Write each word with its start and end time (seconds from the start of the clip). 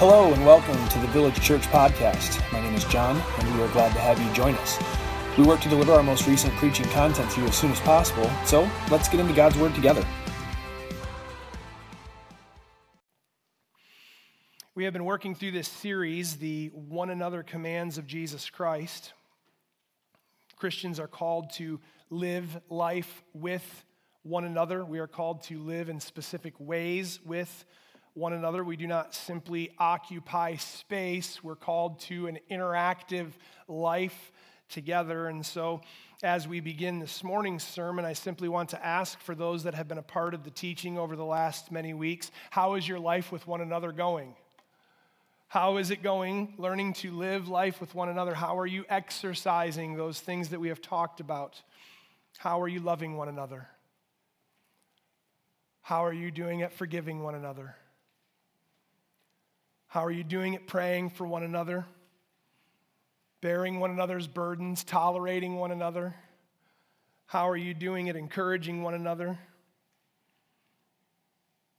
Hello 0.00 0.32
and 0.32 0.46
welcome 0.46 0.88
to 0.88 0.98
the 0.98 1.08
Village 1.08 1.38
Church 1.42 1.60
Podcast. 1.64 2.40
My 2.54 2.58
name 2.58 2.74
is 2.74 2.86
John, 2.86 3.22
and 3.38 3.54
we 3.54 3.62
are 3.62 3.68
glad 3.68 3.92
to 3.92 4.00
have 4.00 4.18
you 4.18 4.32
join 4.32 4.54
us. 4.54 4.78
We 5.36 5.44
work 5.44 5.60
to 5.60 5.68
deliver 5.68 5.92
our 5.92 6.02
most 6.02 6.26
recent 6.26 6.54
preaching 6.54 6.86
content 6.86 7.30
to 7.32 7.42
you 7.42 7.46
as 7.46 7.54
soon 7.54 7.70
as 7.70 7.80
possible, 7.80 8.30
so 8.46 8.66
let's 8.90 9.10
get 9.10 9.20
into 9.20 9.34
God's 9.34 9.58
Word 9.58 9.74
together. 9.74 10.02
We 14.74 14.84
have 14.84 14.94
been 14.94 15.04
working 15.04 15.34
through 15.34 15.50
this 15.50 15.68
series, 15.68 16.36
the 16.36 16.68
one 16.68 17.10
another 17.10 17.42
commands 17.42 17.98
of 17.98 18.06
Jesus 18.06 18.48
Christ. 18.48 19.12
Christians 20.56 20.98
are 20.98 21.08
called 21.08 21.52
to 21.56 21.78
live 22.08 22.58
life 22.70 23.22
with 23.34 23.84
one 24.22 24.46
another. 24.46 24.82
We 24.82 24.98
are 24.98 25.06
called 25.06 25.42
to 25.42 25.58
live 25.58 25.90
in 25.90 26.00
specific 26.00 26.54
ways 26.58 27.20
with 27.22 27.66
one 28.20 28.34
another. 28.34 28.62
We 28.62 28.76
do 28.76 28.86
not 28.86 29.14
simply 29.14 29.70
occupy 29.78 30.56
space, 30.56 31.42
we're 31.42 31.56
called 31.56 32.00
to 32.00 32.26
an 32.26 32.38
interactive 32.50 33.30
life 33.66 34.30
together. 34.68 35.26
And 35.26 35.44
so, 35.44 35.80
as 36.22 36.46
we 36.46 36.60
begin 36.60 36.98
this 36.98 37.24
morning's 37.24 37.64
sermon, 37.64 38.04
I 38.04 38.12
simply 38.12 38.46
want 38.46 38.68
to 38.70 38.86
ask 38.86 39.18
for 39.20 39.34
those 39.34 39.62
that 39.62 39.74
have 39.74 39.88
been 39.88 39.96
a 39.96 40.02
part 40.02 40.34
of 40.34 40.44
the 40.44 40.50
teaching 40.50 40.98
over 40.98 41.16
the 41.16 41.24
last 41.24 41.72
many 41.72 41.94
weeks 41.94 42.30
how 42.50 42.74
is 42.74 42.86
your 42.86 42.98
life 42.98 43.32
with 43.32 43.46
one 43.46 43.62
another 43.62 43.90
going? 43.90 44.34
How 45.48 45.78
is 45.78 45.90
it 45.90 46.02
going? 46.02 46.54
Learning 46.58 46.92
to 46.94 47.10
live 47.10 47.48
life 47.48 47.80
with 47.80 47.94
one 47.94 48.10
another. 48.10 48.34
How 48.34 48.58
are 48.58 48.66
you 48.66 48.84
exercising 48.90 49.96
those 49.96 50.20
things 50.20 50.50
that 50.50 50.60
we 50.60 50.68
have 50.68 50.82
talked 50.82 51.20
about? 51.20 51.60
How 52.36 52.60
are 52.60 52.68
you 52.68 52.80
loving 52.80 53.16
one 53.16 53.28
another? 53.28 53.66
How 55.80 56.04
are 56.04 56.12
you 56.12 56.30
doing 56.30 56.60
at 56.62 56.74
forgiving 56.74 57.22
one 57.22 57.34
another? 57.34 57.74
How 59.90 60.04
are 60.04 60.10
you 60.12 60.22
doing 60.22 60.54
it 60.54 60.68
praying 60.68 61.10
for 61.10 61.26
one 61.26 61.42
another? 61.42 61.84
Bearing 63.40 63.80
one 63.80 63.90
another's 63.90 64.28
burdens, 64.28 64.84
tolerating 64.84 65.56
one 65.56 65.72
another? 65.72 66.14
How 67.26 67.48
are 67.50 67.56
you 67.56 67.74
doing 67.74 68.06
it 68.06 68.14
encouraging 68.14 68.84
one 68.84 68.94
another? 68.94 69.36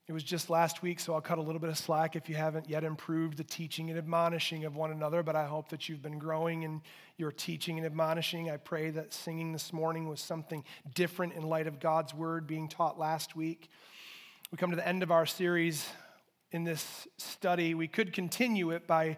It 0.08 0.12
was 0.12 0.22
just 0.22 0.50
last 0.50 0.82
week, 0.82 1.00
so 1.00 1.14
I'll 1.14 1.22
cut 1.22 1.38
a 1.38 1.40
little 1.40 1.58
bit 1.58 1.70
of 1.70 1.78
slack 1.78 2.14
if 2.14 2.28
you 2.28 2.34
haven't 2.34 2.68
yet 2.68 2.84
improved 2.84 3.38
the 3.38 3.44
teaching 3.44 3.88
and 3.88 3.98
admonishing 3.98 4.66
of 4.66 4.76
one 4.76 4.90
another, 4.90 5.22
but 5.22 5.34
I 5.34 5.46
hope 5.46 5.70
that 5.70 5.88
you've 5.88 6.02
been 6.02 6.18
growing 6.18 6.64
in 6.64 6.82
your 7.16 7.32
teaching 7.32 7.78
and 7.78 7.86
admonishing. 7.86 8.50
I 8.50 8.58
pray 8.58 8.90
that 8.90 9.14
singing 9.14 9.54
this 9.54 9.72
morning 9.72 10.06
was 10.06 10.20
something 10.20 10.64
different 10.94 11.32
in 11.32 11.44
light 11.44 11.66
of 11.66 11.80
God's 11.80 12.12
word 12.12 12.46
being 12.46 12.68
taught 12.68 12.98
last 12.98 13.34
week. 13.34 13.70
We 14.50 14.58
come 14.58 14.68
to 14.68 14.76
the 14.76 14.86
end 14.86 15.02
of 15.02 15.10
our 15.10 15.24
series 15.24 15.88
in 16.52 16.64
this 16.64 17.08
study. 17.16 17.74
We 17.74 17.88
could 17.88 18.12
continue 18.12 18.70
it 18.70 18.86
by 18.86 19.16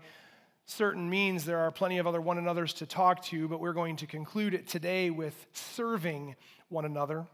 certain 0.66 1.10
means. 1.10 1.44
There 1.44 1.58
are 1.58 1.70
plenty 1.70 1.98
of 1.98 2.06
other 2.06 2.20
one 2.20 2.38
another's 2.38 2.72
to 2.74 2.86
talk 2.86 3.22
to, 3.24 3.48
but 3.48 3.60
we're 3.60 3.72
going 3.72 3.96
to 3.96 4.06
conclude 4.06 4.54
it 4.54 4.68
today 4.68 5.10
with 5.10 5.34
serving 5.52 6.36
one 6.68 6.84
another. 6.84 7.26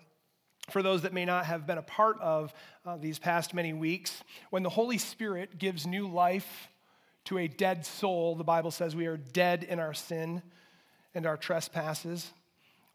For 0.70 0.82
those 0.82 1.02
that 1.02 1.12
may 1.12 1.24
not 1.24 1.46
have 1.46 1.66
been 1.66 1.78
a 1.78 1.82
part 1.82 2.18
of 2.20 2.52
uh, 2.84 2.96
these 2.96 3.18
past 3.18 3.54
many 3.54 3.72
weeks, 3.72 4.22
when 4.50 4.62
the 4.62 4.70
Holy 4.70 4.98
Spirit 4.98 5.58
gives 5.58 5.86
new 5.86 6.08
life 6.08 6.68
to 7.26 7.38
a 7.38 7.46
dead 7.46 7.84
soul, 7.84 8.34
the 8.34 8.44
Bible 8.44 8.70
says 8.70 8.96
we 8.96 9.06
are 9.06 9.16
dead 9.16 9.64
in 9.64 9.78
our 9.78 9.94
sin 9.94 10.42
and 11.14 11.26
our 11.26 11.36
trespasses. 11.36 12.30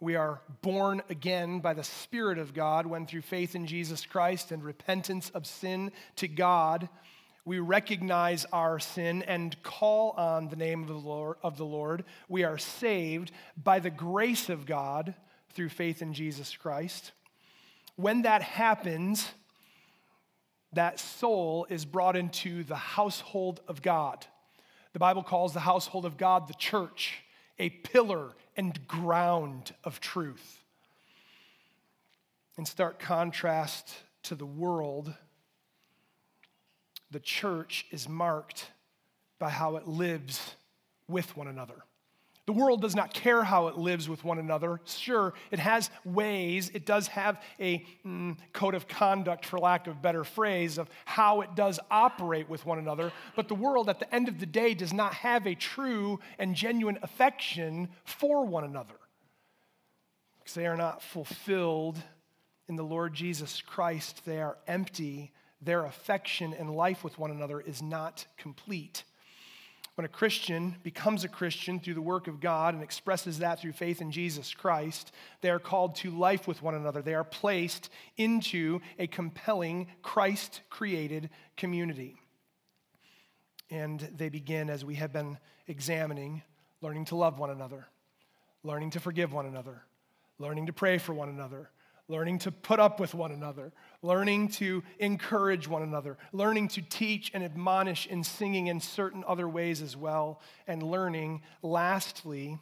We 0.06 0.18
are 0.18 0.40
born 0.62 1.02
again 1.10 1.62
by 1.62 1.74
the 1.74 1.84
Spirit 1.84 2.38
of 2.38 2.54
God 2.54 2.86
when, 2.86 3.08
through 3.08 3.24
faith 3.24 3.56
in 3.56 3.66
Jesus 3.66 4.06
Christ 4.06 4.52
and 4.52 4.64
repentance 4.64 5.32
of 5.32 5.48
sin 5.48 5.92
to 6.18 6.28
God, 6.28 6.90
we 7.44 7.58
recognize 7.58 8.46
our 8.54 8.78
sin 8.78 9.24
and 9.24 9.60
call 9.64 10.12
on 10.12 10.50
the 10.50 10.58
name 10.58 10.84
of 10.84 11.58
the, 11.58 11.66
Lord. 11.66 12.06
We 12.30 12.44
are 12.44 12.60
saved 12.60 13.32
by 13.58 13.80
the 13.80 13.90
grace 13.90 14.48
of 14.48 14.68
God 14.68 15.16
through 15.54 15.70
faith 15.70 16.04
in 16.04 16.14
Jesus 16.14 16.56
Christ. 16.56 17.12
When 17.96 18.22
that 18.22 18.44
happens, 18.44 19.32
that 20.74 21.00
soul 21.00 21.66
is 21.68 21.84
brought 21.84 22.16
into 22.16 22.64
the 22.64 22.76
household 22.76 23.60
of 23.68 23.82
God. 23.82 24.24
The 24.94 25.00
Bible 25.00 25.24
calls 25.24 25.56
the 25.56 25.62
household 25.62 26.06
of 26.06 26.16
God 26.16 26.48
the 26.48 26.54
church, 26.54 27.24
a 27.58 27.70
pillar 27.70 28.32
and 28.58 28.88
ground 28.88 29.74
of 29.84 30.00
truth. 30.00 30.62
In 32.58 32.66
stark 32.66 33.00
contrast 33.00 33.94
to 34.24 34.36
the 34.36 34.46
world, 34.46 35.14
the 37.12 37.20
church 37.20 37.86
is 37.92 38.08
marked 38.08 38.72
by 39.40 39.50
how 39.50 39.76
it 39.76 39.88
lives 39.88 40.56
with 41.08 41.36
one 41.38 41.48
another. 41.48 41.84
The 42.46 42.54
world 42.54 42.82
does 42.82 42.96
not 42.96 43.12
care 43.12 43.44
how 43.44 43.68
it 43.68 43.78
lives 43.78 44.08
with 44.08 44.24
one 44.24 44.38
another. 44.38 44.80
Sure, 44.86 45.34
it 45.50 45.58
has 45.58 45.90
ways, 46.04 46.70
it 46.76 46.86
does 46.86 47.08
have 47.08 47.42
a 47.60 47.84
mm, 48.06 48.38
code 48.54 48.76
of 48.76 48.88
conduct, 48.88 49.46
for 49.46 49.58
lack 49.58 49.88
of 49.88 50.02
better 50.02 50.24
phrase, 50.24 50.78
of 50.78 50.88
how 51.06 51.42
it 51.42 51.56
does 51.56 51.80
operate 51.90 52.48
with 52.48 52.64
one 52.66 52.78
another. 52.78 53.12
But 53.36 53.48
the 53.48 53.56
world, 53.56 53.90
at 53.90 54.00
the 54.00 54.14
end 54.14 54.28
of 54.28 54.40
the 54.40 54.46
day, 54.46 54.76
does 54.76 54.94
not 54.94 55.16
have 55.16 55.48
a 55.48 55.56
true 55.56 56.20
and 56.38 56.56
genuine 56.56 57.00
affection 57.02 57.90
for 58.04 58.46
one 58.46 58.64
another 58.64 58.96
because 60.38 60.54
they 60.54 60.68
are 60.68 60.78
not 60.78 61.02
fulfilled 61.02 61.98
in 62.68 62.76
the 62.76 62.84
Lord 62.84 63.16
Jesus 63.16 63.62
Christ. 63.62 64.24
They 64.26 64.40
are 64.40 64.58
empty. 64.68 65.32
Their 65.62 65.86
affection 65.86 66.54
and 66.54 66.70
life 66.70 67.04
with 67.04 67.18
one 67.18 67.32
another 67.32 67.60
is 67.60 67.82
not 67.82 68.28
complete. 68.38 69.04
When 69.96 70.04
a 70.04 70.10
Christian 70.10 70.76
becomes 70.84 71.24
a 71.24 71.30
Christian 71.30 71.80
through 71.80 71.94
the 71.94 72.02
work 72.02 72.28
of 72.28 72.42
God 72.42 72.74
and 72.74 72.84
expresses 72.84 73.40
that 73.40 73.62
through 73.62 73.72
faith 73.72 74.02
in 74.02 74.12
Jesus 74.12 74.54
Christ, 74.54 75.14
they 75.40 75.50
are 75.50 75.60
called 75.60 75.96
to 75.98 76.12
life 76.12 76.50
with 76.50 76.62
one 76.62 76.76
another. 76.76 77.02
They 77.02 77.14
are 77.14 77.24
placed 77.24 77.90
into 78.18 78.82
a 79.00 79.08
compelling, 79.08 79.88
Christ 80.02 80.62
created 80.70 81.30
community. 81.56 82.18
And 83.72 84.02
they 84.18 84.28
begin, 84.28 84.70
as 84.70 84.84
we 84.84 84.96
have 84.96 85.14
been 85.14 85.38
examining, 85.66 86.44
learning 86.82 87.06
to 87.06 87.16
love 87.16 87.40
one 87.40 87.50
another, 87.50 87.88
learning 88.64 88.92
to 88.92 89.00
forgive 89.00 89.32
one 89.32 89.46
another, 89.46 89.82
learning 90.40 90.66
to 90.66 90.74
pray 90.74 90.98
for 90.98 91.14
one 91.14 91.30
another, 91.30 91.70
learning 92.08 92.40
to 92.40 92.52
put 92.52 92.80
up 92.80 93.00
with 93.00 93.14
one 93.14 93.32
another, 93.32 93.74
learning 94.02 94.48
to 94.48 94.84
encourage 95.00 95.68
one 95.68 95.82
another, 95.82 96.18
learning 96.32 96.68
to 96.68 96.82
teach 96.82 97.32
and 97.34 97.44
admonish 97.44 98.06
in 98.08 98.24
singing 98.24 98.68
in 98.68 98.80
certain 98.80 99.24
other 99.28 99.50
ways 99.50 99.82
as 99.82 99.98
well, 99.98 100.40
and 100.68 100.84
learning, 100.84 101.42
lastly, 101.64 102.60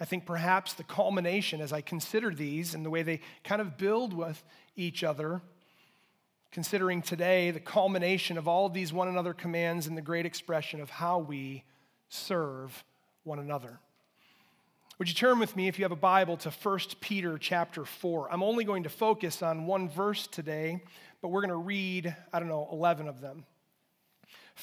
I 0.00 0.06
think 0.06 0.24
perhaps 0.24 0.72
the 0.72 0.84
culmination 0.84 1.60
as 1.60 1.74
I 1.74 1.82
consider 1.82 2.30
these 2.30 2.74
and 2.74 2.84
the 2.84 2.90
way 2.90 3.02
they 3.02 3.20
kind 3.44 3.60
of 3.60 3.76
build 3.76 4.14
with 4.14 4.42
each 4.74 5.04
other, 5.04 5.42
considering 6.50 7.02
today 7.02 7.50
the 7.50 7.60
culmination 7.60 8.38
of 8.38 8.48
all 8.48 8.64
of 8.64 8.72
these 8.72 8.94
one 8.94 9.08
another 9.08 9.34
commands 9.34 9.86
and 9.86 9.96
the 9.96 10.02
great 10.02 10.24
expression 10.24 10.80
of 10.80 10.88
how 10.88 11.18
we 11.18 11.64
serve 12.08 12.82
one 13.24 13.38
another. 13.38 13.78
Would 15.00 15.08
you 15.08 15.14
turn 15.14 15.38
with 15.38 15.56
me, 15.56 15.66
if 15.66 15.78
you 15.78 15.84
have 15.86 15.92
a 15.92 15.96
Bible, 15.96 16.36
to 16.36 16.50
1 16.50 16.78
Peter 17.00 17.38
chapter 17.38 17.86
4? 17.86 18.30
I'm 18.30 18.42
only 18.42 18.64
going 18.64 18.82
to 18.82 18.90
focus 18.90 19.40
on 19.40 19.64
one 19.64 19.88
verse 19.88 20.26
today, 20.26 20.82
but 21.22 21.28
we're 21.28 21.40
going 21.40 21.48
to 21.48 21.56
read, 21.56 22.14
I 22.34 22.38
don't 22.38 22.50
know, 22.50 22.68
11 22.70 23.08
of 23.08 23.22
them. 23.22 23.46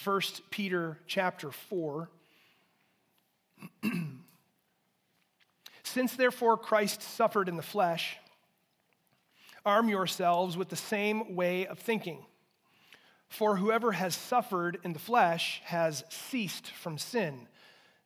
1 0.04 0.22
Peter 0.52 1.00
chapter 1.08 1.50
4. 1.50 2.12
Since 5.84 6.16
therefore 6.16 6.56
Christ 6.56 7.02
suffered 7.02 7.50
in 7.50 7.58
the 7.58 7.64
flesh, 7.64 8.18
arm 9.66 9.90
yourselves 9.90 10.56
with 10.56 10.70
the 10.70 10.76
same 10.76 11.36
way 11.36 11.66
of 11.66 11.80
thinking. 11.80 12.24
For 13.28 13.56
whoever 13.56 13.94
has 13.94 14.14
suffered 14.14 14.78
in 14.84 14.94
the 14.94 15.00
flesh 15.00 15.64
has 15.66 16.04
ceased 16.10 16.70
from 16.70 17.00
sin 17.00 17.48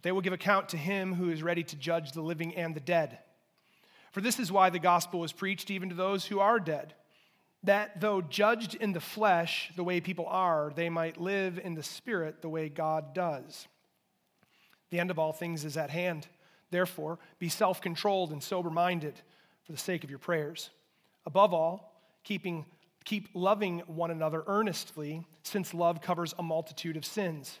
But 0.00 0.04
they 0.04 0.12
will 0.12 0.22
give 0.22 0.32
account 0.32 0.70
to 0.70 0.78
him 0.78 1.12
who 1.12 1.28
is 1.28 1.42
ready 1.42 1.62
to 1.62 1.76
judge 1.76 2.12
the 2.12 2.22
living 2.22 2.56
and 2.56 2.74
the 2.74 2.80
dead. 2.80 3.18
For 4.12 4.22
this 4.22 4.40
is 4.40 4.50
why 4.50 4.70
the 4.70 4.78
gospel 4.78 5.20
was 5.20 5.34
preached 5.34 5.70
even 5.70 5.90
to 5.90 5.94
those 5.94 6.24
who 6.24 6.40
are 6.40 6.58
dead, 6.58 6.94
that 7.64 8.00
though 8.00 8.22
judged 8.22 8.74
in 8.74 8.94
the 8.94 9.00
flesh 9.00 9.70
the 9.76 9.84
way 9.84 10.00
people 10.00 10.24
are, 10.26 10.72
they 10.74 10.88
might 10.88 11.20
live 11.20 11.60
in 11.62 11.74
the 11.74 11.82
spirit 11.82 12.40
the 12.40 12.48
way 12.48 12.70
God 12.70 13.12
does. 13.12 13.68
The 14.88 14.98
end 15.00 15.10
of 15.10 15.18
all 15.18 15.34
things 15.34 15.66
is 15.66 15.76
at 15.76 15.90
hand. 15.90 16.26
Therefore, 16.70 17.18
be 17.38 17.50
self 17.50 17.82
controlled 17.82 18.32
and 18.32 18.42
sober 18.42 18.70
minded 18.70 19.20
for 19.64 19.72
the 19.72 19.78
sake 19.78 20.02
of 20.02 20.08
your 20.08 20.18
prayers. 20.18 20.70
Above 21.26 21.52
all, 21.52 21.92
keeping, 22.24 22.64
keep 23.04 23.28
loving 23.34 23.80
one 23.80 24.10
another 24.10 24.44
earnestly, 24.46 25.26
since 25.42 25.74
love 25.74 26.00
covers 26.00 26.34
a 26.38 26.42
multitude 26.42 26.96
of 26.96 27.04
sins. 27.04 27.60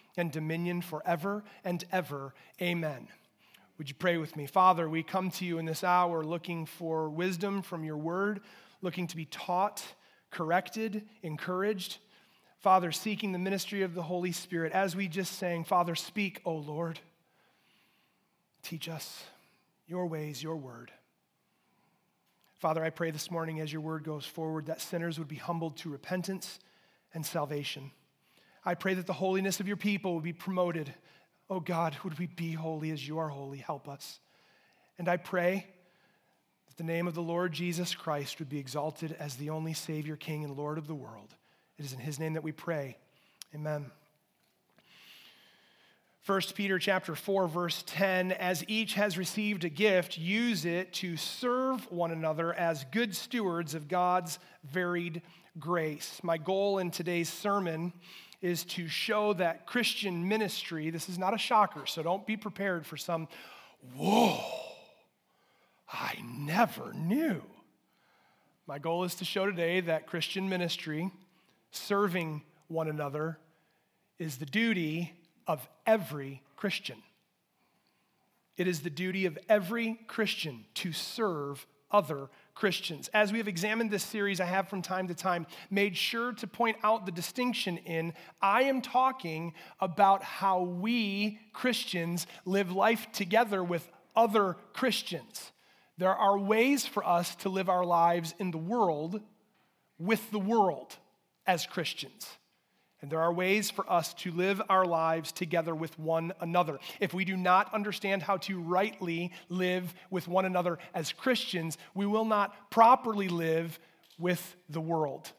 and 0.17 0.31
dominion 0.31 0.81
forever 0.81 1.43
and 1.63 1.83
ever. 1.91 2.33
Amen. 2.61 3.07
Would 3.77 3.89
you 3.89 3.95
pray 3.95 4.17
with 4.17 4.35
me? 4.35 4.45
Father, 4.45 4.87
we 4.87 5.03
come 5.03 5.31
to 5.31 5.45
you 5.45 5.57
in 5.57 5.65
this 5.65 5.83
hour 5.83 6.23
looking 6.23 6.65
for 6.65 7.09
wisdom 7.09 7.61
from 7.61 7.83
your 7.83 7.97
word, 7.97 8.41
looking 8.81 9.07
to 9.07 9.15
be 9.15 9.25
taught, 9.25 9.83
corrected, 10.29 11.03
encouraged. 11.23 11.97
Father, 12.59 12.91
seeking 12.91 13.31
the 13.31 13.39
ministry 13.39 13.81
of 13.81 13.95
the 13.95 14.03
Holy 14.03 14.31
Spirit. 14.31 14.71
As 14.71 14.95
we 14.95 15.07
just 15.07 15.37
sang, 15.39 15.63
Father, 15.63 15.95
speak, 15.95 16.41
O 16.45 16.53
Lord. 16.53 16.99
Teach 18.61 18.87
us 18.87 19.23
your 19.87 20.05
ways, 20.05 20.43
your 20.43 20.57
word. 20.57 20.91
Father, 22.59 22.83
I 22.83 22.91
pray 22.91 23.09
this 23.09 23.31
morning 23.31 23.59
as 23.59 23.73
your 23.73 23.81
word 23.81 24.03
goes 24.03 24.25
forward 24.25 24.67
that 24.67 24.79
sinners 24.79 25.17
would 25.17 25.27
be 25.27 25.37
humbled 25.37 25.77
to 25.77 25.89
repentance 25.89 26.59
and 27.15 27.25
salvation. 27.25 27.89
I 28.63 28.75
pray 28.75 28.93
that 28.93 29.07
the 29.07 29.13
holiness 29.13 29.59
of 29.59 29.67
your 29.67 29.77
people 29.77 30.13
would 30.15 30.23
be 30.23 30.33
promoted. 30.33 30.93
Oh 31.49 31.59
God, 31.59 31.95
would 32.03 32.19
we 32.19 32.27
be 32.27 32.53
holy 32.53 32.91
as 32.91 33.05
you 33.07 33.17
are 33.17 33.29
holy? 33.29 33.57
Help 33.57 33.89
us. 33.89 34.19
And 34.99 35.09
I 35.09 35.17
pray 35.17 35.65
that 36.67 36.77
the 36.77 36.83
name 36.83 37.07
of 37.07 37.15
the 37.15 37.21
Lord 37.21 37.51
Jesus 37.51 37.95
Christ 37.95 38.39
would 38.39 38.49
be 38.49 38.59
exalted 38.59 39.15
as 39.19 39.35
the 39.35 39.49
only 39.49 39.73
Savior, 39.73 40.15
King, 40.15 40.43
and 40.43 40.55
Lord 40.55 40.77
of 40.77 40.87
the 40.87 40.95
world. 40.95 41.35
It 41.77 41.85
is 41.85 41.93
in 41.93 41.99
his 41.99 42.19
name 42.19 42.33
that 42.33 42.43
we 42.43 42.51
pray. 42.51 42.97
Amen. 43.55 43.89
1 46.27 46.41
Peter 46.53 46.77
chapter 46.77 47.15
4 47.15 47.47
verse 47.47 47.83
10 47.87 48.31
as 48.33 48.63
each 48.67 48.93
has 48.93 49.17
received 49.17 49.63
a 49.63 49.69
gift 49.69 50.19
use 50.19 50.65
it 50.65 50.93
to 50.93 51.17
serve 51.17 51.91
one 51.91 52.11
another 52.11 52.53
as 52.53 52.85
good 52.91 53.15
stewards 53.15 53.73
of 53.73 53.87
God's 53.87 54.37
varied 54.63 55.23
grace. 55.57 56.21
My 56.21 56.37
goal 56.37 56.77
in 56.77 56.91
today's 56.91 57.27
sermon 57.27 57.91
is 58.41 58.63
to 58.63 58.87
show 58.87 59.33
that 59.33 59.65
Christian 59.65 60.27
ministry, 60.27 60.89
this 60.89 61.09
is 61.09 61.17
not 61.17 61.33
a 61.33 61.37
shocker, 61.37 61.85
so 61.85 62.01
don't 62.01 62.25
be 62.25 62.37
prepared 62.37 62.85
for 62.85 62.97
some 62.97 63.27
whoa. 63.95 64.39
I 65.91 66.15
never 66.23 66.93
knew. 66.93 67.41
My 68.67 68.79
goal 68.79 69.03
is 69.03 69.15
to 69.15 69.25
show 69.25 69.45
today 69.45 69.81
that 69.81 70.07
Christian 70.07 70.47
ministry 70.47 71.11
serving 71.71 72.41
one 72.67 72.87
another 72.87 73.37
is 74.17 74.37
the 74.37 74.45
duty 74.45 75.13
of 75.47 75.67
every 75.85 76.41
Christian. 76.55 76.97
It 78.57 78.67
is 78.67 78.81
the 78.81 78.89
duty 78.89 79.25
of 79.25 79.37
every 79.49 79.99
Christian 80.07 80.65
to 80.75 80.93
serve 80.93 81.65
other 81.89 82.29
Christians. 82.53 83.09
As 83.13 83.31
we 83.31 83.37
have 83.37 83.47
examined 83.47 83.91
this 83.91 84.03
series, 84.03 84.39
I 84.39 84.45
have 84.45 84.67
from 84.67 84.81
time 84.81 85.07
to 85.07 85.15
time 85.15 85.47
made 85.69 85.95
sure 85.95 86.33
to 86.33 86.47
point 86.47 86.77
out 86.83 87.05
the 87.05 87.11
distinction 87.11 87.77
in 87.77 88.13
I 88.41 88.63
am 88.63 88.81
talking 88.81 89.53
about 89.79 90.23
how 90.23 90.61
we 90.61 91.39
Christians 91.53 92.27
live 92.45 92.71
life 92.71 93.07
together 93.11 93.63
with 93.63 93.89
other 94.15 94.57
Christians. 94.73 95.51
There 95.97 96.15
are 96.15 96.37
ways 96.37 96.85
for 96.85 97.05
us 97.05 97.35
to 97.37 97.49
live 97.49 97.69
our 97.69 97.85
lives 97.85 98.33
in 98.39 98.51
the 98.51 98.57
world 98.57 99.21
with 99.99 100.31
the 100.31 100.39
world 100.39 100.97
as 101.45 101.65
Christians. 101.65 102.27
And 103.01 103.11
there 103.11 103.21
are 103.21 103.33
ways 103.33 103.71
for 103.71 103.89
us 103.91 104.13
to 104.15 104.31
live 104.31 104.61
our 104.69 104.85
lives 104.85 105.31
together 105.31 105.73
with 105.73 105.97
one 105.97 106.33
another. 106.39 106.79
If 106.99 107.13
we 107.13 107.25
do 107.25 107.35
not 107.35 107.73
understand 107.73 108.21
how 108.21 108.37
to 108.37 108.59
rightly 108.59 109.31
live 109.49 109.93
with 110.11 110.27
one 110.27 110.45
another 110.45 110.77
as 110.93 111.11
Christians, 111.11 111.77
we 111.95 112.05
will 112.05 112.25
not 112.25 112.69
properly 112.69 113.27
live 113.27 113.79
with 114.19 114.55
the 114.69 114.81
world. 114.81 115.31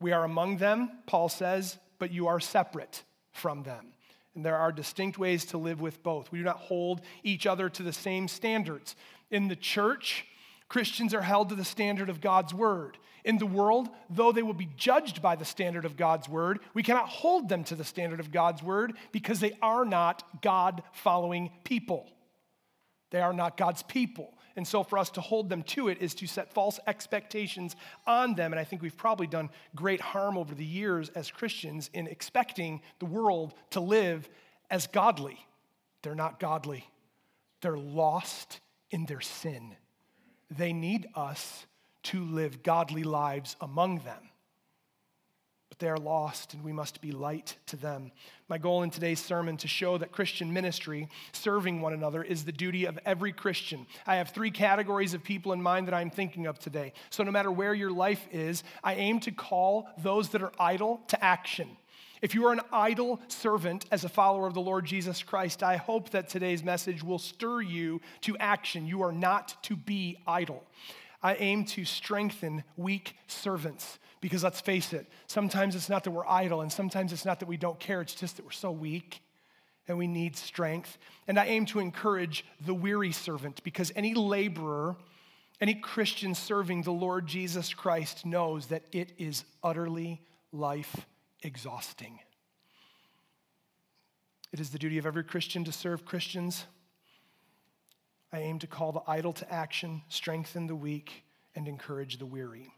We 0.00 0.12
are 0.12 0.24
among 0.24 0.58
them, 0.58 0.90
Paul 1.06 1.30
says, 1.30 1.78
but 1.98 2.12
you 2.12 2.26
are 2.26 2.40
separate 2.40 3.04
from 3.30 3.62
them. 3.62 3.86
And 4.34 4.44
there 4.44 4.56
are 4.56 4.72
distinct 4.72 5.18
ways 5.18 5.46
to 5.46 5.58
live 5.58 5.80
with 5.80 6.02
both. 6.02 6.30
We 6.30 6.38
do 6.38 6.44
not 6.44 6.58
hold 6.58 7.00
each 7.22 7.46
other 7.46 7.68
to 7.70 7.82
the 7.82 7.92
same 7.92 8.28
standards. 8.28 8.96
In 9.30 9.48
the 9.48 9.56
church, 9.56 10.26
Christians 10.68 11.14
are 11.14 11.22
held 11.22 11.50
to 11.50 11.54
the 11.54 11.64
standard 11.64 12.10
of 12.10 12.20
God's 12.20 12.52
word. 12.52 12.98
In 13.24 13.38
the 13.38 13.46
world, 13.46 13.88
though 14.10 14.32
they 14.32 14.42
will 14.42 14.52
be 14.52 14.68
judged 14.76 15.22
by 15.22 15.36
the 15.36 15.44
standard 15.44 15.84
of 15.84 15.96
God's 15.96 16.28
word, 16.28 16.58
we 16.74 16.82
cannot 16.82 17.08
hold 17.08 17.48
them 17.48 17.62
to 17.64 17.76
the 17.76 17.84
standard 17.84 18.18
of 18.18 18.32
God's 18.32 18.62
word 18.62 18.94
because 19.12 19.38
they 19.38 19.56
are 19.62 19.84
not 19.84 20.42
God 20.42 20.82
following 20.92 21.50
people. 21.62 22.10
They 23.10 23.20
are 23.20 23.32
not 23.32 23.56
God's 23.56 23.82
people. 23.84 24.34
And 24.56 24.66
so, 24.66 24.82
for 24.82 24.98
us 24.98 25.10
to 25.10 25.20
hold 25.20 25.48
them 25.48 25.62
to 25.64 25.88
it 25.88 26.02
is 26.02 26.14
to 26.16 26.26
set 26.26 26.52
false 26.52 26.78
expectations 26.86 27.76
on 28.06 28.34
them. 28.34 28.52
And 28.52 28.60
I 28.60 28.64
think 28.64 28.82
we've 28.82 28.96
probably 28.96 29.26
done 29.26 29.50
great 29.74 30.00
harm 30.00 30.36
over 30.36 30.54
the 30.54 30.64
years 30.64 31.08
as 31.10 31.30
Christians 31.30 31.88
in 31.94 32.06
expecting 32.06 32.82
the 32.98 33.06
world 33.06 33.54
to 33.70 33.80
live 33.80 34.28
as 34.70 34.86
godly. 34.86 35.38
They're 36.02 36.14
not 36.14 36.40
godly, 36.40 36.86
they're 37.60 37.78
lost 37.78 38.60
in 38.90 39.06
their 39.06 39.20
sin. 39.20 39.76
They 40.50 40.74
need 40.74 41.06
us 41.14 41.66
to 42.04 42.24
live 42.24 42.62
godly 42.62 43.02
lives 43.02 43.56
among 43.60 44.00
them. 44.00 44.30
But 45.68 45.78
they 45.78 45.88
are 45.88 45.96
lost, 45.96 46.52
and 46.52 46.62
we 46.62 46.72
must 46.72 47.00
be 47.00 47.12
light 47.12 47.56
to 47.66 47.76
them. 47.76 48.12
My 48.46 48.58
goal 48.58 48.82
in 48.82 48.90
today's 48.90 49.20
sermon 49.20 49.56
to 49.56 49.68
show 49.68 49.96
that 49.96 50.12
Christian 50.12 50.52
ministry, 50.52 51.08
serving 51.32 51.80
one 51.80 51.94
another, 51.94 52.22
is 52.22 52.44
the 52.44 52.52
duty 52.52 52.84
of 52.84 52.98
every 53.06 53.32
Christian. 53.32 53.86
I 54.06 54.16
have 54.16 54.30
three 54.30 54.50
categories 54.50 55.14
of 55.14 55.24
people 55.24 55.54
in 55.54 55.62
mind 55.62 55.86
that 55.86 55.94
I'm 55.94 56.10
thinking 56.10 56.46
of 56.46 56.58
today. 56.58 56.92
So, 57.08 57.22
no 57.22 57.30
matter 57.30 57.50
where 57.50 57.72
your 57.72 57.90
life 57.90 58.26
is, 58.30 58.64
I 58.84 58.96
aim 58.96 59.20
to 59.20 59.30
call 59.30 59.88
those 59.96 60.28
that 60.30 60.42
are 60.42 60.52
idle 60.60 61.00
to 61.08 61.24
action. 61.24 61.68
If 62.22 62.36
you 62.36 62.46
are 62.46 62.52
an 62.52 62.60
idle 62.72 63.20
servant 63.26 63.84
as 63.90 64.04
a 64.04 64.08
follower 64.08 64.46
of 64.46 64.54
the 64.54 64.60
Lord 64.60 64.84
Jesus 64.84 65.24
Christ, 65.24 65.64
I 65.64 65.76
hope 65.76 66.10
that 66.10 66.28
today's 66.28 66.62
message 66.62 67.02
will 67.02 67.18
stir 67.18 67.62
you 67.62 68.00
to 68.20 68.36
action. 68.38 68.86
You 68.86 69.02
are 69.02 69.10
not 69.10 69.56
to 69.64 69.74
be 69.74 70.18
idle. 70.24 70.62
I 71.22 71.34
aim 71.36 71.64
to 71.66 71.84
strengthen 71.84 72.64
weak 72.76 73.16
servants 73.26 73.98
because 74.20 74.42
let's 74.44 74.60
face 74.60 74.92
it, 74.92 75.06
sometimes 75.26 75.74
it's 75.74 75.88
not 75.88 76.04
that 76.04 76.10
we're 76.10 76.26
idle 76.26 76.60
and 76.60 76.72
sometimes 76.72 77.12
it's 77.12 77.24
not 77.24 77.40
that 77.40 77.48
we 77.48 77.56
don't 77.56 77.78
care, 77.78 78.00
it's 78.00 78.14
just 78.14 78.36
that 78.36 78.44
we're 78.44 78.52
so 78.52 78.70
weak 78.70 79.22
and 79.88 79.98
we 79.98 80.06
need 80.06 80.36
strength. 80.36 80.98
And 81.26 81.38
I 81.38 81.46
aim 81.46 81.66
to 81.66 81.80
encourage 81.80 82.44
the 82.64 82.74
weary 82.74 83.12
servant 83.12 83.62
because 83.64 83.92
any 83.94 84.14
laborer, 84.14 84.96
any 85.60 85.74
Christian 85.74 86.34
serving 86.34 86.82
the 86.82 86.92
Lord 86.92 87.26
Jesus 87.26 87.74
Christ 87.74 88.24
knows 88.24 88.66
that 88.66 88.82
it 88.92 89.12
is 89.18 89.44
utterly 89.62 90.20
life 90.52 91.06
exhausting. 91.42 92.20
It 94.52 94.60
is 94.60 94.70
the 94.70 94.78
duty 94.78 94.98
of 94.98 95.06
every 95.06 95.24
Christian 95.24 95.64
to 95.64 95.72
serve 95.72 96.04
Christians 96.04 96.66
I 98.32 98.40
aim 98.40 98.58
to 98.60 98.66
call 98.66 98.92
the 98.92 99.02
idle 99.06 99.32
to 99.34 99.52
action, 99.52 100.02
strengthen 100.08 100.66
the 100.66 100.74
weak, 100.74 101.24
and 101.54 101.68
encourage 101.68 102.18
the 102.18 102.26
weary. 102.26 102.72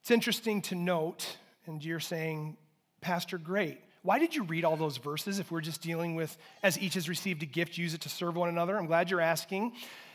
It's 0.00 0.10
interesting 0.10 0.62
to 0.62 0.74
note, 0.74 1.36
and 1.66 1.84
you're 1.84 2.00
saying, 2.00 2.56
Pastor, 3.00 3.36
great. 3.36 3.78
Why 4.02 4.18
did 4.18 4.34
you 4.34 4.44
read 4.44 4.64
all 4.64 4.76
those 4.76 4.96
verses 4.96 5.38
if 5.38 5.50
we're 5.50 5.60
just 5.60 5.82
dealing 5.82 6.14
with, 6.14 6.36
as 6.62 6.78
each 6.78 6.94
has 6.94 7.08
received 7.08 7.42
a 7.42 7.46
gift, 7.46 7.76
use 7.76 7.92
it 7.92 8.00
to 8.02 8.08
serve 8.08 8.36
one 8.36 8.48
another? 8.48 8.78
I'm 8.78 8.86
glad 8.86 9.10
you're 9.10 9.20
asking. 9.20 9.72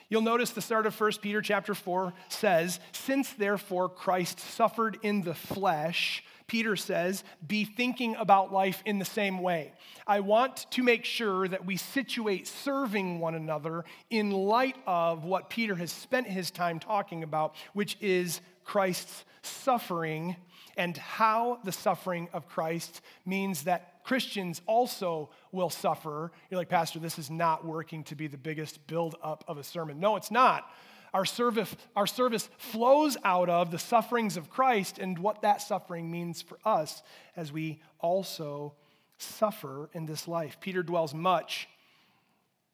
You'll 0.10 0.22
notice 0.22 0.52
the 0.52 0.62
start 0.62 0.88
of 0.88 1.00
1 1.00 1.12
Peter 1.22 1.42
chapter 1.42 1.76
4 1.76 2.14
says, 2.30 2.80
Since 2.92 3.34
therefore 3.34 3.90
Christ 3.90 4.40
suffered 4.40 4.98
in 5.04 5.22
the 5.22 5.34
flesh, 5.36 6.24
Peter 6.48 6.76
says, 6.76 7.24
be 7.46 7.66
thinking 7.66 8.16
about 8.16 8.54
life 8.54 8.84
in 8.86 9.00
the 9.00 9.06
same 9.06 9.40
way. 9.40 9.74
I 10.06 10.20
want 10.20 10.68
to 10.72 10.84
make 10.84 11.06
sure 11.06 11.48
that 11.48 11.66
we 11.66 11.78
situate 11.78 12.48
serving 12.48 13.20
one 13.20 13.36
another 13.36 13.84
in 14.10 14.32
light 14.32 14.78
of 14.86 15.24
what 15.24 15.50
Peter 15.50 15.76
has 15.76 15.92
spent 15.92 16.28
his 16.28 16.52
time 16.52 16.80
talking 16.80 17.24
about, 17.24 17.56
which 17.74 17.98
is 18.00 18.42
Christ's 18.64 19.26
suffering 19.42 20.36
and 20.78 20.98
how 20.98 21.60
the 21.64 21.72
suffering 21.72 22.28
of 22.34 22.48
Christ 22.48 23.02
means 23.26 23.64
that 23.64 24.04
Christians 24.04 24.62
also 24.68 25.32
will 25.52 25.70
suffer. 25.70 26.32
You're 26.50 26.60
like, 26.60 26.70
Pastor, 26.70 27.00
this 27.00 27.18
is 27.18 27.32
not 27.32 27.66
working 27.66 28.04
to 28.06 28.16
be 28.16 28.28
the 28.28 28.38
biggest 28.38 28.86
build 28.86 29.16
up 29.24 29.44
of 29.48 29.58
a 29.58 29.64
sermon. 29.64 30.00
No, 30.00 30.16
it's 30.16 30.32
not. 30.32 30.70
Our 31.16 31.24
service, 31.24 31.74
our 31.96 32.08
service 32.08 32.50
flows 32.58 33.16
out 33.24 33.48
of 33.48 33.72
the 33.72 33.80
sufferings 33.80 34.36
of 34.36 34.50
Christ 34.50 35.00
and 35.00 35.18
what 35.18 35.44
that 35.44 35.62
suffering 35.62 36.12
means 36.12 36.42
for 36.42 36.60
us 36.66 37.02
as 37.38 37.54
we 37.54 37.82
also 38.02 38.74
suffer 39.18 39.90
in 39.94 40.08
this 40.08 40.28
life. 40.28 40.58
Peter 40.60 40.84
dwells 40.84 41.14
much 41.14 41.70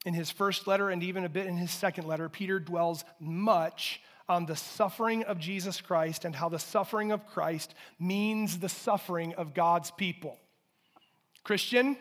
in 0.08 0.16
his 0.16 0.32
first 0.32 0.66
letter 0.66 0.90
and 0.90 1.04
even 1.04 1.24
a 1.24 1.30
bit 1.30 1.46
in 1.46 1.56
his 1.56 1.70
second 1.70 2.08
letter. 2.08 2.30
Peter 2.30 2.60
dwells 2.60 3.06
much 3.20 4.02
on 4.28 4.48
the 4.48 4.56
suffering 4.56 5.24
of 5.26 5.38
Jesus 5.38 5.80
Christ 5.80 6.26
and 6.26 6.36
how 6.36 6.50
the 6.50 6.58
suffering 6.58 7.12
of 7.12 7.28
Christ 7.28 7.76
means 8.00 8.58
the 8.58 8.70
suffering 8.70 9.36
of 9.36 9.54
God's 9.54 9.92
people. 9.92 10.40
Christian, 11.44 11.96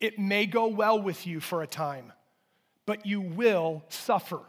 it 0.00 0.18
may 0.18 0.44
go 0.44 0.66
well 0.66 1.00
with 1.00 1.24
you 1.24 1.38
for 1.38 1.62
a 1.62 1.68
time, 1.68 2.12
but 2.84 3.06
you 3.06 3.20
will 3.20 3.84
suffer. 3.90 4.40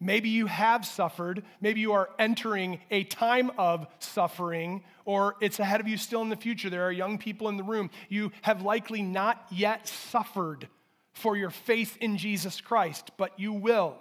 Maybe 0.00 0.28
you 0.28 0.46
have 0.46 0.86
suffered. 0.86 1.42
Maybe 1.60 1.80
you 1.80 1.92
are 1.92 2.10
entering 2.18 2.80
a 2.90 3.04
time 3.04 3.50
of 3.58 3.86
suffering, 3.98 4.84
or 5.04 5.34
it's 5.40 5.58
ahead 5.58 5.80
of 5.80 5.88
you 5.88 5.96
still 5.96 6.22
in 6.22 6.28
the 6.28 6.36
future. 6.36 6.70
There 6.70 6.86
are 6.86 6.92
young 6.92 7.18
people 7.18 7.48
in 7.48 7.56
the 7.56 7.64
room. 7.64 7.90
You 8.08 8.30
have 8.42 8.62
likely 8.62 9.02
not 9.02 9.44
yet 9.50 9.88
suffered 9.88 10.68
for 11.12 11.36
your 11.36 11.50
faith 11.50 11.96
in 12.00 12.16
Jesus 12.16 12.60
Christ, 12.60 13.10
but 13.16 13.38
you 13.38 13.52
will. 13.52 13.96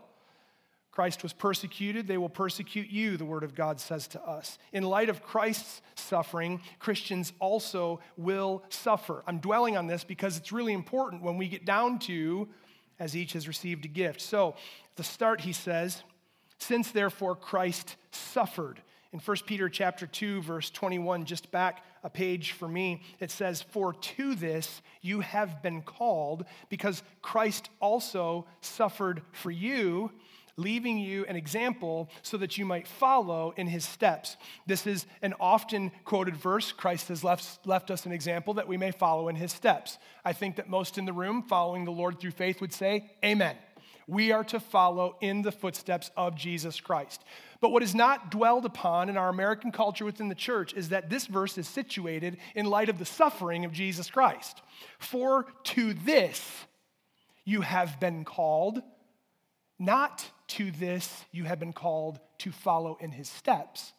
Christ 0.92 1.22
was 1.22 1.32
persecuted, 1.34 2.08
they 2.08 2.18
will 2.18 2.28
persecute 2.28 2.90
you, 2.90 3.18
the 3.18 3.26
Word 3.26 3.44
of 3.44 3.54
God 3.54 3.80
says 3.80 4.08
to 4.10 4.22
us. 4.24 4.58
In 4.74 4.84
light 4.84 5.10
of 5.10 5.22
Christ's 5.22 5.84
suffering, 5.94 6.60
Christians 6.80 7.34
also 7.40 8.00
will 8.18 8.64
suffer. 8.70 9.24
I'm 9.28 9.38
dwelling 9.38 9.78
on 9.78 9.86
this 9.86 10.04
because 10.04 10.38
it's 10.38 10.52
really 10.52 10.74
important 10.74 11.22
when 11.22 11.38
we 11.38 11.50
get 11.50 11.66
down 11.66 12.00
to 12.00 12.48
as 13.00 13.16
each 13.16 13.34
has 13.34 13.48
received 13.48 13.86
a 13.86 13.90
gift. 13.90 14.22
So, 14.22 14.50
at 14.50 14.96
the 14.96 15.04
start, 15.04 15.42
he 15.42 15.54
says, 15.54 16.04
Since 16.58 16.92
therefore 16.92 17.36
Christ 17.36 17.96
suffered. 18.12 18.82
In 19.14 19.20
1 19.20 19.38
Peter 19.46 19.70
chapter 19.70 20.06
2, 20.06 20.42
verse 20.42 20.70
21, 20.70 21.26
just 21.26 21.50
back 21.50 21.84
a 22.04 22.10
page 22.10 22.52
for 22.52 22.68
me, 22.68 23.02
it 23.20 23.32
says, 23.32 23.62
For 23.62 23.94
to 23.94 24.36
this 24.36 24.82
you 25.02 25.22
have 25.22 25.62
been 25.62 25.82
called, 25.82 26.46
because 26.70 27.04
Christ 27.22 27.70
also 27.80 28.46
suffered 28.62 29.22
for 29.32 29.52
you 29.52 30.12
leaving 30.58 30.98
you 30.98 31.24
an 31.26 31.36
example 31.36 32.10
so 32.24 32.36
that 32.38 32.58
you 32.58 32.66
might 32.66 32.88
follow 32.88 33.54
in 33.56 33.68
his 33.68 33.86
steps. 33.86 34.36
This 34.66 34.88
is 34.88 35.06
an 35.22 35.36
often 35.40 35.92
quoted 36.04 36.36
verse. 36.36 36.72
Christ 36.72 37.08
has 37.10 37.24
left, 37.24 37.66
left 37.66 37.92
us 37.92 38.06
an 38.06 38.12
example 38.12 38.56
that 38.56 38.68
we 38.68 38.76
may 38.76 38.92
follow 38.92 39.30
in 39.30 39.36
his 39.36 39.52
steps. 39.52 39.98
I 40.26 40.34
think 40.34 40.56
that 40.56 40.70
most 40.70 40.98
in 40.98 41.06
the 41.06 41.14
room 41.14 41.44
following 41.44 41.86
the 41.86 41.92
Lord 41.92 42.20
through 42.20 42.32
faith 42.32 42.60
would 42.60 42.74
say, 42.74 43.12
Amen. 43.24 43.56
We 44.08 44.32
are 44.32 44.46
to 44.46 44.60
follow 44.62 45.18
in 45.20 45.42
the 45.42 45.52
footsteps 45.52 46.12
of 46.16 46.36
Jesus 46.36 46.80
Christ. 46.80 47.24
But 47.60 47.72
what 47.72 47.84
is 47.84 47.94
not 47.94 48.32
dwelled 48.32 48.66
upon 48.66 49.10
in 49.10 49.18
our 49.18 49.28
American 49.28 49.72
culture 49.72 50.06
within 50.06 50.30
the 50.30 50.36
church 50.36 50.74
is 50.74 50.90
that 50.90 51.10
this 51.10 51.28
verse 51.28 51.58
is 51.58 51.68
situated 51.68 52.38
in 52.56 52.68
light 52.68 52.88
of 52.88 53.00
the 53.00 53.06
suffering 53.06 53.66
of 53.66 53.74
Jesus 53.74 54.10
Christ. 54.10 54.62
For 54.98 55.46
to 55.66 55.94
this 55.94 56.66
you 57.44 57.62
have 57.62 58.00
been 58.00 58.24
called, 58.24 58.82
not 59.78 60.26
to 60.48 60.72
this 60.72 61.26
you 61.32 61.44
have 61.46 61.60
been 61.60 61.74
called 61.74 62.20
to 62.40 62.52
follow 62.52 62.98
in 63.00 63.12
his 63.12 63.30
steps. 63.30 63.94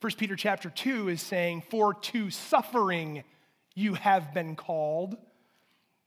1 0.00 0.12
Peter 0.16 0.36
chapter 0.36 0.70
2 0.70 1.08
is 1.08 1.20
saying, 1.20 1.62
For 1.70 1.94
to 1.94 2.30
suffering 2.30 3.22
you 3.74 3.94
have 3.94 4.32
been 4.32 4.56
called, 4.56 5.16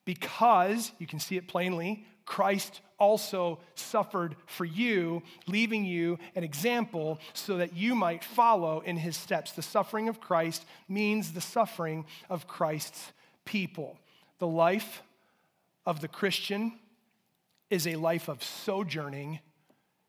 because, 0.06 0.92
you 1.00 1.08
can 1.08 1.20
see 1.20 1.38
it 1.38 1.48
plainly, 1.48 2.06
Christ 2.26 2.82
also 2.98 3.60
suffered 3.76 4.36
for 4.46 4.66
you, 4.66 5.22
leaving 5.48 5.84
you 5.86 6.18
an 6.36 6.44
example 6.44 7.20
so 7.34 7.58
that 7.58 7.76
you 7.76 7.96
might 7.96 8.24
follow 8.24 8.80
in 8.82 8.98
his 8.98 9.18
steps. 9.18 9.52
The 9.52 9.62
suffering 9.62 10.08
of 10.08 10.22
Christ 10.22 10.66
means 10.88 11.34
the 11.34 11.42
suffering 11.42 12.06
of 12.30 12.48
Christ's 12.48 13.12
people. 13.46 13.98
The 14.40 14.48
life 14.48 15.04
of 15.86 16.00
the 16.02 16.08
Christian 16.08 16.74
is 17.70 17.88
a 17.88 17.96
life 17.96 18.30
of 18.30 18.44
sojourning 18.44 19.40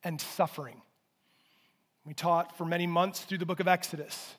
and 0.04 0.20
suffering. 0.20 0.82
We 2.04 2.14
taught 2.14 2.56
for 2.56 2.64
many 2.64 2.86
months 2.86 3.20
through 3.20 3.38
the 3.38 3.46
book 3.46 3.60
of 3.60 3.66
Exodus. 3.66 4.34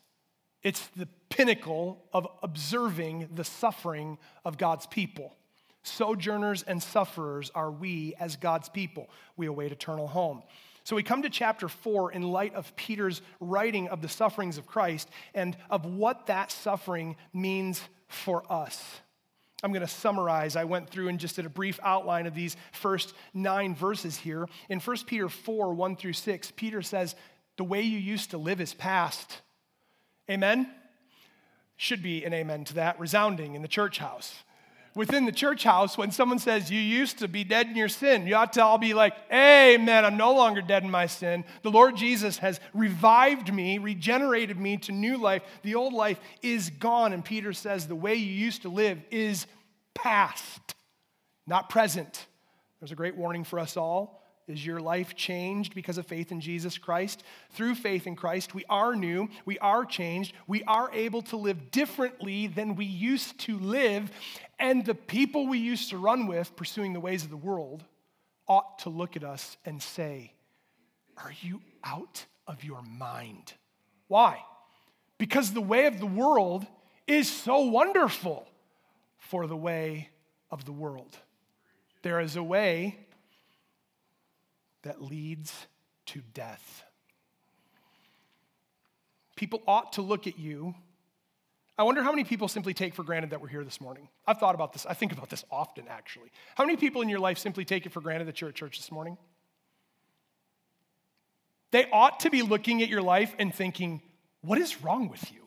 It's 0.62 0.88
the 0.95 1.07
pinnacle 1.29 2.03
of 2.13 2.27
observing 2.41 3.29
the 3.34 3.43
suffering 3.43 4.17
of 4.45 4.57
God's 4.57 4.86
people. 4.86 5.36
Sojourners 5.84 6.63
and 6.63 6.81
sufferers 6.81 7.51
are 7.53 7.72
we 7.72 8.15
as 8.19 8.36
God's 8.36 8.69
people. 8.69 9.10
We 9.38 9.48
await 9.48 9.72
eternal 9.72 10.07
home. 10.07 10.43
So 10.84 10.95
we 10.95 11.03
come 11.03 11.24
to 11.24 11.29
chapter 11.29 11.67
four 11.67 12.12
in 12.12 12.22
light 12.22 12.53
of 12.53 12.75
Peter's 12.75 13.22
writing 13.39 13.88
of 13.89 14.01
the 14.01 14.10
sufferings 14.10 14.57
of 14.57 14.67
Christ 14.67 15.10
and 15.34 15.57
of 15.69 15.86
what 15.86 16.27
that 16.27 16.51
suffering 16.51 17.15
means 17.34 17.81
for 18.07 18.43
us. 18.51 18.84
I'm 19.64 19.72
going 19.72 19.82
to 19.82 19.88
summarize. 19.88 20.56
I 20.56 20.66
went 20.66 20.90
through 20.90 21.08
and 21.08 21.20
just 21.20 21.38
did 21.38 21.46
a 21.46 21.50
brief 21.50 21.80
outline 21.82 22.28
of 22.28 22.36
these 22.36 22.58
first 22.72 23.14
nine 23.34 23.74
verses 23.74 24.18
here. 24.18 24.48
In 24.70 24.80
1 24.80 24.98
Peter 25.06 25.30
4 25.30 25.74
1 25.74 25.96
through 25.96 26.14
6, 26.14 26.52
Peter 26.56 26.82
says, 26.82 27.16
The 27.58 27.64
way 27.64 27.82
you 27.82 27.98
used 27.98 28.32
to 28.32 28.38
live 28.38 28.60
is 28.62 28.74
past. 28.74 29.42
Amen? 30.30 30.70
Should 31.78 32.04
be 32.04 32.24
an 32.26 32.34
amen 32.34 32.66
to 32.66 32.76
that, 32.76 33.00
resounding 33.00 33.56
in 33.56 33.62
the 33.62 33.68
church 33.68 33.98
house. 33.98 34.44
Within 34.96 35.25
the 35.25 35.32
church 35.34 35.66
house, 35.66 35.98
when 35.98 36.10
someone 36.12 36.40
says, 36.40 36.72
You 36.72 36.80
used 36.80 37.20
to 37.20 37.28
be 37.28 37.44
dead 37.44 37.68
in 37.68 37.75
your 37.75 37.90
sin, 37.90 38.25
you 38.25 38.36
ought 38.36 38.54
to 38.54 38.64
all 38.64 38.78
be 38.78 38.94
like, 38.94 39.14
Amen, 39.32 40.06
I'm 40.06 40.16
no 40.16 40.34
longer 40.34 40.62
dead 40.62 40.84
in 40.84 40.90
my 40.90 41.06
sin. 41.06 41.44
The 41.64 41.72
Lord 41.72 41.98
Jesus 41.98 42.38
has 42.38 42.62
revived 42.74 43.54
me, 43.54 43.78
regenerated 43.78 44.58
me 44.58 44.78
to 44.78 44.94
new 44.94 45.18
life. 45.18 45.44
The 45.64 45.75
old 45.75 45.94
life 45.94 46.20
is 46.42 46.70
gone. 46.70 47.12
And 47.12 47.25
Peter 47.25 47.52
says, 47.52 47.88
The 47.88 47.96
way 47.96 48.16
you 48.16 48.32
used 48.32 48.62
to 48.62 48.70
live 48.70 49.00
is 49.12 49.48
past, 49.94 50.75
not 51.46 51.70
present. 51.70 52.25
There's 52.80 52.94
a 52.94 52.96
great 52.96 53.18
warning 53.18 53.44
for 53.44 53.60
us 53.60 53.75
all. 53.75 54.22
Is 54.48 54.64
your 54.64 54.80
life 54.80 55.16
changed 55.16 55.74
because 55.74 55.98
of 55.98 56.06
faith 56.06 56.32
in 56.32 56.40
Jesus 56.40 56.78
Christ? 56.78 57.24
Through 57.54 57.75
faith 57.75 58.06
in 58.06 58.16
Christ, 58.16 58.54
we 58.54 58.64
are 58.70 58.96
new, 58.96 59.28
we 59.44 59.58
are 59.58 59.86
changed, 59.86 60.34
we 60.46 60.64
are 60.66 60.92
able 60.94 61.24
to 61.24 61.36
live 61.36 61.72
differently 61.72 62.46
than 62.46 62.75
we 62.75 62.86
used 62.86 63.40
to 63.42 63.58
live, 63.58 64.12
and 64.60 64.86
the 64.86 64.96
people 64.96 65.48
we 65.48 65.60
used 65.60 65.90
to 65.90 65.98
run 65.98 66.28
with, 66.28 66.56
pursuing 66.56 66.94
the 66.94 67.00
ways 67.00 67.24
of 67.24 67.30
the 67.30 67.38
world, 67.38 67.84
ought 68.48 68.80
to 68.80 68.90
look 68.90 69.16
at 69.16 69.24
us 69.24 69.58
and 69.66 69.82
say, 69.82 70.34
Are 71.18 71.34
you 71.42 71.62
out 71.84 72.26
of 72.48 72.64
your 72.64 72.82
mind? 72.82 73.54
Why? 74.08 74.42
Because 75.18 75.54
the 75.54 75.62
way 75.62 75.88
of 75.88 76.00
the 76.00 76.06
world 76.06 76.66
is 77.08 77.30
so 77.30 77.60
wonderful 77.60 78.48
for 79.18 79.48
the 79.48 79.56
way 79.56 80.10
of 80.52 80.66
the 80.66 80.72
world. 80.72 81.18
There 82.02 82.20
is 82.20 82.36
a 82.36 82.44
way 82.44 83.00
that 84.84 85.02
leads 85.02 85.68
to 86.08 86.22
death. 86.34 86.84
People 89.36 89.62
ought 89.68 89.94
to 89.94 90.02
look 90.02 90.28
at 90.28 90.40
you. 90.40 90.76
I 91.77 91.84
wonder 91.84 92.01
how 92.01 92.12
many 92.12 92.24
people 92.24 92.48
simply 92.48 92.74
take 92.74 92.94
for 92.94 93.03
granted 93.03 93.32
that 93.32 93.41
we're 93.41 93.50
here 93.50 93.63
this 93.63 93.82
morning. 93.82 94.08
I've 94.25 94.38
thought 94.38 94.55
about 94.55 94.72
this. 94.72 94.86
I 94.86 94.94
think 94.94 95.12
about 95.12 95.29
this 95.29 95.44
often, 95.51 95.86
actually. 95.89 96.32
How 96.55 96.65
many 96.65 96.77
people 96.77 97.01
in 97.01 97.10
your 97.10 97.20
life 97.20 97.38
simply 97.38 97.65
take 97.65 97.86
it 97.86 97.91
for 97.91 98.00
granted 98.00 98.27
that 98.27 98.39
you're 98.39 98.50
at 98.50 98.55
church 98.55 98.77
this 98.77 98.91
morning? 98.91 99.17
They 101.72 101.89
ought 101.91 102.22
to 102.22 102.29
be 102.29 102.41
looking 102.41 102.82
at 102.82 102.88
your 102.88 103.01
life 103.01 103.36
and 103.38 103.53
thinking, 103.53 104.01
what 104.41 104.58
is 104.58 104.82
wrong 104.82 105.10
with 105.10 105.32
you? 105.34 105.41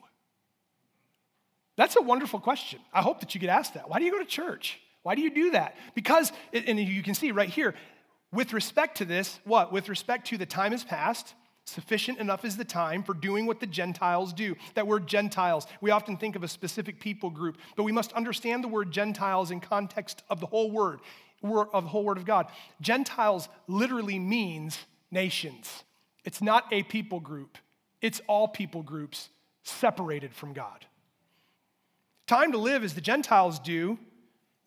That's 1.77 1.95
a 1.95 2.01
wonderful 2.01 2.39
question. 2.39 2.79
I 2.93 3.01
hope 3.01 3.21
that 3.21 3.33
you 3.33 3.41
get 3.41 3.49
asked 3.49 3.73
that. 3.73 3.89
Why 3.89 3.97
do 3.97 4.05
you 4.05 4.11
go 4.11 4.19
to 4.19 4.25
church? 4.25 4.79
Why 5.01 5.15
do 5.15 5.21
you 5.21 5.33
do 5.33 5.51
that? 5.51 5.75
Because, 5.95 6.31
and 6.53 6.79
you 6.79 7.01
can 7.01 7.15
see 7.15 7.31
right 7.31 7.49
here, 7.49 7.73
with 8.31 8.53
respect 8.53 8.97
to 8.97 9.05
this, 9.05 9.39
what? 9.45 9.71
With 9.71 9.89
respect 9.89 10.27
to 10.27 10.37
the 10.37 10.45
time 10.45 10.73
has 10.73 10.83
passed, 10.83 11.33
sufficient 11.69 12.19
enough 12.19 12.43
is 12.43 12.57
the 12.57 12.65
time 12.65 13.03
for 13.03 13.13
doing 13.13 13.45
what 13.45 13.59
the 13.59 13.67
Gentiles 13.67 14.33
do. 14.33 14.55
That 14.73 14.87
word 14.87 15.07
Gentiles, 15.07 15.67
we 15.81 15.91
often 15.91 16.17
think 16.17 16.35
of 16.35 16.43
a 16.43 16.47
specific 16.47 16.99
people 16.99 17.29
group, 17.29 17.57
but 17.75 17.83
we 17.83 17.91
must 17.91 18.13
understand 18.13 18.63
the 18.63 18.67
word 18.67 18.91
Gentiles 18.91 19.51
in 19.51 19.59
context 19.59 20.23
of 20.29 20.39
the 20.39 20.45
whole 20.45 20.71
word, 20.71 20.99
of 21.43 21.83
the 21.83 21.89
whole 21.89 22.03
word 22.03 22.17
of 22.17 22.25
God. 22.25 22.47
Gentiles 22.81 23.47
literally 23.67 24.19
means 24.19 24.77
nations. 25.11 25.83
It's 26.25 26.41
not 26.41 26.65
a 26.71 26.83
people 26.83 27.19
group, 27.19 27.57
it's 28.01 28.21
all 28.27 28.47
people 28.47 28.83
groups 28.83 29.29
separated 29.63 30.33
from 30.33 30.53
God. 30.53 30.85
Time 32.27 32.51
to 32.51 32.57
live 32.57 32.83
as 32.83 32.93
the 32.93 33.01
Gentiles 33.01 33.59
do, 33.59 33.97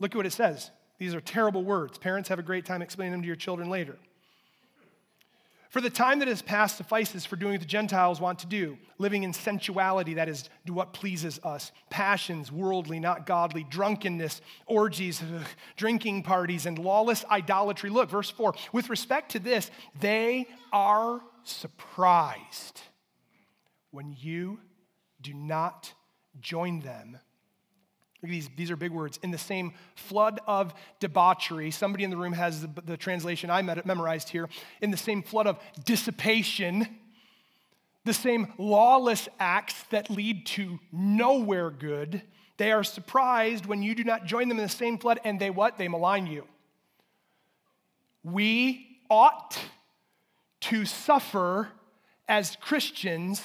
look 0.01 0.13
at 0.13 0.17
what 0.17 0.27
it 0.27 0.33
says. 0.33 0.71
These 0.99 1.15
are 1.15 1.21
terrible 1.21 1.65
words. 1.65 1.99
Parents 1.99 2.29
have 2.29 2.39
a 2.39 2.43
great 2.43 2.65
time 2.65 2.83
explaining 2.83 3.13
them 3.13 3.23
to 3.23 3.27
your 3.27 3.37
children 3.37 3.69
later. 3.69 3.99
For 5.73 5.81
the 5.81 5.89
time 5.89 6.19
that 6.19 6.29
has 6.29 6.43
passed 6.43 6.77
suffices 6.77 7.25
for 7.25 7.37
doing 7.37 7.53
what 7.53 7.63
the 7.63 7.67
Gentiles 7.67 8.21
want 8.21 8.41
to 8.41 8.47
do, 8.47 8.77
living 8.99 9.23
in 9.23 9.33
sensuality, 9.33 10.13
that 10.15 10.29
is, 10.29 10.51
do 10.67 10.75
what 10.75 10.93
pleases 10.93 11.41
us, 11.45 11.73
passions, 11.89 12.53
worldly, 12.53 13.01
not 13.01 13.25
godly, 13.25 13.65
drunkenness, 13.65 14.43
orgies, 14.67 15.23
ugh, 15.23 15.47
drinking 15.77 16.25
parties, 16.25 16.67
and 16.67 16.79
lawless 16.79 17.25
idolatry. 17.31 17.89
Look, 17.89 18.11
verse 18.11 18.29
4 18.29 18.53
with 18.75 18.91
respect 18.91 19.33
to 19.33 19.39
this, 19.39 19.71
they 19.99 20.47
are 20.75 21.23
surprised 21.43 22.83
when 23.93 24.15
you 24.21 24.61
do 25.23 25.33
not 25.33 25.95
join 26.39 26.81
them 26.81 27.19
these, 28.23 28.49
these 28.57 28.71
are 28.71 28.77
big 28.77 28.93
words. 28.93 29.19
In 29.23 29.31
the 29.31 29.39
same 29.39 29.73
flood 29.97 30.41
of 30.47 30.75
debauchery, 31.01 31.71
somebody 31.71 32.05
in 32.05 32.11
the 32.11 32.17
room 32.17 32.33
has 32.33 32.63
the, 32.63 32.83
the 32.85 32.97
translation 32.97 33.51
I 33.51 33.63
memorized 33.63 34.29
here. 34.29 34.49
In 34.81 34.91
the 34.91 34.97
same 34.97 35.23
flood 35.23 35.47
of 35.47 35.59
dissipation, 35.85 36.87
the 38.05 38.15
same 38.15 38.53
lawless 38.59 39.29
acts 39.41 39.83
that 39.91 40.09
lead 40.09 40.47
to 40.47 40.79
nowhere 40.93 41.71
good, 41.71 42.23
they 42.59 42.71
are 42.71 42.85
surprised 42.85 43.67
when 43.67 43.83
you 43.83 43.95
do 43.95 44.05
not 44.05 44.25
join 44.25 44.49
them 44.49 44.59
in 44.59 44.65
the 44.65 44.69
same 44.69 44.99
flood, 44.99 45.19
and 45.25 45.41
they 45.41 45.51
what? 45.51 45.79
They 45.79 45.89
malign 45.89 46.27
you. 46.27 46.47
We 48.23 49.01
ought 49.11 49.59
to 50.61 50.85
suffer 50.85 51.69
as 52.29 52.57
Christians, 52.61 53.43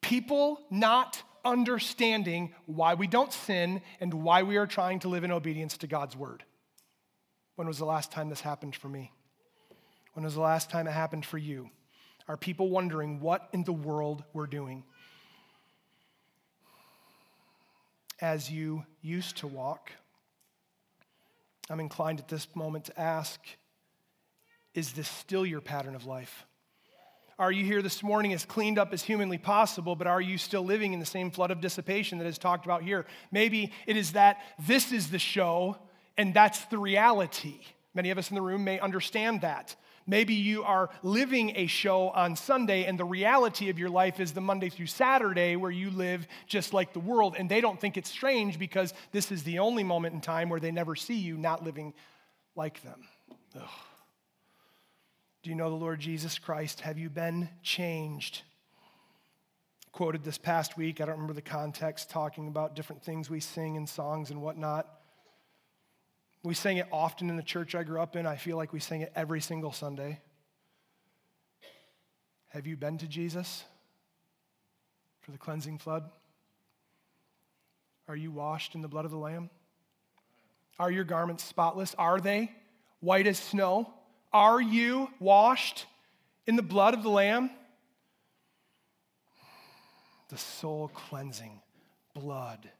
people 0.00 0.60
not 0.70 1.22
understanding 1.44 2.54
why 2.66 2.94
we 2.94 3.06
don't 3.06 3.32
sin 3.32 3.82
and 4.00 4.12
why 4.12 4.42
we 4.42 4.56
are 4.56 4.66
trying 4.66 5.00
to 5.00 5.08
live 5.08 5.24
in 5.24 5.32
obedience 5.32 5.76
to 5.78 5.86
God's 5.86 6.16
word. 6.16 6.44
When 7.56 7.66
was 7.66 7.78
the 7.78 7.84
last 7.84 8.10
time 8.10 8.28
this 8.28 8.40
happened 8.40 8.74
for 8.74 8.88
me? 8.88 9.12
When 10.14 10.24
was 10.24 10.34
the 10.34 10.40
last 10.40 10.70
time 10.70 10.86
it 10.86 10.92
happened 10.92 11.24
for 11.24 11.38
you? 11.38 11.70
Are 12.28 12.36
people 12.36 12.70
wondering 12.70 13.20
what 13.20 13.48
in 13.52 13.64
the 13.64 13.72
world 13.72 14.24
we're 14.32 14.46
doing? 14.46 14.84
As 18.20 18.50
you 18.50 18.84
used 19.02 19.38
to 19.38 19.46
walk, 19.46 19.90
I'm 21.68 21.80
inclined 21.80 22.18
at 22.18 22.28
this 22.28 22.48
moment 22.54 22.86
to 22.86 23.00
ask 23.00 23.40
is 24.72 24.92
this 24.92 25.08
still 25.08 25.44
your 25.44 25.60
pattern 25.60 25.94
of 25.94 26.06
life? 26.06 26.46
Are 27.40 27.50
you 27.50 27.64
here 27.64 27.80
this 27.80 28.02
morning 28.02 28.34
as 28.34 28.44
cleaned 28.44 28.78
up 28.78 28.92
as 28.92 29.02
humanly 29.02 29.38
possible, 29.38 29.96
but 29.96 30.06
are 30.06 30.20
you 30.20 30.36
still 30.36 30.62
living 30.62 30.92
in 30.92 31.00
the 31.00 31.06
same 31.06 31.30
flood 31.30 31.50
of 31.50 31.62
dissipation 31.62 32.18
that 32.18 32.26
is 32.26 32.36
talked 32.36 32.66
about 32.66 32.82
here? 32.82 33.06
Maybe 33.32 33.72
it 33.86 33.96
is 33.96 34.12
that 34.12 34.42
this 34.58 34.92
is 34.92 35.08
the 35.08 35.18
show 35.18 35.78
and 36.18 36.34
that's 36.34 36.66
the 36.66 36.76
reality. 36.76 37.60
Many 37.94 38.10
of 38.10 38.18
us 38.18 38.28
in 38.28 38.34
the 38.34 38.42
room 38.42 38.62
may 38.64 38.78
understand 38.78 39.40
that. 39.40 39.74
Maybe 40.06 40.34
you 40.34 40.64
are 40.64 40.90
living 41.02 41.56
a 41.56 41.66
show 41.66 42.10
on 42.10 42.36
Sunday, 42.36 42.84
and 42.84 42.98
the 42.98 43.06
reality 43.06 43.70
of 43.70 43.78
your 43.78 43.88
life 43.88 44.20
is 44.20 44.32
the 44.32 44.42
Monday 44.42 44.68
through 44.68 44.88
Saturday 44.88 45.56
where 45.56 45.70
you 45.70 45.90
live 45.90 46.26
just 46.46 46.74
like 46.74 46.92
the 46.92 47.00
world. 47.00 47.36
And 47.38 47.48
they 47.48 47.62
don't 47.62 47.80
think 47.80 47.96
it's 47.96 48.10
strange 48.10 48.58
because 48.58 48.92
this 49.12 49.32
is 49.32 49.44
the 49.44 49.60
only 49.60 49.82
moment 49.82 50.14
in 50.14 50.20
time 50.20 50.50
where 50.50 50.60
they 50.60 50.72
never 50.72 50.94
see 50.94 51.16
you 51.16 51.38
not 51.38 51.64
living 51.64 51.94
like 52.54 52.82
them. 52.82 53.08
Ugh. 53.56 53.68
Do 55.42 55.48
you 55.48 55.56
know 55.56 55.70
the 55.70 55.76
Lord 55.76 56.00
Jesus 56.00 56.38
Christ? 56.38 56.82
Have 56.82 56.98
you 56.98 57.08
been 57.08 57.48
changed? 57.62 58.42
Quoted 59.90 60.22
this 60.22 60.36
past 60.36 60.76
week, 60.76 61.00
I 61.00 61.06
don't 61.06 61.14
remember 61.14 61.32
the 61.32 61.40
context, 61.40 62.10
talking 62.10 62.46
about 62.46 62.76
different 62.76 63.02
things 63.02 63.30
we 63.30 63.40
sing 63.40 63.76
in 63.76 63.86
songs 63.86 64.30
and 64.30 64.42
whatnot. 64.42 64.86
We 66.42 66.52
sang 66.52 66.76
it 66.76 66.86
often 66.92 67.30
in 67.30 67.36
the 67.36 67.42
church 67.42 67.74
I 67.74 67.84
grew 67.84 68.00
up 68.00 68.16
in. 68.16 68.26
I 68.26 68.36
feel 68.36 68.58
like 68.58 68.74
we 68.74 68.80
sing 68.80 69.00
it 69.00 69.12
every 69.16 69.40
single 69.40 69.72
Sunday. 69.72 70.20
Have 72.48 72.66
you 72.66 72.76
been 72.76 72.98
to 72.98 73.06
Jesus 73.06 73.64
for 75.22 75.30
the 75.30 75.38
cleansing 75.38 75.78
flood? 75.78 76.04
Are 78.08 78.16
you 78.16 78.30
washed 78.30 78.74
in 78.74 78.82
the 78.82 78.88
blood 78.88 79.06
of 79.06 79.10
the 79.10 79.16
Lamb? 79.16 79.48
Are 80.78 80.90
your 80.90 81.04
garments 81.04 81.44
spotless? 81.44 81.94
Are 81.96 82.20
they 82.20 82.52
white 83.00 83.26
as 83.26 83.38
snow? 83.38 83.94
Are 84.32 84.60
you 84.60 85.08
washed 85.18 85.86
in 86.46 86.56
the 86.56 86.62
blood 86.62 86.94
of 86.94 87.02
the 87.02 87.10
Lamb? 87.10 87.50
The 90.28 90.38
soul 90.38 90.88
cleansing 90.94 91.60
blood 92.14 92.70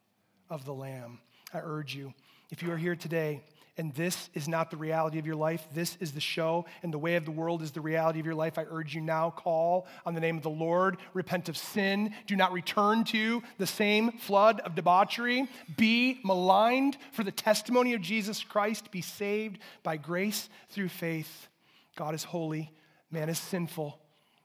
of 0.49 0.65
the 0.65 0.75
Lamb. 0.75 1.19
I 1.53 1.59
urge 1.59 1.95
you, 1.95 2.15
if 2.51 2.63
you 2.63 2.71
are 2.73 2.77
here 2.77 2.95
today 2.95 3.43
and 3.81 3.95
this 3.95 4.29
is 4.35 4.47
not 4.47 4.71
the 4.71 4.77
reality 4.77 5.19
of 5.19 5.25
your 5.25 5.37
life, 5.37 5.67
this 5.73 5.97
is 6.01 6.13
the 6.13 6.21
show, 6.21 6.67
and 6.83 6.93
the 6.93 6.99
way 6.99 7.17
of 7.17 7.25
the 7.25 7.31
world 7.31 7.63
is 7.63 7.71
the 7.71 7.81
reality 7.81 8.21
of 8.21 8.27
your 8.27 8.35
life, 8.35 8.59
I 8.59 8.67
urge 8.69 8.95
you 8.95 9.01
now 9.01 9.31
call 9.31 9.87
on 10.05 10.13
the 10.13 10.21
name 10.21 10.37
of 10.37 10.43
the 10.43 10.51
Lord, 10.51 10.99
repent 11.15 11.49
of 11.49 11.57
sin, 11.57 12.13
do 12.27 12.37
not 12.37 12.53
return 12.53 13.05
to 13.05 13.43
the 13.57 13.67
same 13.67 14.13
flood 14.13 14.61
of 14.61 14.75
debauchery, 14.75 15.49
be 15.79 16.21
maligned 16.23 16.99
for 17.13 17.25
the 17.25 17.33
testimony 17.33 17.95
of 17.95 18.03
Jesus 18.03 18.45
Christ, 18.45 18.91
be 18.91 19.01
saved 19.01 19.61
by 19.83 19.97
grace 19.97 20.51
through 20.69 20.91
faith. 20.91 21.49
God 21.97 22.15
is 22.15 22.23
holy, 22.23 22.71
man 23.11 23.31
is 23.31 23.39
sinful. 23.39 23.99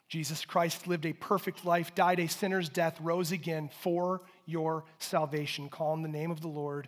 Jesus 0.08 0.46
Christ 0.46 0.88
lived 0.88 1.06
a 1.06 1.12
perfect 1.12 1.66
life, 1.66 1.94
died 1.94 2.22
a 2.22 2.30
sinner's 2.30 2.70
death, 2.70 3.02
rose 3.02 3.34
again 3.34 3.70
for 3.82 4.22
your 4.46 4.86
salvation. 5.00 5.68
Call 5.68 5.92
on 5.92 6.04
the 6.04 6.08
name 6.08 6.32
of 6.32 6.40
the 6.40 6.48
Lord 6.48 6.88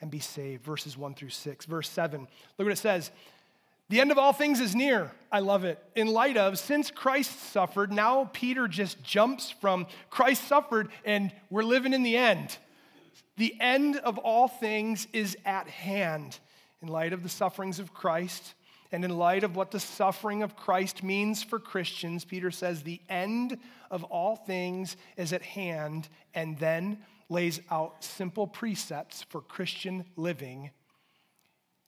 and 0.00 0.10
be 0.10 0.18
saved. 0.18 0.64
Verses 0.64 0.96
1 0.96 1.14
through 1.14 1.30
6. 1.30 1.66
Verse 1.66 1.88
7, 1.88 2.20
look 2.20 2.66
what 2.66 2.72
it 2.72 2.78
says. 2.78 3.10
The 3.90 4.00
end 4.00 4.10
of 4.10 4.18
all 4.18 4.32
things 4.32 4.60
is 4.60 4.74
near. 4.74 5.12
I 5.30 5.40
love 5.40 5.64
it. 5.64 5.82
In 5.94 6.06
light 6.06 6.36
of, 6.36 6.58
since 6.58 6.90
Christ 6.90 7.38
suffered, 7.52 7.92
now 7.92 8.30
Peter 8.32 8.66
just 8.66 9.02
jumps 9.02 9.50
from 9.50 9.86
Christ 10.10 10.48
suffered 10.48 10.88
and 11.04 11.32
we're 11.50 11.64
living 11.64 11.92
in 11.92 12.02
the 12.02 12.16
end. 12.16 12.56
The 13.36 13.54
end 13.60 13.96
of 13.96 14.16
all 14.18 14.48
things 14.48 15.06
is 15.12 15.36
at 15.44 15.68
hand. 15.68 16.38
In 16.82 16.88
light 16.88 17.12
of 17.12 17.22
the 17.22 17.28
sufferings 17.28 17.78
of 17.78 17.92
Christ, 17.94 18.54
and 18.92 19.04
in 19.04 19.16
light 19.16 19.42
of 19.42 19.56
what 19.56 19.70
the 19.70 19.80
suffering 19.80 20.42
of 20.42 20.54
Christ 20.54 21.02
means 21.02 21.42
for 21.42 21.58
Christians, 21.58 22.24
Peter 22.24 22.50
says 22.50 22.82
the 22.82 23.00
end 23.08 23.58
of 23.90 24.04
all 24.04 24.36
things 24.36 24.96
is 25.16 25.32
at 25.32 25.42
hand, 25.42 26.08
and 26.32 26.58
then 26.58 26.98
lays 27.28 27.60
out 27.70 28.04
simple 28.04 28.46
precepts 28.46 29.22
for 29.22 29.40
Christian 29.40 30.04
living 30.16 30.70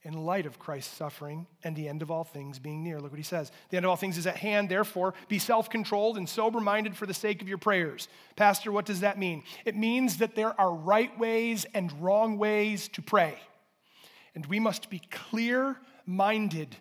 in 0.07 0.13
light 0.13 0.47
of 0.47 0.61
Christ's 0.61 0.95
suffering 0.97 1.49
and 1.65 1.75
the 1.75 1.89
end 1.89 2.01
of 2.01 2.13
all 2.13 2.23
things 2.23 2.61
being 2.61 2.85
near. 2.85 3.01
Look 3.01 3.11
what 3.11 3.19
he 3.19 3.25
says. 3.25 3.51
The 3.71 3.77
end 3.77 3.85
of 3.85 3.91
all 3.91 3.97
things 3.97 4.17
is 4.17 4.27
at 4.29 4.37
hand, 4.37 4.69
therefore, 4.69 5.15
be 5.27 5.41
self 5.41 5.69
controlled 5.69 6.17
and 6.17 6.29
sober 6.29 6.61
minded 6.61 6.97
for 6.97 7.07
the 7.07 7.15
sake 7.15 7.43
of 7.43 7.49
your 7.49 7.59
prayers. 7.59 8.07
Pastor, 8.37 8.71
what 8.71 8.87
does 8.87 9.01
that 9.01 9.19
mean? 9.19 9.43
It 9.65 9.75
means 9.75 10.19
that 10.19 10.37
there 10.37 10.59
are 10.61 10.73
right 10.73 11.17
ways 11.19 11.67
and 11.75 11.93
wrong 12.01 12.39
ways 12.39 12.87
to 12.89 13.03
pray. 13.03 13.37
And 14.37 14.47
we 14.47 14.61
must 14.61 14.91
be 14.91 15.01
clear 15.11 15.77
minded 16.07 16.77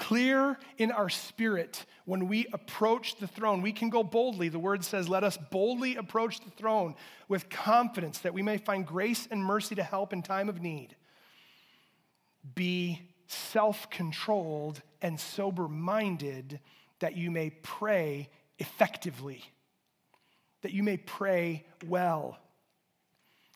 clear 0.00 0.58
in 0.78 0.90
our 0.90 1.10
spirit 1.10 1.84
when 2.06 2.26
we 2.26 2.46
approach 2.54 3.16
the 3.16 3.26
throne. 3.26 3.60
We 3.60 3.70
can 3.70 3.90
go 3.90 4.02
boldly. 4.02 4.48
The 4.48 4.58
word 4.58 4.82
says, 4.82 5.08
Let 5.10 5.22
us 5.22 5.36
boldly 5.36 5.96
approach 5.96 6.40
the 6.40 6.50
throne 6.50 6.94
with 7.28 7.50
confidence 7.50 8.18
that 8.20 8.32
we 8.32 8.40
may 8.40 8.56
find 8.56 8.86
grace 8.86 9.28
and 9.30 9.44
mercy 9.44 9.74
to 9.74 9.82
help 9.82 10.14
in 10.14 10.22
time 10.22 10.48
of 10.48 10.62
need. 10.62 10.96
Be 12.54 13.02
self 13.26 13.90
controlled 13.90 14.80
and 15.02 15.20
sober 15.20 15.68
minded 15.68 16.60
that 17.00 17.14
you 17.14 17.30
may 17.30 17.50
pray 17.50 18.30
effectively, 18.58 19.44
that 20.62 20.72
you 20.72 20.82
may 20.82 20.96
pray 20.96 21.66
well. 21.86 22.38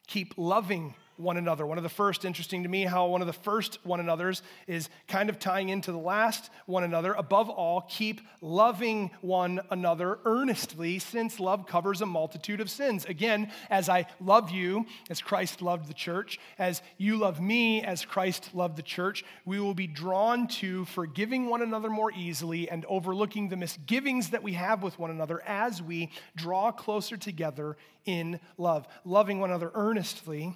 Keep 0.06 0.34
loving 0.36 0.94
one 1.16 1.36
another. 1.36 1.66
One 1.66 1.78
of 1.78 1.84
the 1.84 1.88
first, 1.88 2.24
interesting 2.24 2.62
to 2.62 2.68
me, 2.68 2.84
how 2.84 3.06
one 3.06 3.20
of 3.20 3.26
the 3.26 3.32
first 3.32 3.78
one 3.84 4.00
another's 4.00 4.42
is 4.66 4.88
kind 5.08 5.28
of 5.28 5.38
tying 5.38 5.68
into 5.68 5.92
the 5.92 5.98
last 5.98 6.50
one 6.66 6.84
another. 6.84 7.12
Above 7.12 7.48
all, 7.48 7.82
keep 7.88 8.20
loving 8.40 9.10
one 9.20 9.60
another 9.70 10.18
earnestly, 10.24 10.98
since 10.98 11.38
love 11.38 11.66
covers 11.66 12.00
a 12.00 12.06
multitude 12.06 12.60
of 12.60 12.70
sins. 12.70 13.04
Again, 13.04 13.50
as 13.70 13.88
I 13.88 14.06
love 14.20 14.50
you, 14.50 14.86
as 15.10 15.20
Christ 15.20 15.62
loved 15.62 15.88
the 15.88 15.94
church, 15.94 16.38
as 16.58 16.82
you 16.98 17.16
love 17.16 17.40
me, 17.40 17.82
as 17.82 18.04
Christ 18.04 18.50
loved 18.54 18.76
the 18.76 18.82
church, 18.82 19.24
we 19.44 19.60
will 19.60 19.74
be 19.74 19.86
drawn 19.86 20.48
to 20.48 20.84
forgiving 20.86 21.48
one 21.48 21.62
another 21.62 21.90
more 21.90 22.12
easily 22.12 22.68
and 22.68 22.84
overlooking 22.86 23.48
the 23.48 23.56
misgivings 23.56 24.30
that 24.30 24.42
we 24.42 24.54
have 24.54 24.82
with 24.82 24.98
one 24.98 25.10
another 25.10 25.42
as 25.46 25.82
we 25.82 26.10
draw 26.36 26.72
closer 26.72 27.16
together 27.16 27.76
in 28.04 28.40
love. 28.58 28.86
Loving 29.04 29.40
one 29.40 29.50
another 29.50 29.70
earnestly 29.74 30.54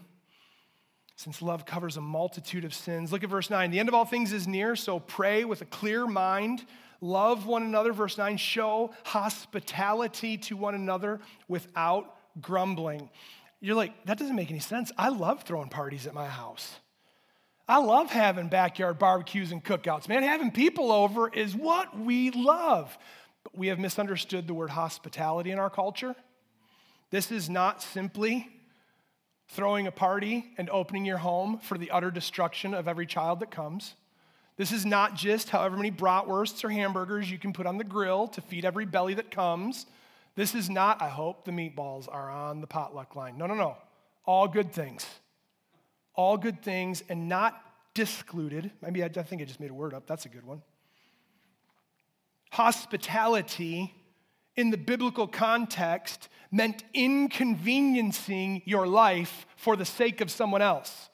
since 1.19 1.43
love 1.43 1.67
covers 1.67 1.97
a 1.97 2.01
multitude 2.01 2.65
of 2.65 2.73
sins. 2.73 3.11
Look 3.11 3.25
at 3.25 3.29
verse 3.29 3.51
9. 3.51 3.73
The 3.73 3.81
end 3.81 3.89
of 3.89 3.95
all 3.95 4.05
things 4.05 4.33
is 4.33 4.47
near, 4.47 4.77
so 4.77 5.01
pray 5.01 5.45
with 5.45 5.61
a 5.61 5.65
clear 5.65 6.07
mind. 6.07 6.65
Love 7.01 7.45
one 7.45 7.65
another. 7.65 7.93
Verse 7.93 8.17
9. 8.17 8.37
Show 8.37 8.93
hospitality 9.03 10.39
to 10.39 10.57
one 10.57 10.77
another 10.77 11.19
without 11.49 12.15
grumbling. 12.41 13.11
You're 13.61 13.75
like, 13.75 14.05
that 14.07 14.17
doesn't 14.17 14.37
make 14.37 14.51
any 14.51 14.61
sense. 14.61 14.93
I 14.97 15.09
love 15.09 15.43
throwing 15.43 15.71
parties 15.71 16.07
at 16.07 16.15
my 16.15 16.27
house. 16.27 16.77
I 17.67 17.79
love 17.79 18.11
having 18.11 18.47
backyard 18.47 19.01
barbecues 19.01 19.51
and 19.51 19.63
cookouts. 19.63 20.09
Man, 20.09 20.23
having 20.23 20.53
people 20.53 20.93
over 20.93 21.29
is 21.29 21.53
what 21.53 21.99
we 21.99 22.31
love. 22.31 22.97
But 23.43 23.59
we 23.59 23.67
have 23.67 23.81
misunderstood 23.81 24.47
the 24.47 24.55
word 24.55 24.71
hospitality 24.71 25.51
in 25.51 25.59
our 25.59 25.69
culture. 25.69 26.15
This 27.11 27.33
is 27.33 27.51
not 27.51 27.83
simply 27.83 28.49
throwing 29.49 29.87
a 29.87 29.93
party 29.93 30.51
and 30.59 30.69
opening 30.71 31.05
your 31.05 31.19
home 31.19 31.59
for 31.59 31.79
the 31.79 31.91
utter 31.91 32.11
destruction 32.11 32.75
of 32.75 32.87
every 32.87 33.07
child 33.07 33.41
that 33.41 33.51
comes. 33.51 33.95
This 34.57 34.73
is 34.73 34.85
not 34.85 35.15
just 35.15 35.51
however 35.51 35.77
many 35.77 35.91
bratwursts 35.91 36.65
or 36.65 36.69
hamburgers 36.69 37.31
you 37.31 37.39
can 37.39 37.53
put 37.53 37.67
on 37.67 37.79
the 37.79 37.85
grill 37.85 38.27
to 38.29 38.41
feed 38.41 38.65
every 38.65 38.85
belly 38.85 39.15
that 39.15 39.31
comes. 39.31 39.87
This 40.35 40.55
is 40.55 40.69
not, 40.69 41.01
I 41.01 41.09
hope 41.09 41.45
the 41.45 41.51
meatballs 41.51 42.13
are 42.13 42.31
on 42.31 42.61
the 42.61 42.67
potluck 42.67 43.17
line. 43.17 43.39
No, 43.39 43.47
no, 43.47 43.55
no. 43.55 43.77
All 44.25 44.49
good 44.49 44.73
things. 44.73 45.07
All 46.15 46.37
good 46.37 46.63
things 46.63 47.03
and 47.09 47.29
not 47.29 47.61
discluded. 47.95 48.71
Maybe 48.83 49.03
I, 49.03 49.07
I 49.07 49.23
think 49.23 49.41
I 49.41 49.45
just 49.45 49.61
made 49.61 49.71
a 49.71 49.75
word 49.75 49.95
up. 49.95 50.07
That's 50.07 50.27
a 50.27 50.29
good 50.29 50.45
one. 50.45 50.63
Hospitality 52.51 53.95
in 54.59 54.71
the 54.71 54.77
biblical 54.77 55.29
context 55.29 56.29
meant 56.51 56.83
inconveniencing 56.93 58.61
your 58.65 58.89
life 58.89 59.47
for 59.57 59.77
the 59.77 59.85
sake 59.85 60.21
of 60.21 60.33
someone 60.33 60.61
else. 60.61 61.11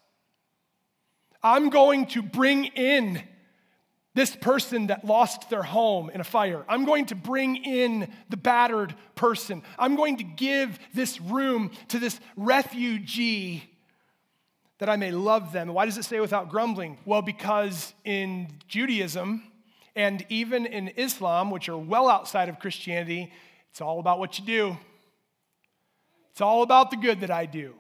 I'm 1.43 1.69
going 1.69 2.07
to 2.07 2.23
bring 2.23 2.65
in 2.65 3.23
this 4.15 4.35
person 4.35 4.87
that 4.87 5.05
lost 5.05 5.51
their 5.51 5.63
home 5.63 6.09
in 6.09 6.23
a 6.23 6.25
fire. 6.25 6.65
I'm 6.71 6.87
going 6.87 7.05
to 7.07 7.15
bring 7.15 7.57
in 7.57 8.11
the 8.31 8.39
battered 8.39 8.95
person. 9.15 9.63
I'm 9.79 9.95
going 9.95 10.17
to 10.17 10.25
give 10.25 10.79
this 10.95 11.21
room 11.21 11.71
to 11.89 11.99
this 11.99 12.19
refugee 12.37 13.65
that 14.79 14.89
I 14.89 14.97
may 14.97 15.11
love 15.11 15.53
them. 15.53 15.69
why 15.69 15.85
does 15.85 15.99
it 15.99 16.07
say 16.07 16.19
without 16.19 16.49
grumbling? 16.49 16.97
Well, 17.05 17.21
because 17.21 17.93
in 18.05 18.49
Judaism 18.69 19.43
and 19.97 20.25
even 20.29 20.67
in 20.67 20.89
Islam, 20.89 21.51
which 21.51 21.69
are 21.69 21.79
well 21.79 22.09
outside 22.09 22.49
of 22.49 22.59
Christianity, 22.59 23.33
it's 23.71 23.81
all 23.81 24.01
about 24.01 24.19
what 24.19 24.39
you 24.39 24.45
do. 24.45 24.77
It's 26.33 26.41
all 26.41 26.63
about 26.63 26.91
the 26.91 26.97
good 26.97 27.21
that 27.21 27.31
I 27.31 27.47
do. 27.47 27.75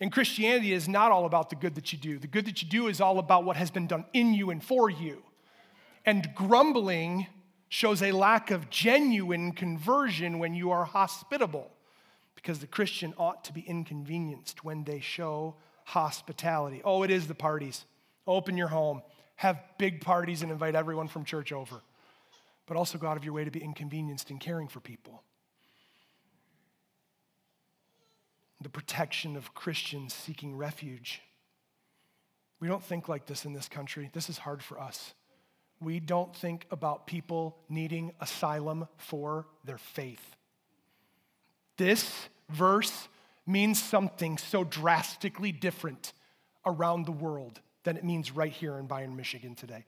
And 0.00 0.12
Christianity 0.12 0.72
is 0.72 0.88
not 0.88 1.12
all 1.12 1.24
about 1.24 1.50
the 1.50 1.56
good 1.56 1.74
that 1.74 1.92
you 1.92 1.98
do. 1.98 2.18
The 2.18 2.26
good 2.26 2.46
that 2.46 2.62
you 2.62 2.68
do 2.68 2.88
is 2.88 3.00
all 3.00 3.18
about 3.18 3.44
what 3.44 3.56
has 3.56 3.70
been 3.70 3.86
done 3.86 4.04
in 4.12 4.34
you 4.34 4.50
and 4.50 4.62
for 4.62 4.90
you. 4.90 5.22
And 6.04 6.30
grumbling 6.34 7.26
shows 7.68 8.02
a 8.02 8.12
lack 8.12 8.50
of 8.50 8.70
genuine 8.70 9.52
conversion 9.52 10.38
when 10.38 10.54
you 10.54 10.70
are 10.70 10.84
hospitable, 10.84 11.70
because 12.34 12.58
the 12.58 12.66
Christian 12.66 13.12
ought 13.18 13.44
to 13.44 13.52
be 13.52 13.62
inconvenienced 13.62 14.64
when 14.64 14.84
they 14.84 15.00
show 15.00 15.56
hospitality. 15.84 16.80
Oh, 16.84 17.02
it 17.02 17.10
is 17.10 17.26
the 17.26 17.34
parties. 17.34 17.84
Open 18.26 18.56
your 18.56 18.68
home, 18.68 19.02
have 19.36 19.58
big 19.78 20.00
parties, 20.00 20.42
and 20.42 20.50
invite 20.50 20.74
everyone 20.74 21.08
from 21.08 21.24
church 21.24 21.52
over. 21.52 21.82
But 22.66 22.76
also 22.76 22.98
go 22.98 23.06
out 23.06 23.16
of 23.16 23.24
your 23.24 23.32
way 23.32 23.44
to 23.44 23.50
be 23.50 23.62
inconvenienced 23.62 24.30
in 24.30 24.38
caring 24.38 24.68
for 24.68 24.80
people. 24.80 25.22
the 28.60 28.70
protection 28.70 29.36
of 29.36 29.54
Christians 29.54 30.14
seeking 30.14 30.56
refuge. 30.56 31.22
We 32.58 32.68
don't 32.68 32.82
think 32.82 33.08
like 33.08 33.26
this 33.26 33.44
in 33.44 33.52
this 33.52 33.68
country. 33.68 34.10
This 34.12 34.28
is 34.28 34.38
hard 34.38 34.62
for 34.62 34.80
us. 34.80 35.14
We 35.80 36.00
don't 36.00 36.34
think 36.34 36.66
about 36.70 37.06
people 37.06 37.58
needing 37.68 38.12
asylum 38.20 38.88
for 38.96 39.46
their 39.64 39.78
faith. 39.78 40.34
This 41.76 42.28
verse 42.48 43.08
means 43.46 43.80
something 43.80 44.38
so 44.38 44.64
drastically 44.64 45.52
different 45.52 46.12
around 46.64 47.04
the 47.04 47.12
world 47.12 47.60
than 47.86 47.96
it 47.96 48.04
means 48.04 48.30
right 48.30 48.52
here 48.52 48.76
in 48.78 48.86
Byron, 48.86 49.16
Michigan 49.16 49.54
today. 49.54 49.86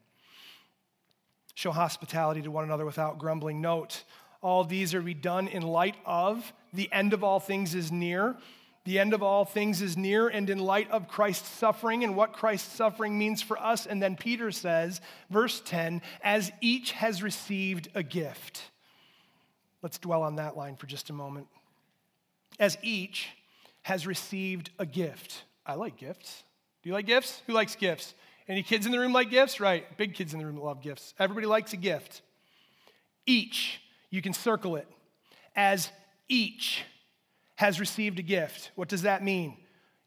Show 1.55 1.73
hospitality 1.73 2.41
to 2.43 2.51
one 2.51 2.65
another 2.65 2.87
without 2.87 3.19
grumbling. 3.19 3.61
Note, 3.61 4.05
all 4.41 4.65
these 4.65 4.95
are 4.95 5.03
be 5.03 5.15
done 5.15 5.49
in 5.49 5.63
light 5.63 5.97
of 6.07 6.53
the 6.73 6.91
end 6.93 7.13
of 7.13 7.25
all 7.25 7.41
things 7.41 7.75
is 7.75 7.91
near. 7.91 8.37
The 8.85 8.99
end 8.99 9.13
of 9.13 9.23
all 9.23 9.45
things 9.45 9.83
is 9.83 9.97
near, 9.97 10.29
and 10.29 10.49
in 10.49 10.61
light 10.61 10.91
of 10.91 11.09
Christ's 11.09 11.49
suffering 11.49 12.05
and 12.05 12.17
what 12.17 12.33
Christ's 12.33 12.73
suffering 12.73 13.19
means 13.19 13.43
for 13.43 13.59
us. 13.59 13.85
And 13.85 14.03
then 14.03 14.17
Peter 14.17 14.51
says, 14.51 15.01
verse 15.29 15.61
10, 15.65 16.01
as 16.23 16.51
each 16.61 16.93
has 16.93 17.23
received 17.23 17.89
a 17.95 18.03
gift. 18.03 18.63
Let's 19.83 19.99
dwell 19.99 20.23
on 20.23 20.37
that 20.37 20.57
line 20.57 20.77
for 20.77 20.87
just 20.87 21.11
a 21.11 21.13
moment. 21.13 21.49
As 22.59 22.79
each 22.81 23.29
has 23.83 24.07
received 24.07 24.71
a 24.79 24.87
gift. 24.87 25.43
I 25.67 25.75
like 25.75 25.99
gifts. 25.99 26.45
You 26.89 26.95
like 26.95 27.05
gifts? 27.05 27.43
Who 27.47 27.53
likes 27.53 27.77
gifts? 27.77 28.15
Any 28.49 28.63
kids 28.63 28.87
in 28.87 28.93
the 28.93 28.99
room 28.99 29.13
like 29.13 29.29
gifts? 29.29 29.61
Right, 29.61 29.85
big 29.99 30.15
kids 30.15 30.33
in 30.33 30.39
the 30.39 30.47
room 30.47 30.57
love 30.57 30.81
gifts. 30.81 31.13
Everybody 31.19 31.47
likes 31.47 31.75
a 31.75 31.77
gift. 31.77 32.23
Each, 33.27 33.79
you 34.09 34.23
can 34.23 34.33
circle 34.33 34.75
it. 34.77 34.89
As 35.55 35.91
each 36.31 36.83
has 37.57 37.79
received 37.79 38.19
a 38.19 38.23
gift. 38.23 38.71
What 38.75 38.89
does 38.89 39.03
that 39.03 39.23
mean? 39.23 39.59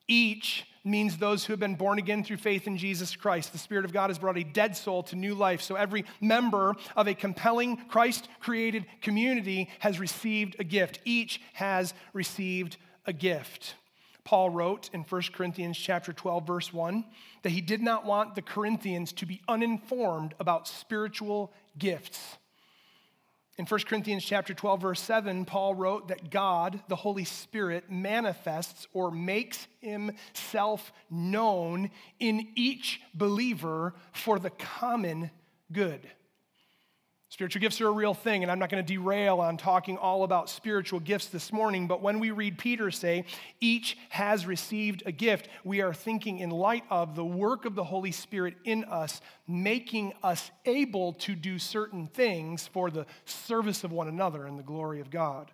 Each 0.08 0.65
means 0.84 1.17
those 1.17 1.46
who 1.46 1.54
have 1.54 1.60
been 1.60 1.76
born 1.76 2.00
again 2.00 2.24
through 2.24 2.38
faith 2.38 2.65
in 2.65 2.78
Jesus 2.78 3.15
Christ. 3.15 3.52
The 3.52 3.60
Spirit 3.60 3.86
of 3.86 3.94
God 3.94 4.10
has 4.10 4.17
brought 4.17 4.39
a 4.39 4.44
dead 4.44 4.76
soul 4.76 5.04
to 5.04 5.15
new 5.15 5.36
life. 5.36 5.62
So 5.62 5.76
every 5.76 6.04
member 6.20 6.74
of 6.96 7.08
a 7.08 7.13
compelling 7.13 7.78
Christ 7.89 8.28
created 8.39 8.88
community 9.04 9.70
has 9.82 10.00
received 10.00 10.56
a 10.58 10.63
gift. 10.63 11.00
Each 11.06 11.39
has 11.54 11.94
received 12.12 12.78
a 13.06 13.13
gift. 13.13 13.76
Paul 14.32 14.50
wrote 14.50 14.89
in 14.94 15.02
1 15.02 15.22
Corinthians 15.34 15.78
chapter 15.78 16.13
12 16.13 16.48
verse 16.48 16.72
1 16.72 17.04
that 17.41 17.50
he 17.50 17.60
did 17.60 17.82
not 17.82 18.06
want 18.06 18.34
the 18.34 18.41
Corinthians 18.41 19.12
to 19.12 19.26
be 19.26 19.41
uninformed 19.46 20.36
about 20.39 20.70
spiritual 20.70 21.52
gifts. 21.78 22.38
In 23.58 23.65
1 23.65 23.82
Corinthians 23.82 24.24
chapter 24.24 24.54
12 24.54 24.82
verse 24.84 25.02
7, 25.02 25.44
Paul 25.44 25.76
wrote 25.76 26.08
that 26.08 26.32
God, 26.32 26.80
the 26.88 26.96
Holy 26.96 27.26
Spirit, 27.26 27.91
manifests 27.91 28.88
or 28.94 29.12
makes 29.12 29.67
himself 29.82 30.94
known 31.10 31.91
in 32.22 32.48
each 32.56 33.02
believer 33.13 33.96
for 34.13 34.39
the 34.39 34.52
common 34.52 35.30
good. 35.74 36.10
Spiritual 37.32 37.62
gifts 37.62 37.80
are 37.80 37.88
a 37.88 37.94
real 37.94 38.13
thing, 38.13 38.44
and 38.44 38.52
I'm 38.52 38.60
not 38.60 38.70
going 38.70 38.86
to 38.86 38.94
derail 38.94 39.39
on 39.39 39.56
talking 39.56 39.98
all 39.98 40.26
about 40.26 40.50
spiritual 40.50 41.00
gifts 41.00 41.28
this 41.28 41.54
morning, 41.54 41.88
but 41.88 42.02
when 42.02 42.20
we 42.20 42.32
read 42.32 42.58
Peter 42.58 42.91
say, 42.91 43.24
each 43.62 43.98
has 44.10 44.46
received 44.46 45.02
a 45.06 45.13
gift, 45.13 45.48
we 45.63 45.80
are 45.80 45.94
thinking 45.94 46.39
in 46.39 46.50
light 46.50 46.84
of 46.89 47.15
the 47.15 47.24
work 47.24 47.63
of 47.63 47.74
the 47.74 47.86
Holy 47.86 48.12
Spirit 48.12 48.56
in 48.65 48.84
us, 48.84 49.22
making 49.48 50.12
us 50.22 50.52
able 50.65 51.13
to 51.13 51.34
do 51.34 51.58
certain 51.58 52.06
things 52.08 52.67
for 52.67 52.91
the 52.91 53.06
service 53.24 53.86
of 53.86 53.94
one 53.94 54.10
another 54.10 54.46
and 54.46 54.60
the 54.60 54.63
glory 54.63 55.00
of 55.00 55.10
God. 55.10 55.52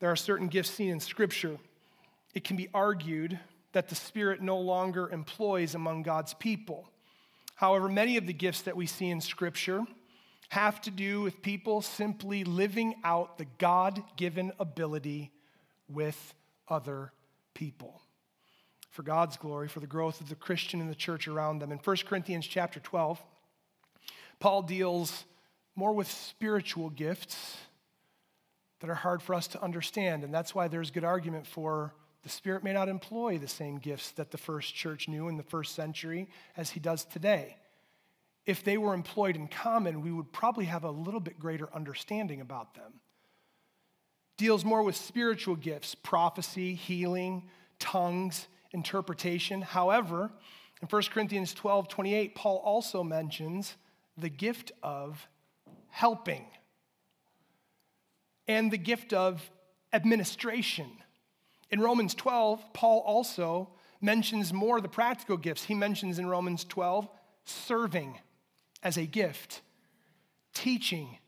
There 0.00 0.10
are 0.10 0.16
certain 0.16 0.48
gifts 0.48 0.70
seen 0.70 0.90
in 0.90 0.98
Scripture. 0.98 1.58
It 2.34 2.42
can 2.42 2.56
be 2.56 2.68
argued 2.74 3.38
that 3.70 3.88
the 3.88 3.94
Spirit 3.94 4.42
no 4.42 4.58
longer 4.58 5.10
employs 5.10 5.76
among 5.76 6.02
God's 6.02 6.34
people. 6.34 6.88
However, 7.54 7.88
many 7.88 8.16
of 8.16 8.26
the 8.26 8.32
gifts 8.32 8.62
that 8.62 8.76
we 8.76 8.86
see 8.86 9.10
in 9.10 9.20
Scripture, 9.20 9.84
have 10.50 10.80
to 10.80 10.90
do 10.90 11.22
with 11.22 11.42
people 11.42 11.80
simply 11.80 12.42
living 12.42 12.96
out 13.04 13.38
the 13.38 13.46
God 13.58 14.02
given 14.16 14.52
ability 14.58 15.30
with 15.88 16.34
other 16.68 17.12
people. 17.54 18.02
For 18.90 19.04
God's 19.04 19.36
glory, 19.36 19.68
for 19.68 19.78
the 19.78 19.86
growth 19.86 20.20
of 20.20 20.28
the 20.28 20.34
Christian 20.34 20.80
and 20.80 20.90
the 20.90 20.96
church 20.96 21.28
around 21.28 21.60
them. 21.60 21.70
In 21.70 21.78
1 21.78 21.96
Corinthians 22.04 22.48
chapter 22.48 22.80
12, 22.80 23.22
Paul 24.40 24.62
deals 24.62 25.24
more 25.76 25.92
with 25.92 26.10
spiritual 26.10 26.90
gifts 26.90 27.56
that 28.80 28.90
are 28.90 28.94
hard 28.94 29.22
for 29.22 29.36
us 29.36 29.46
to 29.48 29.62
understand. 29.62 30.24
And 30.24 30.34
that's 30.34 30.52
why 30.52 30.66
there's 30.66 30.90
good 30.90 31.04
argument 31.04 31.46
for 31.46 31.94
the 32.24 32.28
Spirit 32.28 32.64
may 32.64 32.72
not 32.72 32.88
employ 32.88 33.38
the 33.38 33.46
same 33.46 33.78
gifts 33.78 34.10
that 34.12 34.32
the 34.32 34.38
first 34.38 34.74
church 34.74 35.06
knew 35.06 35.28
in 35.28 35.36
the 35.36 35.44
first 35.44 35.76
century 35.76 36.28
as 36.56 36.70
he 36.70 36.80
does 36.80 37.04
today 37.04 37.56
if 38.46 38.64
they 38.64 38.78
were 38.78 38.94
employed 38.94 39.36
in 39.36 39.48
common, 39.48 40.00
we 40.00 40.12
would 40.12 40.32
probably 40.32 40.64
have 40.66 40.84
a 40.84 40.90
little 40.90 41.20
bit 41.20 41.38
greater 41.38 41.68
understanding 41.74 42.40
about 42.40 42.74
them. 42.74 43.00
Deals 44.38 44.64
more 44.64 44.82
with 44.82 44.96
spiritual 44.96 45.56
gifts, 45.56 45.94
prophecy, 45.94 46.74
healing, 46.74 47.48
tongues, 47.78 48.48
interpretation. 48.72 49.60
However, 49.60 50.30
in 50.80 50.88
1 50.88 51.02
Corinthians 51.12 51.52
12 51.52 51.88
28, 51.88 52.34
Paul 52.34 52.56
also 52.64 53.02
mentions 53.02 53.76
the 54.16 54.30
gift 54.30 54.72
of 54.82 55.28
helping 55.88 56.46
and 58.48 58.70
the 58.70 58.78
gift 58.78 59.12
of 59.12 59.50
administration. 59.92 60.90
In 61.70 61.80
Romans 61.80 62.14
12, 62.14 62.72
Paul 62.72 63.00
also 63.00 63.70
mentions 64.00 64.52
more 64.52 64.78
of 64.78 64.82
the 64.82 64.88
practical 64.88 65.36
gifts. 65.36 65.64
He 65.64 65.74
mentions 65.74 66.18
in 66.18 66.26
Romans 66.26 66.64
12 66.64 67.08
serving 67.44 68.18
as 68.82 68.96
a 68.96 69.04
gift, 69.04 69.60
teaching 70.54 71.18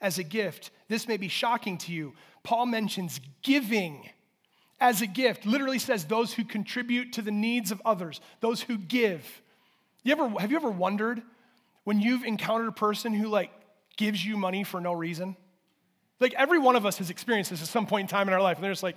as 0.00 0.18
a 0.18 0.22
gift. 0.22 0.70
This 0.88 1.08
may 1.08 1.16
be 1.16 1.28
shocking 1.28 1.78
to 1.78 1.92
you. 1.92 2.14
Paul 2.42 2.66
mentions 2.66 3.20
giving 3.42 4.08
as 4.80 5.00
a 5.00 5.06
gift, 5.06 5.46
literally 5.46 5.78
says 5.78 6.06
those 6.06 6.32
who 6.32 6.44
contribute 6.44 7.12
to 7.12 7.22
the 7.22 7.30
needs 7.30 7.70
of 7.70 7.80
others, 7.84 8.20
those 8.40 8.60
who 8.60 8.76
give. 8.76 9.40
You 10.02 10.12
ever, 10.12 10.28
have 10.40 10.50
you 10.50 10.56
ever 10.56 10.70
wondered 10.70 11.22
when 11.84 12.00
you've 12.00 12.24
encountered 12.24 12.68
a 12.68 12.72
person 12.72 13.14
who 13.14 13.28
like 13.28 13.52
gives 13.96 14.24
you 14.24 14.36
money 14.36 14.64
for 14.64 14.80
no 14.80 14.92
reason? 14.92 15.36
Like 16.18 16.34
every 16.34 16.58
one 16.58 16.74
of 16.74 16.84
us 16.84 16.98
has 16.98 17.10
experienced 17.10 17.50
this 17.50 17.62
at 17.62 17.68
some 17.68 17.86
point 17.86 18.02
in 18.02 18.08
time 18.08 18.26
in 18.26 18.34
our 18.34 18.42
life, 18.42 18.56
and 18.56 18.64
they're 18.64 18.72
just 18.72 18.82
like, 18.82 18.96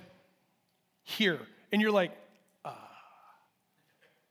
here. 1.04 1.38
And 1.70 1.80
you're 1.80 1.92
like, 1.92 2.10
uh. 2.64 2.72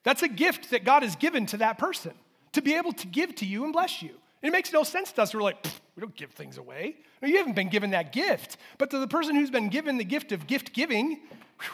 That's 0.04 0.24
a 0.24 0.28
gift 0.28 0.71
that 0.71 0.84
God 0.84 1.04
has 1.04 1.15
given 1.15 1.45
to 1.48 1.58
that 1.58 1.78
person 1.78 2.13
to 2.56 2.62
be 2.62 2.76
able 2.76 2.94
to 2.94 3.08
give 3.08 3.36
to 3.36 3.46
you 3.46 3.63
and 3.63 3.74
bless 3.74 4.02
you. 4.02 4.10
And 4.41 4.50
It 4.50 4.52
makes 4.52 4.72
no 4.72 4.84
sense 4.84 5.12
to 5.13 5.22
us. 5.22 5.34
We're 5.34 5.41
like, 5.41 5.63
we 5.96 6.02
don't 6.02 6.15
give 6.15 6.32
things 6.32 6.58
away. 6.58 6.96
No, 7.22 7.28
you 7.28 7.38
haven't 7.38 7.56
been 7.56 7.70
given 7.70 7.91
that 7.91 8.12
gift. 8.12 8.58
But 8.78 8.89
to 8.91 9.00
the 9.00 9.08
person 9.08 9.36
who's 9.36 9.50
been 9.50 9.70
given 9.70 9.98
the 9.98 10.06
gift 10.06 10.32
of 10.32 10.48
gift 10.48 10.74
giving, 10.74 11.20
whew, 11.60 11.70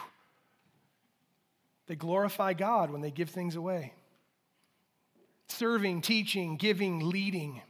they 1.86 1.94
glorify 1.94 2.52
God 2.52 2.90
when 2.90 3.00
they 3.00 3.10
give 3.10 3.30
things 3.30 3.56
away. 3.56 3.92
Serving, 5.48 6.02
teaching, 6.02 6.56
giving, 6.56 7.08
leading. 7.08 7.60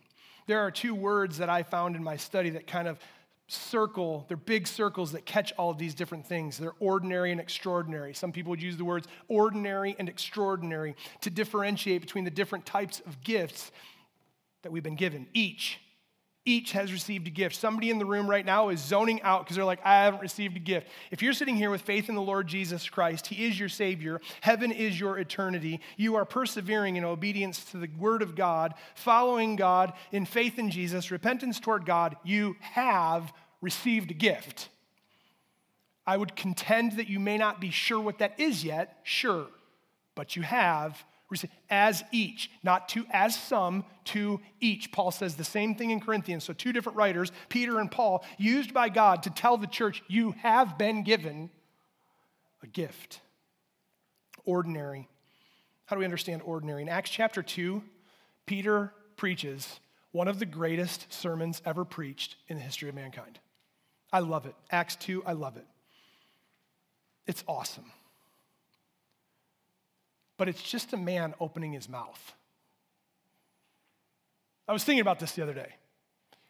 There 0.47 0.61
are 0.61 0.71
two 0.71 0.95
words 0.95 1.39
that 1.39 1.51
I 1.51 1.63
found 1.63 1.97
in 1.97 2.03
my 2.03 2.17
study 2.17 2.51
that 2.51 2.67
kind 2.67 2.89
of 2.89 2.99
circle, 3.53 4.25
they're 4.29 4.37
big 4.37 4.67
circles 4.67 5.13
that 5.13 5.27
catch 5.27 5.53
all 5.59 5.71
of 5.71 5.79
these 5.79 5.95
different 5.95 6.27
things. 6.27 6.59
They're 6.59 6.75
ordinary 6.81 7.33
and 7.33 7.41
extraordinary. 7.41 8.15
Some 8.15 8.33
people 8.33 8.51
would 8.51 8.63
use 8.63 8.77
the 8.77 8.85
words 8.85 9.07
ordinary 9.29 9.97
and 9.99 10.09
extraordinary 10.09 10.97
to 11.21 11.31
differentiate 11.31 12.01
between 12.01 12.25
the 12.25 12.31
different 12.31 12.67
types 12.67 13.01
of 13.07 13.23
gifts 13.23 13.71
that 14.63 14.73
we've 14.73 14.83
been 14.83 14.97
given. 14.97 15.27
Each 15.33 15.79
each 16.45 16.73
has 16.73 16.93
received 16.93 17.29
a 17.29 17.31
gift. 17.31 17.55
Somebody 17.55 17.91
in 17.91 17.99
the 17.99 18.05
room 18.05 18.29
right 18.29 18.45
now 18.45 18.71
is 18.71 18.81
zoning 18.81 19.23
out 19.23 19.45
because 19.45 19.55
they're 19.55 19.65
like, 19.65 19.85
I 19.85 20.05
haven't 20.05 20.23
received 20.23 20.57
a 20.57 20.61
gift. 20.61 20.89
If 21.13 21.23
you're 21.23 21.33
sitting 21.33 21.55
here 21.55 21.71
with 21.71 21.83
faith 21.83 22.09
in 22.09 22.17
the 22.17 22.23
Lord 22.23 22.49
Jesus 22.49 22.89
Christ, 22.89 23.29
He 23.29 23.47
is 23.47 23.59
your 23.59 23.69
Savior, 23.69 24.21
heaven 24.41 24.73
is 24.73 24.99
your 24.99 25.19
eternity, 25.19 25.81
you 25.97 26.17
are 26.17 26.25
persevering 26.25 26.97
in 26.97 27.05
obedience 27.05 27.65
to 27.67 27.79
the 27.79 27.89
Word 27.97 28.23
of 28.23 28.35
God, 28.35 28.75
following 28.97 29.55
God 29.55 29.93
in 30.11 30.27
faith 30.27 30.59
in 30.59 30.71
Jesus, 30.71 31.13
repentance 31.13 31.61
toward 31.61 31.87
God, 31.87 32.17
you 32.25 32.57
have 32.61 33.33
received 33.63 34.11
a 34.11 34.15
gift. 34.15 34.69
I 36.07 36.17
would 36.17 36.37
contend 36.37 36.99
that 36.99 37.09
you 37.09 37.19
may 37.19 37.39
not 37.39 37.61
be 37.61 37.71
sure 37.71 38.01
what 38.01 38.19
that 38.19 38.39
is 38.39 38.63
yet, 38.65 38.99
sure, 39.05 39.47
but 40.15 40.37
you 40.37 40.43
have 40.43 41.03
received 41.31 41.53
as 41.71 42.05
each, 42.13 42.51
not 42.63 42.89
to 42.91 43.07
as 43.11 43.35
some, 43.35 43.85
to 44.05 44.41
each. 44.61 44.93
Paul 44.93 45.11
says 45.11 45.37
the 45.37 45.45
same 45.45 45.75
thing 45.75 45.91
in 45.91 46.01
Corinthians. 46.01 46.45
So, 46.45 46.53
two 46.53 46.73
different 46.73 46.99
writers, 46.99 47.33
Peter 47.49 47.79
and 47.79 47.91
Paul, 47.91 48.25
used 48.37 48.75
by 48.75 48.91
God 48.91 49.23
to 49.23 49.31
tell 49.31 49.57
the 49.57 49.67
church, 49.67 50.03
you 50.09 50.33
have 50.43 50.77
been 50.77 51.05
given 51.05 51.49
a 52.63 52.67
gift. 52.67 53.21
Ordinary. 54.45 55.09
How 55.87 55.97
do 55.97 56.01
we 56.01 56.05
understand 56.05 56.43
ordinary? 56.45 56.83
In 56.83 56.89
Acts 56.89 57.11
chapter 57.11 57.43
2, 57.43 57.83
Peter 58.47 58.93
preaches 59.17 59.81
one 60.11 60.29
of 60.29 60.39
the 60.39 60.47
greatest 60.47 61.13
sermons 61.13 61.63
ever 61.65 61.85
preached 61.85 62.37
in 62.49 62.57
the 62.57 62.63
history 62.63 62.89
of 62.89 62.95
mankind. 62.95 63.39
I 64.13 64.21
love 64.21 64.47
it. 64.47 64.55
Acts 64.71 64.97
2, 64.97 65.25
I 65.25 65.33
love 65.33 65.57
it. 65.57 65.67
It's 67.27 67.43
awesome 67.47 67.91
but 70.43 70.49
it's 70.49 70.61
just 70.61 70.93
a 70.93 70.97
man 70.97 71.35
opening 71.39 71.73
his 71.73 71.89
mouth. 71.89 72.33
I 74.67 74.73
was 74.73 74.83
thinking 74.83 75.01
about 75.01 75.21
this 75.21 75.31
the 75.31 75.43
other 75.45 75.55
day. 75.55 75.73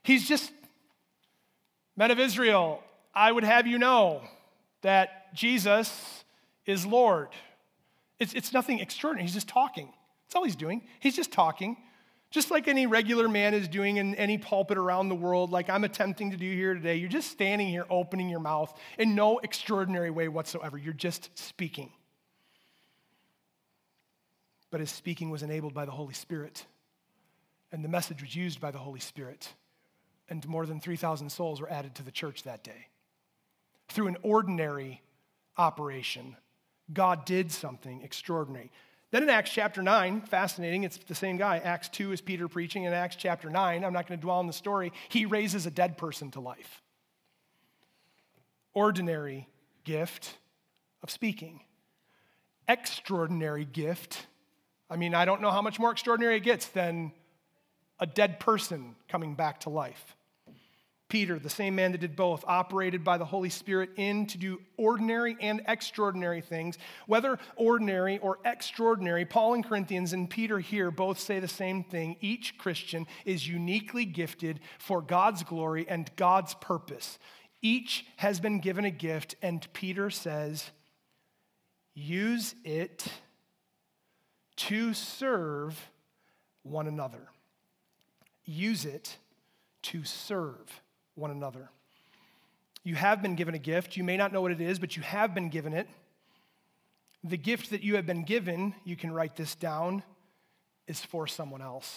He's 0.03 0.27
just, 0.27 0.51
men 1.95 2.11
of 2.11 2.19
Israel, 2.19 2.83
I 3.15 3.31
would 3.31 3.45
have 3.45 3.67
you 3.67 3.79
know 3.79 4.23
that 4.81 5.35
Jesus 5.35 6.25
is 6.65 6.87
Lord. 6.87 7.29
It's, 8.19 8.33
it's 8.33 8.55
nothing 8.55 8.79
extraordinary. 8.79 9.27
He's 9.27 9.35
just 9.35 9.49
talking. 9.49 9.93
That's 10.25 10.37
all 10.37 10.45
he's 10.45 10.57
doing. 10.57 10.81
He's 10.99 11.15
just 11.15 11.31
talking, 11.31 11.77
just 12.33 12.51
like 12.51 12.67
any 12.67 12.87
regular 12.89 13.29
man 13.29 13.55
is 13.55 13.69
doing 13.69 13.99
in 13.99 14.17
any 14.17 14.39
pulpit 14.39 14.77
around 14.77 15.09
the 15.09 15.15
world, 15.15 15.53
like 15.53 15.71
I'm 15.71 15.85
attempting 15.85 16.33
to 16.33 16.37
do 16.37 16.53
here 16.53 16.75
today. 16.75 16.97
You're 16.97 17.09
just 17.09 17.31
standing 17.31 17.69
here 17.69 17.87
opening 17.89 18.29
your 18.29 18.41
mouth 18.41 18.77
in 18.99 19.15
no 19.15 19.39
extraordinary 19.39 20.11
way 20.11 20.27
whatsoever. 20.27 20.77
You're 20.77 20.93
just 20.93 21.31
speaking 21.39 21.93
but 24.73 24.81
his 24.81 24.91
speaking 24.91 25.31
was 25.31 25.45
enabled 25.45 25.75
by 25.75 25.85
the 25.85 25.93
Holy 25.93 26.15
Spirit. 26.15 26.65
And 27.71 27.85
the 27.85 27.89
message 27.89 28.23
was 28.23 28.35
used 28.35 28.61
by 28.61 28.73
the 28.73 28.79
Holy 28.79 29.01
Spirit. 29.01 29.53
And 30.29 30.47
more 30.49 30.67
than 30.67 30.81
3,000 30.81 31.31
souls 31.31 31.61
were 31.61 31.71
added 31.71 31.95
to 31.97 32.03
the 32.03 32.11
church 32.11 32.43
that 32.43 32.65
day. 32.65 32.89
Through 33.89 34.09
an 34.09 34.17
ordinary 34.23 35.03
operation, 35.59 36.37
God 36.91 37.27
did 37.27 37.53
something 37.53 38.01
extraordinary. 38.01 38.73
Then 39.13 39.23
in 39.23 39.31
Acts 39.31 39.53
chapter 39.53 39.83
9, 39.83 40.23
fascinating, 40.23 40.83
it's 40.83 40.97
the 40.97 41.15
same 41.15 41.37
guy. 41.37 41.59
Acts 41.59 41.89
2 41.91 42.11
is 42.11 42.21
Peter 42.21 42.49
preaching. 42.49 42.85
In 42.85 42.93
Acts 42.93 43.15
chapter 43.15 43.49
9, 43.49 43.85
I'm 43.85 43.93
not 43.93 44.09
going 44.09 44.19
to 44.19 44.23
dwell 44.23 44.39
on 44.39 44.49
the 44.49 44.53
story, 44.53 44.93
he 45.09 45.25
raises 45.27 45.67
a 45.67 45.71
dead 45.71 45.97
person 45.97 46.33
to 46.33 46.41
life. 46.41 46.83
Ordinary 48.75 49.49
gift 49.85 50.37
of 51.03 51.11
speaking, 51.11 51.61
extraordinary 52.67 53.65
gift 53.65 54.27
I 54.93 54.97
mean, 54.97 55.15
I 55.15 55.25
don't 55.25 55.41
know 55.41 55.51
how 55.51 55.63
much 55.63 55.79
more 55.81 55.91
extraordinary 55.91 56.37
it 56.37 56.41
gets 56.41 56.67
than 56.67 57.13
a 57.99 58.05
dead 58.05 58.39
person 58.39 58.95
coming 59.09 59.35
back 59.35 59.61
to 59.61 59.71
life. 59.71 60.15
Peter, 61.13 61.39
the 61.39 61.51
same 61.51 61.75
man 61.75 61.93
that 61.93 62.01
did 62.01 62.17
both, 62.17 62.43
operated 62.47 63.05
by 63.05 63.19
the 63.19 63.25
Holy 63.27 63.51
Spirit 63.51 63.91
in 63.97 64.25
to 64.25 64.39
do 64.39 64.59
ordinary 64.79 65.37
and 65.43 65.61
extraordinary 65.69 66.41
things. 66.41 66.79
Whether 67.07 67.39
ordinary 67.55 68.19
or 68.21 68.39
extraordinary, 68.47 69.27
Paul 69.27 69.53
and 69.53 69.63
Corinthians 69.63 70.15
and 70.15 70.31
Peter 70.31 70.59
here 70.59 70.91
both 70.91 71.21
say 71.21 71.39
the 71.39 71.47
same 71.47 71.85
thing. 71.85 72.17
Each 72.23 72.57
Christian 72.57 73.07
is 73.27 73.47
uniquely 73.47 74.07
gifted 74.07 74.61
for 74.79 75.03
God's 75.03 75.43
glory 75.43 75.85
and 75.87 76.11
God's 76.17 76.55
purpose. 76.55 77.19
Each 77.61 78.07
has 78.17 78.41
been 78.41 78.61
given 78.61 78.87
a 78.87 78.91
gift, 78.91 79.35
and 79.43 79.71
Peter 79.75 80.09
says, 80.09 80.71
use 81.93 82.55
it 82.65 83.05
to 84.57 84.95
serve 84.95 85.91
one 86.63 86.87
another. 86.87 87.29
Use 88.47 88.87
it 88.87 89.19
to 89.83 90.05
serve 90.05 90.82
one 91.15 91.31
another. 91.31 91.71
You 92.85 92.95
have 92.97 93.23
been 93.23 93.37
given 93.37 93.55
a 93.55 93.59
gift. 93.59 93.97
You 93.97 94.05
may 94.05 94.17
not 94.17 94.33
know 94.33 94.41
what 94.41 94.53
it 94.53 94.61
is, 94.61 94.79
but 94.79 94.97
you 94.97 95.03
have 95.03 95.35
been 95.35 95.49
given 95.49 95.73
it. 95.73 95.89
The 97.23 97.37
gift 97.37 97.71
that 97.71 97.83
you 97.83 97.97
have 97.97 98.07
been 98.07 98.25
given, 98.25 98.75
you 98.85 98.97
can 98.97 99.13
write 99.13 99.37
this 99.37 99.55
down, 99.55 100.03
is 100.89 101.01
for 101.01 101.27
someone 101.27 101.63
else. 101.63 101.97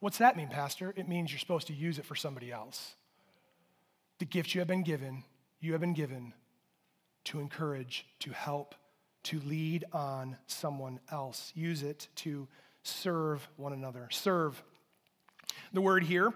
What's 0.00 0.18
that 0.18 0.36
mean, 0.36 0.48
Pastor? 0.48 0.92
It 0.96 1.08
means 1.08 1.30
you're 1.30 1.38
supposed 1.38 1.68
to 1.68 1.72
use 1.72 1.98
it 1.98 2.04
for 2.04 2.14
somebody 2.14 2.52
else. 2.52 2.94
The 4.18 4.26
gift 4.26 4.54
you 4.54 4.60
have 4.60 4.68
been 4.68 4.82
given, 4.82 5.24
you 5.60 5.72
have 5.72 5.80
been 5.80 5.94
given 5.94 6.34
to 7.24 7.40
encourage, 7.40 8.04
to 8.20 8.30
help, 8.32 8.74
to 9.24 9.40
lead 9.40 9.86
on 9.92 10.36
someone 10.46 11.00
else. 11.10 11.52
Use 11.54 11.82
it 11.82 12.08
to 12.16 12.46
serve 12.82 13.48
one 13.56 13.72
another. 13.72 14.08
Serve. 14.10 14.62
The 15.72 15.80
word 15.80 16.04
here 16.04 16.34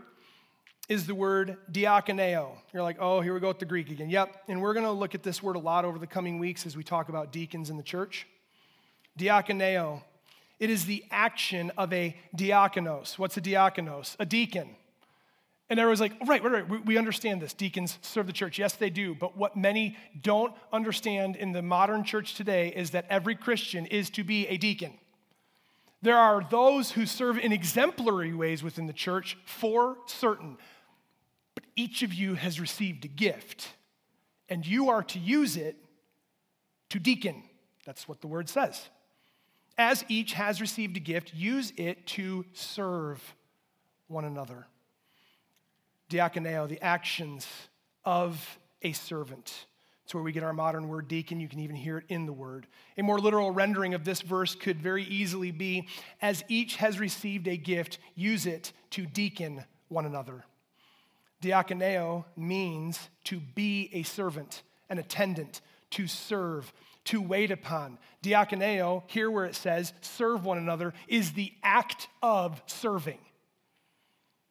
is 0.88 1.06
the 1.06 1.14
word 1.14 1.56
diakoneo. 1.70 2.52
You're 2.72 2.82
like, 2.82 2.96
oh, 2.98 3.20
here 3.20 3.34
we 3.34 3.40
go 3.40 3.48
with 3.48 3.58
the 3.58 3.66
Greek 3.66 3.90
again. 3.90 4.08
Yep. 4.08 4.44
And 4.48 4.62
we're 4.62 4.72
going 4.72 4.86
to 4.86 4.92
look 4.92 5.14
at 5.14 5.22
this 5.22 5.42
word 5.42 5.56
a 5.56 5.60
lot 5.60 5.84
over 5.84 5.98
the 5.98 6.06
coming 6.06 6.38
weeks 6.38 6.64
as 6.64 6.76
we 6.76 6.82
talk 6.82 7.08
about 7.08 7.30
deacons 7.30 7.68
in 7.68 7.76
the 7.76 7.82
church. 7.82 8.26
Diakoneo. 9.18 10.02
It 10.58 10.70
is 10.70 10.86
the 10.86 11.04
action 11.10 11.70
of 11.76 11.92
a 11.92 12.16
diakonos. 12.36 13.18
What's 13.18 13.36
a 13.36 13.40
diakonos? 13.40 14.16
A 14.18 14.26
deacon. 14.26 14.70
And 15.70 15.78
everyone's 15.78 16.00
like, 16.00 16.14
right, 16.26 16.42
right, 16.42 16.68
right, 16.68 16.86
we 16.86 16.96
understand 16.96 17.42
this. 17.42 17.52
Deacons 17.52 17.98
serve 18.00 18.26
the 18.26 18.32
church. 18.32 18.58
Yes, 18.58 18.72
they 18.72 18.88
do. 18.88 19.14
But 19.14 19.36
what 19.36 19.54
many 19.54 19.96
don't 20.22 20.54
understand 20.72 21.36
in 21.36 21.52
the 21.52 21.60
modern 21.60 22.04
church 22.04 22.34
today 22.34 22.72
is 22.74 22.90
that 22.90 23.04
every 23.10 23.34
Christian 23.34 23.84
is 23.84 24.08
to 24.10 24.24
be 24.24 24.46
a 24.46 24.56
deacon. 24.56 24.94
There 26.00 26.16
are 26.16 26.46
those 26.48 26.92
who 26.92 27.04
serve 27.04 27.38
in 27.38 27.52
exemplary 27.52 28.32
ways 28.32 28.62
within 28.62 28.86
the 28.86 28.92
church 28.92 29.36
for 29.44 29.98
certain. 30.06 30.56
Each 31.78 32.02
of 32.02 32.12
you 32.12 32.34
has 32.34 32.58
received 32.58 33.04
a 33.04 33.08
gift, 33.08 33.68
and 34.48 34.66
you 34.66 34.90
are 34.90 35.04
to 35.04 35.18
use 35.20 35.56
it 35.56 35.76
to 36.88 36.98
deacon. 36.98 37.44
That's 37.86 38.08
what 38.08 38.20
the 38.20 38.26
word 38.26 38.48
says. 38.48 38.88
As 39.78 40.04
each 40.08 40.32
has 40.32 40.60
received 40.60 40.96
a 40.96 41.00
gift, 41.00 41.32
use 41.34 41.72
it 41.76 42.04
to 42.08 42.44
serve 42.52 43.22
one 44.08 44.24
another 44.24 44.66
diakoneo, 46.10 46.68
the 46.68 46.82
actions 46.82 47.46
of 48.04 48.58
a 48.82 48.92
servant. 48.92 49.66
It's 50.04 50.12
where 50.12 50.24
we 50.24 50.32
get 50.32 50.42
our 50.42 50.52
modern 50.52 50.88
word 50.88 51.06
deacon. 51.06 51.38
You 51.38 51.46
can 51.46 51.60
even 51.60 51.76
hear 51.76 51.98
it 51.98 52.06
in 52.08 52.26
the 52.26 52.32
word. 52.32 52.66
A 52.96 53.02
more 53.02 53.20
literal 53.20 53.52
rendering 53.52 53.94
of 53.94 54.04
this 54.04 54.20
verse 54.20 54.56
could 54.56 54.80
very 54.80 55.04
easily 55.04 55.52
be 55.52 55.86
as 56.20 56.42
each 56.48 56.74
has 56.76 56.98
received 56.98 57.46
a 57.46 57.56
gift, 57.56 58.00
use 58.16 58.46
it 58.46 58.72
to 58.90 59.06
deacon 59.06 59.62
one 59.86 60.06
another. 60.06 60.44
Diakoneo 61.42 62.24
means 62.36 63.08
to 63.24 63.40
be 63.40 63.90
a 63.92 64.02
servant, 64.02 64.62
an 64.88 64.98
attendant, 64.98 65.60
to 65.90 66.06
serve, 66.06 66.72
to 67.04 67.20
wait 67.20 67.50
upon. 67.50 67.98
Diakoneo, 68.22 69.04
here 69.06 69.30
where 69.30 69.44
it 69.44 69.54
says 69.54 69.92
serve 70.00 70.44
one 70.44 70.58
another, 70.58 70.92
is 71.06 71.32
the 71.32 71.52
act 71.62 72.08
of 72.22 72.60
serving. 72.66 73.18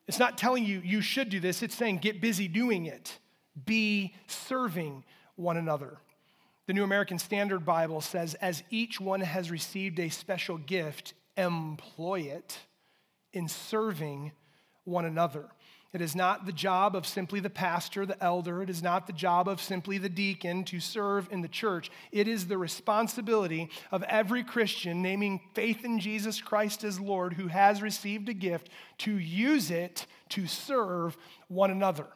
It's 0.07 0.19
not 0.19 0.37
telling 0.37 0.63
you 0.65 0.81
you 0.83 1.01
should 1.01 1.29
do 1.29 1.39
this, 1.39 1.61
it's 1.61 1.75
saying 1.75 1.97
get 1.97 2.21
busy 2.21 2.47
doing 2.47 2.85
it. 2.85 3.19
Be 3.65 4.15
serving 4.27 5.03
one 5.35 5.57
another. 5.57 5.97
The 6.67 6.73
New 6.73 6.83
American 6.83 7.19
Standard 7.19 7.65
Bible 7.65 8.01
says, 8.01 8.33
as 8.35 8.63
each 8.69 8.99
one 8.99 9.21
has 9.21 9.49
received 9.49 9.99
a 9.99 10.09
special 10.09 10.57
gift, 10.57 11.13
employ 11.35 12.21
it 12.21 12.59
in 13.33 13.47
serving 13.47 14.31
one 14.83 15.05
another. 15.05 15.45
It 15.93 16.01
is 16.01 16.15
not 16.15 16.45
the 16.45 16.51
job 16.51 16.95
of 16.95 17.07
simply 17.07 17.39
the 17.39 17.49
pastor, 17.49 18.05
the 18.05 18.21
elder. 18.21 18.61
It 18.61 18.69
is 18.69 18.83
not 18.83 19.07
the 19.07 19.13
job 19.13 19.47
of 19.47 19.61
simply 19.61 19.97
the 19.97 20.09
deacon 20.09 20.63
to 20.65 20.79
serve 20.79 21.29
in 21.31 21.41
the 21.41 21.47
church. 21.47 21.89
It 22.11 22.27
is 22.27 22.47
the 22.47 22.57
responsibility 22.57 23.69
of 23.91 24.03
every 24.03 24.43
Christian 24.43 25.01
naming 25.01 25.39
faith 25.53 25.85
in 25.85 25.99
Jesus 25.99 26.41
Christ 26.41 26.83
as 26.83 26.99
Lord 26.99 27.33
who 27.33 27.47
has 27.47 27.81
received 27.81 28.27
a 28.27 28.33
gift 28.33 28.69
to 28.99 29.17
use 29.17 29.71
it 29.71 30.05
to 30.29 30.45
serve 30.45 31.17
one 31.47 31.71
another. 31.71 32.07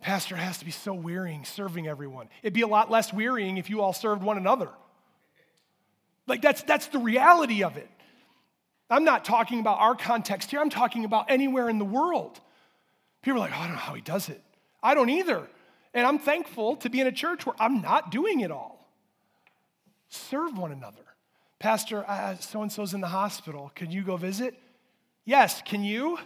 Pastor 0.00 0.34
has 0.34 0.58
to 0.58 0.64
be 0.64 0.72
so 0.72 0.92
wearying 0.92 1.44
serving 1.44 1.86
everyone. 1.86 2.28
It'd 2.42 2.52
be 2.52 2.62
a 2.62 2.66
lot 2.66 2.90
less 2.90 3.12
wearying 3.12 3.56
if 3.56 3.70
you 3.70 3.80
all 3.80 3.92
served 3.92 4.22
one 4.22 4.36
another. 4.36 4.68
Like 6.26 6.42
that's 6.42 6.62
that's 6.64 6.88
the 6.88 6.98
reality 6.98 7.62
of 7.62 7.76
it. 7.76 7.88
I'm 8.90 9.04
not 9.04 9.24
talking 9.24 9.60
about 9.60 9.78
our 9.78 9.94
context 9.94 10.50
here. 10.50 10.60
I'm 10.60 10.70
talking 10.70 11.04
about 11.04 11.30
anywhere 11.30 11.68
in 11.68 11.78
the 11.78 11.84
world. 11.84 12.40
People 13.22 13.38
are 13.38 13.46
like, 13.46 13.52
oh, 13.52 13.60
I 13.60 13.66
don't 13.66 13.72
know 13.72 13.80
how 13.80 13.94
he 13.94 14.02
does 14.02 14.28
it. 14.28 14.42
I 14.82 14.94
don't 14.94 15.08
either. 15.08 15.46
And 15.94 16.06
I'm 16.06 16.18
thankful 16.18 16.76
to 16.76 16.90
be 16.90 17.00
in 17.00 17.06
a 17.06 17.12
church 17.12 17.46
where 17.46 17.54
I'm 17.58 17.80
not 17.80 18.10
doing 18.10 18.40
it 18.40 18.50
all. 18.50 18.88
Serve 20.08 20.58
one 20.58 20.72
another. 20.72 21.02
Pastor, 21.58 22.04
so 22.40 22.62
and 22.62 22.72
so's 22.72 22.92
in 22.94 23.00
the 23.00 23.06
hospital. 23.06 23.70
Can 23.74 23.90
you 23.90 24.02
go 24.02 24.16
visit? 24.16 24.54
Yes, 25.24 25.62
can 25.62 25.84
you? 25.84 26.18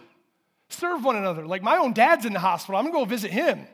Serve 0.68 1.04
one 1.04 1.16
another. 1.16 1.46
Like 1.46 1.62
my 1.62 1.76
own 1.76 1.92
dad's 1.92 2.24
in 2.24 2.32
the 2.32 2.38
hospital. 2.38 2.76
I'm 2.76 2.86
gonna 2.86 2.98
go 2.98 3.04
visit 3.04 3.30
him. 3.30 3.66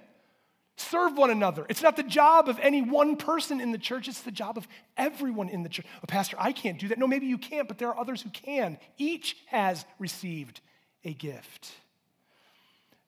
Serve 0.77 1.17
one 1.17 1.31
another. 1.31 1.65
It's 1.69 1.83
not 1.83 1.97
the 1.97 2.03
job 2.03 2.49
of 2.49 2.59
any 2.59 2.83
one 2.83 3.17
person 3.17 3.61
in 3.61 3.73
the 3.73 3.79
church, 3.79 4.09
it's 4.09 4.23
the 4.23 4.31
job 4.31 4.57
of 4.57 4.67
everyone 4.97 5.49
in 5.49 5.63
the 5.63 5.69
church. 5.69 5.87
Oh, 6.03 6.07
Pastor, 6.09 6.37
I 6.41 6.53
can't 6.53 6.79
do 6.79 6.89
that. 6.89 6.99
No, 6.99 7.07
maybe 7.07 7.27
you 7.27 7.39
can't, 7.39 7.69
but 7.69 7.79
there 7.79 7.89
are 7.89 7.99
others 7.99 8.23
who 8.23 8.31
can. 8.31 8.79
Each 8.99 9.37
has 9.47 9.85
received 9.99 10.61
a 11.05 11.13
gift. 11.13 11.73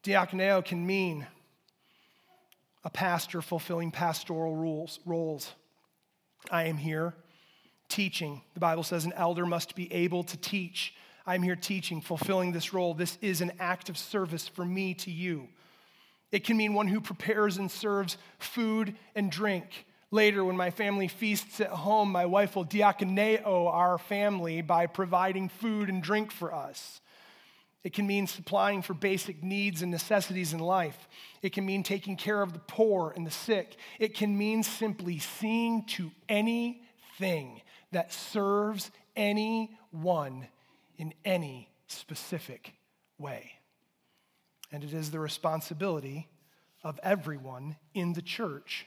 Diakoneo 0.04 0.62
can 0.62 0.86
mean 0.86 1.26
a 2.84 2.90
pastor 2.90 3.40
fulfilling 3.40 3.90
pastoral 3.90 4.54
rules, 4.54 5.00
roles. 5.06 5.50
I 6.50 6.64
am 6.64 6.76
here 6.76 7.14
teaching. 7.88 8.42
The 8.52 8.60
Bible 8.60 8.82
says 8.82 9.06
an 9.06 9.14
elder 9.14 9.46
must 9.46 9.74
be 9.74 9.90
able 9.90 10.22
to 10.24 10.36
teach. 10.36 10.92
I'm 11.26 11.42
here 11.42 11.56
teaching, 11.56 12.02
fulfilling 12.02 12.52
this 12.52 12.74
role. 12.74 12.92
This 12.92 13.16
is 13.22 13.40
an 13.40 13.52
act 13.58 13.88
of 13.88 13.96
service 13.96 14.46
for 14.46 14.66
me 14.66 14.92
to 14.94 15.10
you. 15.10 15.48
It 16.30 16.44
can 16.44 16.58
mean 16.58 16.74
one 16.74 16.88
who 16.88 17.00
prepares 17.00 17.56
and 17.56 17.70
serves 17.70 18.18
food 18.38 18.94
and 19.14 19.32
drink. 19.32 19.86
Later, 20.10 20.44
when 20.44 20.56
my 20.56 20.70
family 20.70 21.08
feasts 21.08 21.60
at 21.60 21.70
home, 21.70 22.12
my 22.12 22.26
wife 22.26 22.56
will 22.56 22.66
diakoneo 22.66 23.72
our 23.72 23.96
family 23.96 24.60
by 24.60 24.86
providing 24.86 25.48
food 25.48 25.88
and 25.88 26.02
drink 26.02 26.30
for 26.30 26.52
us. 26.52 27.00
It 27.84 27.92
can 27.92 28.06
mean 28.06 28.26
supplying 28.26 28.80
for 28.80 28.94
basic 28.94 29.42
needs 29.42 29.82
and 29.82 29.90
necessities 29.90 30.54
in 30.54 30.58
life. 30.58 31.06
It 31.42 31.52
can 31.52 31.66
mean 31.66 31.82
taking 31.82 32.16
care 32.16 32.40
of 32.40 32.54
the 32.54 32.58
poor 32.58 33.12
and 33.14 33.26
the 33.26 33.30
sick. 33.30 33.76
It 34.00 34.14
can 34.14 34.36
mean 34.36 34.62
simply 34.62 35.18
seeing 35.18 35.84
to 35.88 36.10
anything 36.26 37.60
that 37.92 38.10
serves 38.10 38.90
anyone 39.14 40.48
in 40.96 41.12
any 41.26 41.68
specific 41.86 42.72
way. 43.18 43.52
And 44.72 44.82
it 44.82 44.94
is 44.94 45.10
the 45.10 45.20
responsibility 45.20 46.26
of 46.82 46.98
everyone 47.02 47.76
in 47.92 48.14
the 48.14 48.22
church 48.22 48.86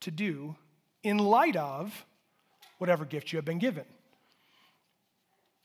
to 0.00 0.12
do 0.12 0.54
in 1.02 1.18
light 1.18 1.56
of 1.56 2.06
whatever 2.78 3.04
gift 3.04 3.32
you 3.32 3.38
have 3.38 3.44
been 3.44 3.58
given. 3.58 3.84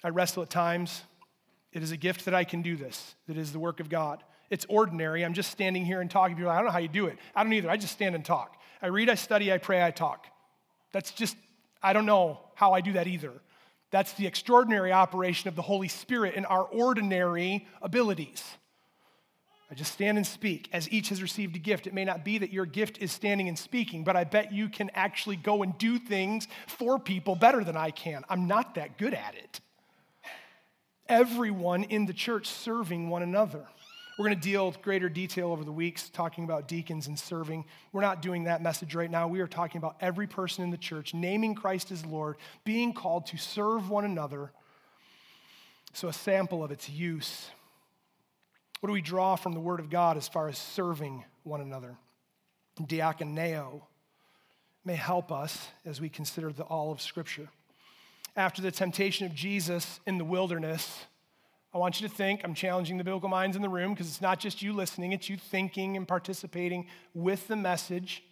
I 0.03 0.09
wrestle 0.09 0.41
at 0.41 0.49
times 0.49 1.03
it 1.73 1.83
is 1.83 1.91
a 1.91 1.97
gift 1.97 2.25
that 2.25 2.33
I 2.33 2.43
can 2.43 2.61
do 2.61 2.75
this, 2.75 3.15
that 3.27 3.37
is 3.37 3.51
the 3.51 3.59
work 3.59 3.79
of 3.79 3.89
God. 3.89 4.23
It's 4.49 4.65
ordinary. 4.67 5.23
I'm 5.23 5.33
just 5.33 5.49
standing 5.49 5.85
here 5.85 6.01
and 6.01 6.11
talking. 6.11 6.35
People, 6.35 6.51
I 6.51 6.57
don't 6.57 6.65
know 6.65 6.71
how 6.71 6.79
you 6.79 6.89
do 6.89 7.05
it. 7.05 7.17
I 7.33 7.43
don't 7.43 7.53
either. 7.53 7.69
I 7.69 7.77
just 7.77 7.93
stand 7.93 8.15
and 8.15 8.25
talk. 8.25 8.57
I 8.81 8.87
read, 8.87 9.09
I 9.09 9.15
study, 9.15 9.51
I 9.53 9.57
pray, 9.57 9.81
I 9.81 9.91
talk. 9.91 10.27
That's 10.91 11.11
just, 11.11 11.37
I 11.81 11.93
don't 11.93 12.05
know 12.05 12.41
how 12.55 12.73
I 12.73 12.81
do 12.81 12.93
that 12.93 13.07
either. 13.07 13.31
That's 13.91 14.11
the 14.13 14.27
extraordinary 14.27 14.91
operation 14.91 15.47
of 15.47 15.55
the 15.55 15.61
Holy 15.61 15.87
Spirit 15.87 16.35
in 16.35 16.43
our 16.45 16.63
ordinary 16.63 17.65
abilities. 17.81 18.43
I 19.69 19.73
just 19.73 19.93
stand 19.93 20.17
and 20.17 20.27
speak 20.27 20.67
as 20.73 20.91
each 20.91 21.09
has 21.09 21.21
received 21.21 21.55
a 21.55 21.59
gift. 21.59 21.87
It 21.87 21.93
may 21.93 22.03
not 22.03 22.25
be 22.25 22.37
that 22.39 22.51
your 22.51 22.65
gift 22.65 22.97
is 22.97 23.13
standing 23.13 23.47
and 23.47 23.57
speaking, 23.57 24.03
but 24.03 24.17
I 24.17 24.25
bet 24.25 24.51
you 24.51 24.67
can 24.67 24.91
actually 24.93 25.37
go 25.37 25.63
and 25.63 25.77
do 25.77 25.97
things 25.97 26.49
for 26.67 26.99
people 26.99 27.35
better 27.35 27.63
than 27.63 27.77
I 27.77 27.91
can. 27.91 28.25
I'm 28.29 28.47
not 28.47 28.75
that 28.75 28.97
good 28.97 29.13
at 29.13 29.35
it 29.35 29.61
everyone 31.11 31.83
in 31.83 32.05
the 32.05 32.13
church 32.13 32.47
serving 32.47 33.09
one 33.09 33.21
another. 33.21 33.67
We're 34.17 34.25
going 34.27 34.39
to 34.39 34.41
deal 34.41 34.67
with 34.67 34.81
greater 34.81 35.09
detail 35.09 35.51
over 35.51 35.65
the 35.65 35.71
weeks 35.71 36.09
talking 36.09 36.45
about 36.45 36.69
deacons 36.69 37.07
and 37.07 37.19
serving. 37.19 37.65
We're 37.91 38.01
not 38.01 38.21
doing 38.21 38.45
that 38.45 38.61
message 38.61 38.95
right 38.95 39.11
now. 39.11 39.27
We 39.27 39.41
are 39.41 39.47
talking 39.47 39.79
about 39.79 39.97
every 39.99 40.25
person 40.25 40.63
in 40.63 40.71
the 40.71 40.77
church 40.77 41.13
naming 41.13 41.53
Christ 41.53 41.91
as 41.91 42.05
Lord, 42.05 42.37
being 42.63 42.93
called 42.93 43.25
to 43.27 43.37
serve 43.37 43.89
one 43.89 44.05
another. 44.05 44.51
So, 45.93 46.07
a 46.07 46.13
sample 46.13 46.63
of 46.63 46.71
its 46.71 46.89
use. 46.89 47.49
What 48.79 48.87
do 48.87 48.93
we 48.93 49.01
draw 49.01 49.35
from 49.35 49.53
the 49.53 49.59
Word 49.59 49.81
of 49.81 49.89
God 49.89 50.15
as 50.15 50.29
far 50.29 50.47
as 50.47 50.57
serving 50.57 51.25
one 51.43 51.59
another? 51.59 51.97
Diakoneo 52.79 53.81
may 54.85 54.95
help 54.95 55.31
us 55.31 55.67
as 55.85 55.99
we 55.99 56.07
consider 56.07 56.53
the 56.53 56.63
all 56.63 56.91
of 56.91 57.01
Scripture 57.01 57.49
after 58.35 58.61
the 58.61 58.71
temptation 58.71 59.25
of 59.25 59.35
Jesus 59.35 59.99
in 60.05 60.17
the 60.17 60.25
wilderness, 60.25 61.05
I 61.73 61.77
want 61.77 62.01
you 62.01 62.07
to 62.07 62.13
think, 62.13 62.41
I'm 62.43 62.53
challenging 62.53 62.97
the 62.97 63.03
biblical 63.03 63.29
minds 63.29 63.55
in 63.55 63.61
the 63.61 63.69
room 63.69 63.93
because 63.93 64.07
it's 64.07 64.21
not 64.21 64.39
just 64.39 64.61
you 64.61 64.73
listening, 64.73 65.13
it's 65.13 65.29
you 65.29 65.37
thinking 65.37 65.95
and 65.95 66.07
participating 66.07 66.87
with 67.13 67.47
the 67.47 67.55
message. 67.55 68.23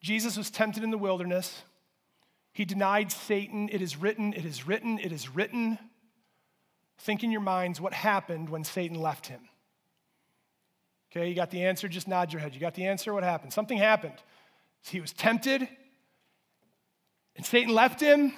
Jesus 0.00 0.36
was 0.36 0.50
tempted 0.50 0.84
in 0.84 0.90
the 0.90 0.98
wilderness. 0.98 1.62
He 2.52 2.64
denied 2.64 3.12
Satan. 3.12 3.68
It 3.72 3.82
is 3.82 3.96
written, 3.96 4.32
it 4.32 4.44
is 4.44 4.66
written, 4.66 4.98
it 4.98 5.12
is 5.12 5.28
written. 5.34 5.78
Think 6.98 7.24
in 7.24 7.30
your 7.30 7.40
minds 7.40 7.80
what 7.80 7.92
happened 7.92 8.50
when 8.50 8.64
Satan 8.64 9.00
left 9.00 9.26
him. 9.26 9.40
Okay, 11.10 11.28
you 11.28 11.34
got 11.34 11.50
the 11.50 11.64
answer, 11.64 11.88
just 11.88 12.06
nod 12.06 12.32
your 12.32 12.40
head. 12.40 12.54
You 12.54 12.60
got 12.60 12.74
the 12.74 12.86
answer, 12.86 13.12
what 13.12 13.24
happened? 13.24 13.52
Something 13.52 13.78
happened. 13.78 14.14
He 14.82 15.00
was 15.00 15.12
tempted, 15.12 15.68
and 17.40 17.46
Satan 17.46 17.72
left 17.72 18.02
him, 18.02 18.34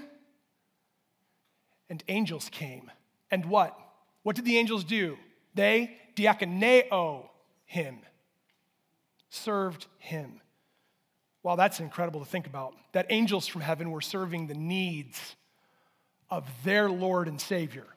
and 1.90 2.04
angels 2.06 2.48
came. 2.52 2.88
And 3.32 3.44
what? 3.46 3.76
What 4.22 4.36
did 4.36 4.44
the 4.44 4.58
angels 4.58 4.84
do? 4.84 5.18
They 5.56 5.96
diakoneo 6.14 7.28
him, 7.64 7.98
served 9.28 9.88
him. 9.98 10.40
Wow, 11.42 11.56
that's 11.56 11.80
incredible 11.80 12.20
to 12.20 12.26
think 12.26 12.46
about. 12.46 12.76
That 12.92 13.06
angels 13.10 13.48
from 13.48 13.62
heaven 13.62 13.90
were 13.90 14.00
serving 14.00 14.46
the 14.46 14.54
needs 14.54 15.34
of 16.30 16.48
their 16.62 16.88
Lord 16.88 17.26
and 17.26 17.40
Savior. 17.40 17.88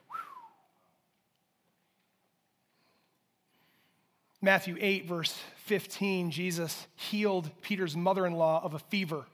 Matthew 4.42 4.76
8, 4.80 5.06
verse 5.06 5.38
15, 5.66 6.32
Jesus 6.32 6.88
healed 6.96 7.48
Peter's 7.62 7.96
mother 7.96 8.26
in 8.26 8.32
law 8.32 8.60
of 8.64 8.74
a 8.74 8.80
fever 8.80 9.24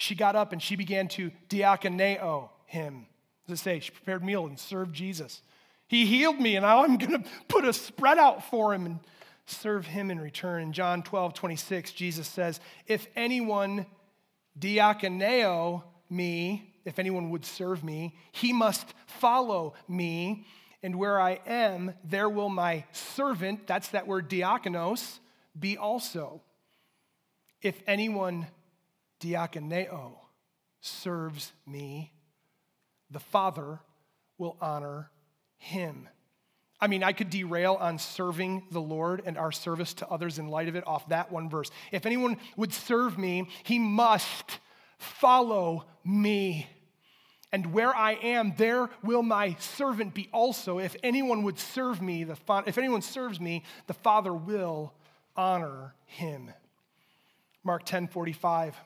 she 0.00 0.14
got 0.14 0.34
up 0.34 0.52
and 0.52 0.62
she 0.62 0.76
began 0.76 1.08
to 1.08 1.30
diakoneo 1.50 2.48
him. 2.64 3.06
Does 3.46 3.60
it 3.60 3.62
say? 3.62 3.80
She 3.80 3.90
prepared 3.90 4.24
meal 4.24 4.46
and 4.46 4.58
served 4.58 4.94
Jesus. 4.94 5.42
He 5.88 6.06
healed 6.06 6.40
me, 6.40 6.56
and 6.56 6.64
now 6.64 6.84
I'm 6.84 6.96
going 6.96 7.22
to 7.22 7.28
put 7.48 7.64
a 7.64 7.72
spread 7.72 8.16
out 8.16 8.48
for 8.48 8.72
him 8.72 8.86
and 8.86 9.00
serve 9.44 9.86
him 9.86 10.10
in 10.10 10.18
return. 10.18 10.62
In 10.62 10.72
John 10.72 11.02
12, 11.02 11.34
26, 11.34 11.92
Jesus 11.92 12.26
says, 12.26 12.60
If 12.86 13.08
anyone 13.14 13.84
diakoneo 14.58 15.82
me, 16.08 16.74
if 16.84 16.98
anyone 16.98 17.30
would 17.30 17.44
serve 17.44 17.84
me, 17.84 18.16
he 18.32 18.52
must 18.52 18.94
follow 19.06 19.74
me. 19.86 20.46
And 20.82 20.96
where 20.96 21.20
I 21.20 21.40
am, 21.46 21.92
there 22.04 22.28
will 22.28 22.48
my 22.48 22.84
servant, 22.92 23.66
that's 23.66 23.88
that 23.88 24.06
word 24.06 24.30
diakonos, 24.30 25.18
be 25.58 25.76
also. 25.76 26.40
If 27.60 27.82
anyone 27.86 28.46
diakoneo 29.20 30.12
serves 30.80 31.52
me, 31.66 32.12
the 33.10 33.20
Father 33.20 33.80
will 34.38 34.56
honor 34.60 35.10
him. 35.58 36.08
I 36.80 36.86
mean, 36.86 37.02
I 37.02 37.12
could 37.12 37.28
derail 37.28 37.76
on 37.78 37.98
serving 37.98 38.62
the 38.70 38.80
Lord 38.80 39.22
and 39.26 39.36
our 39.36 39.52
service 39.52 39.92
to 39.94 40.08
others 40.08 40.38
in 40.38 40.48
light 40.48 40.68
of 40.68 40.76
it 40.76 40.86
off 40.86 41.08
that 41.10 41.30
one 41.30 41.50
verse. 41.50 41.70
If 41.92 42.06
anyone 42.06 42.38
would 42.56 42.72
serve 42.72 43.18
me, 43.18 43.48
he 43.64 43.78
must 43.78 44.58
follow 44.96 45.84
me. 46.04 46.66
And 47.52 47.72
where 47.72 47.94
I 47.94 48.12
am, 48.12 48.54
there 48.56 48.88
will 49.02 49.22
my 49.22 49.56
servant 49.58 50.14
be 50.14 50.30
also. 50.32 50.78
If 50.78 50.96
anyone 51.02 51.42
would 51.42 51.58
serve 51.58 52.00
me, 52.00 52.24
the 52.24 52.36
fa- 52.36 52.64
if 52.66 52.78
anyone 52.78 53.02
serves 53.02 53.40
me, 53.40 53.64
the 53.86 53.94
Father 53.94 54.32
will 54.32 54.94
honor 55.36 55.94
him. 56.06 56.50
Mark 57.62 57.84
10 57.84 58.08
45. 58.08 58.76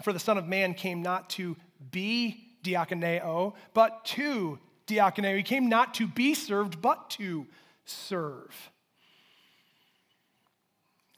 For 0.00 0.12
the 0.12 0.18
Son 0.18 0.38
of 0.38 0.46
Man 0.48 0.74
came 0.74 1.02
not 1.02 1.30
to 1.30 1.56
be 1.90 2.48
diakoneo, 2.64 3.54
but 3.74 4.04
to 4.06 4.58
diakoneo. 4.86 5.36
He 5.36 5.42
came 5.42 5.68
not 5.68 5.94
to 5.94 6.06
be 6.06 6.34
served, 6.34 6.80
but 6.80 7.10
to 7.10 7.46
serve. 7.84 8.70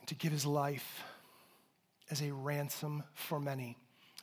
To 0.07 0.15
give 0.15 0.33
his 0.33 0.45
life 0.45 1.03
as 2.11 2.21
a 2.21 2.33
ransom 2.33 3.05
for 3.15 3.41
many. 3.41 3.79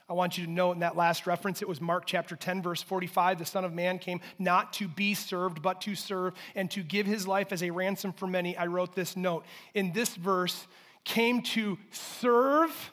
I 0.10 0.14
want 0.14 0.38
you 0.38 0.46
to 0.46 0.52
note 0.52 0.74
in 0.74 0.80
that 0.80 0.98
last 0.98 1.26
reference, 1.26 1.62
it 1.62 1.70
was 1.70 1.80
Mark 1.80 2.06
chapter 2.06 2.36
10, 2.36 2.62
verse 2.62 2.82
45. 2.82 3.40
The 3.40 3.46
Son 3.46 3.64
of 3.64 3.72
Man 3.72 3.98
came 3.98 4.20
not 4.38 4.74
to 4.74 4.90
be 4.90 5.14
served, 5.14 5.62
but 5.62 5.80
to 5.82 5.96
serve 5.96 6.34
and 6.54 6.70
to 6.72 6.84
give 6.84 7.06
his 7.06 7.26
life 7.26 7.54
as 7.54 7.64
a 7.64 7.72
ransom 7.72 8.12
for 8.12 8.28
many. 8.28 8.58
I 8.58 8.66
wrote 8.66 8.94
this 8.94 9.16
note. 9.16 9.46
In 9.74 9.94
this 9.94 10.16
verse, 10.16 10.68
came 11.06 11.42
to 11.42 11.78
serve 11.92 12.92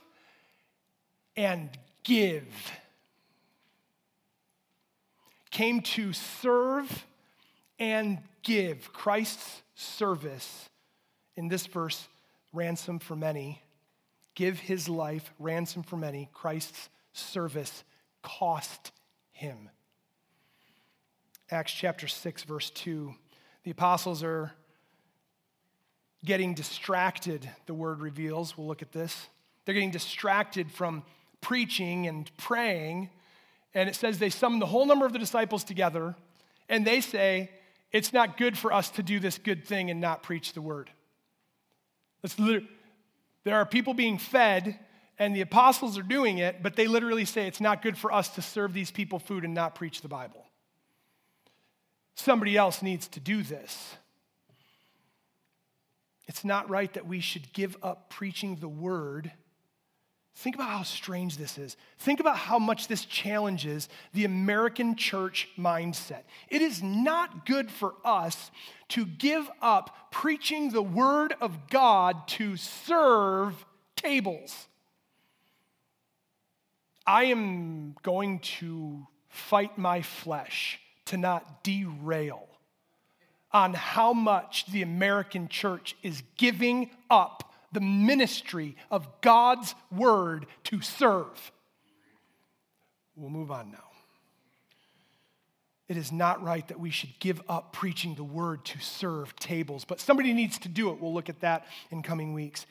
and 1.38 1.70
give. 2.02 2.44
Came 5.52 5.82
to 5.82 6.12
serve 6.12 7.06
and 7.78 8.18
give. 8.42 8.92
Christ's 8.92 9.62
service, 9.76 10.68
in 11.36 11.46
this 11.46 11.66
verse, 11.66 12.08
ransom 12.52 12.98
for 12.98 13.14
many. 13.14 13.62
Give 14.34 14.58
his 14.58 14.88
life, 14.88 15.32
ransom 15.38 15.84
for 15.84 15.96
many. 15.96 16.28
Christ's 16.32 16.88
service 17.12 17.84
cost 18.20 18.90
him. 19.30 19.70
Acts 21.52 21.72
chapter 21.72 22.08
6, 22.08 22.42
verse 22.42 22.70
2. 22.70 23.14
The 23.62 23.70
apostles 23.70 24.24
are 24.24 24.52
getting 26.24 26.54
distracted, 26.54 27.48
the 27.66 27.74
word 27.74 28.00
reveals. 28.00 28.58
We'll 28.58 28.66
look 28.66 28.82
at 28.82 28.90
this. 28.90 29.28
They're 29.64 29.74
getting 29.74 29.92
distracted 29.92 30.72
from 30.72 31.04
preaching 31.40 32.06
and 32.06 32.30
praying. 32.36 33.10
And 33.74 33.88
it 33.88 33.94
says 33.94 34.18
they 34.18 34.30
summon 34.30 34.58
the 34.58 34.66
whole 34.66 34.86
number 34.86 35.06
of 35.06 35.12
the 35.12 35.18
disciples 35.18 35.64
together 35.64 36.16
and 36.68 36.86
they 36.86 37.00
say, 37.00 37.50
It's 37.92 38.12
not 38.12 38.36
good 38.36 38.56
for 38.58 38.72
us 38.72 38.90
to 38.90 39.02
do 39.02 39.20
this 39.20 39.38
good 39.38 39.64
thing 39.64 39.90
and 39.90 40.00
not 40.00 40.22
preach 40.22 40.52
the 40.52 40.62
word. 40.62 40.90
there 43.44 43.56
are 43.56 43.66
people 43.66 43.94
being 43.94 44.18
fed 44.18 44.78
and 45.18 45.34
the 45.34 45.40
apostles 45.40 45.98
are 45.98 46.02
doing 46.02 46.38
it, 46.38 46.62
but 46.62 46.76
they 46.76 46.86
literally 46.86 47.24
say 47.24 47.46
it's 47.46 47.60
not 47.60 47.82
good 47.82 47.98
for 47.98 48.12
us 48.12 48.28
to 48.30 48.42
serve 48.42 48.72
these 48.72 48.90
people 48.90 49.18
food 49.18 49.44
and 49.44 49.54
not 49.54 49.74
preach 49.74 50.00
the 50.00 50.08
Bible. 50.08 50.46
Somebody 52.14 52.56
else 52.56 52.82
needs 52.82 53.08
to 53.08 53.20
do 53.20 53.42
this. 53.42 53.96
It's 56.26 56.44
not 56.44 56.68
right 56.68 56.92
that 56.92 57.06
we 57.06 57.20
should 57.20 57.52
give 57.52 57.76
up 57.82 58.10
preaching 58.10 58.56
the 58.56 58.68
word. 58.68 59.32
Think 60.38 60.54
about 60.54 60.68
how 60.68 60.84
strange 60.84 61.36
this 61.36 61.58
is. 61.58 61.76
Think 61.98 62.20
about 62.20 62.36
how 62.36 62.60
much 62.60 62.86
this 62.86 63.04
challenges 63.04 63.88
the 64.14 64.24
American 64.24 64.94
church 64.94 65.48
mindset. 65.58 66.22
It 66.48 66.62
is 66.62 66.80
not 66.80 67.44
good 67.44 67.72
for 67.72 67.94
us 68.04 68.52
to 68.90 69.04
give 69.04 69.50
up 69.60 70.12
preaching 70.12 70.70
the 70.70 70.80
word 70.80 71.34
of 71.40 71.68
God 71.68 72.28
to 72.28 72.56
serve 72.56 73.66
tables. 73.96 74.68
I 77.04 77.24
am 77.24 77.96
going 78.04 78.38
to 78.60 79.08
fight 79.28 79.76
my 79.76 80.02
flesh 80.02 80.78
to 81.06 81.16
not 81.16 81.64
derail 81.64 82.46
on 83.50 83.74
how 83.74 84.12
much 84.12 84.66
the 84.66 84.82
American 84.82 85.48
church 85.48 85.96
is 86.04 86.22
giving 86.36 86.90
up 87.10 87.47
the 87.72 87.80
ministry 87.80 88.76
of 88.90 89.08
God's 89.20 89.74
word 89.90 90.46
to 90.64 90.80
serve. 90.80 91.52
We'll 93.16 93.30
move 93.30 93.50
on 93.50 93.70
now. 93.70 93.84
It 95.88 95.96
is 95.96 96.12
not 96.12 96.42
right 96.42 96.66
that 96.68 96.78
we 96.78 96.90
should 96.90 97.18
give 97.18 97.40
up 97.48 97.72
preaching 97.72 98.14
the 98.14 98.24
word 98.24 98.64
to 98.66 98.78
serve 98.78 99.34
tables, 99.36 99.84
but 99.84 100.00
somebody 100.00 100.34
needs 100.34 100.58
to 100.60 100.68
do 100.68 100.90
it. 100.90 101.00
We'll 101.00 101.14
look 101.14 101.30
at 101.30 101.40
that 101.40 101.66
in 101.90 102.02
coming 102.02 102.34
weeks. 102.34 102.66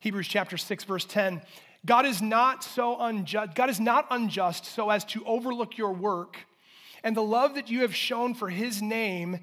Hebrews 0.00 0.28
chapter 0.28 0.56
6 0.56 0.84
verse 0.84 1.04
10 1.04 1.42
God 1.86 2.06
is 2.06 2.22
not 2.22 2.64
so 2.64 2.98
unjust, 2.98 3.54
God 3.54 3.68
is 3.68 3.80
not 3.80 4.06
unjust 4.10 4.64
so 4.64 4.88
as 4.88 5.04
to 5.06 5.24
overlook 5.26 5.76
your 5.76 5.92
work 5.92 6.38
and 7.02 7.14
the 7.14 7.22
love 7.22 7.54
that 7.54 7.70
you 7.70 7.82
have 7.82 7.94
shown 7.94 8.34
for 8.34 8.48
his 8.48 8.80
name 8.80 9.38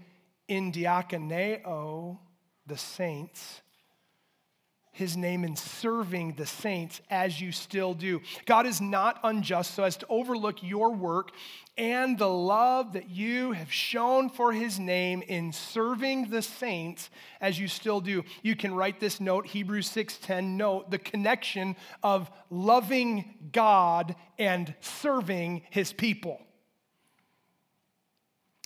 in 0.47 0.71
diakoneo, 0.71 2.17
the 2.65 2.77
saints, 2.77 3.61
his 5.01 5.17
name 5.17 5.43
in 5.43 5.55
serving 5.55 6.35
the 6.35 6.45
saints 6.45 7.01
as 7.09 7.41
you 7.41 7.51
still 7.51 7.95
do. 7.95 8.21
God 8.45 8.67
is 8.67 8.79
not 8.79 9.19
unjust 9.23 9.73
so 9.73 9.83
as 9.83 9.97
to 9.97 10.05
overlook 10.07 10.61
your 10.61 10.93
work 10.93 11.31
and 11.75 12.19
the 12.19 12.29
love 12.29 12.93
that 12.93 13.09
you 13.09 13.53
have 13.53 13.73
shown 13.73 14.29
for 14.29 14.53
his 14.53 14.79
name 14.79 15.23
in 15.23 15.51
serving 15.51 16.29
the 16.29 16.43
saints 16.43 17.09
as 17.41 17.59
you 17.59 17.67
still 17.67 17.99
do. 17.99 18.23
You 18.43 18.55
can 18.55 18.75
write 18.75 18.99
this 18.99 19.19
note 19.19 19.47
Hebrews 19.47 19.89
6:10 19.89 20.55
note 20.55 20.91
the 20.91 20.99
connection 20.99 21.75
of 22.03 22.29
loving 22.51 23.49
God 23.51 24.15
and 24.37 24.75
serving 24.81 25.63
his 25.71 25.91
people. 25.91 26.39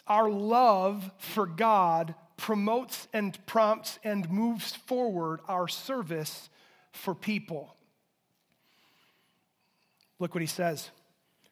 Our 0.05 0.29
love 0.29 1.09
for 1.17 1.47
God 1.47 2.13
promotes 2.37 3.07
and 3.13 3.43
prompts 3.45 3.99
and 4.03 4.29
moves 4.29 4.73
forward 4.73 5.39
our 5.47 5.67
service 5.67 6.49
for 6.91 7.15
people. 7.15 7.75
Look 10.19 10.33
what 10.33 10.41
he 10.41 10.47
says. 10.47 10.89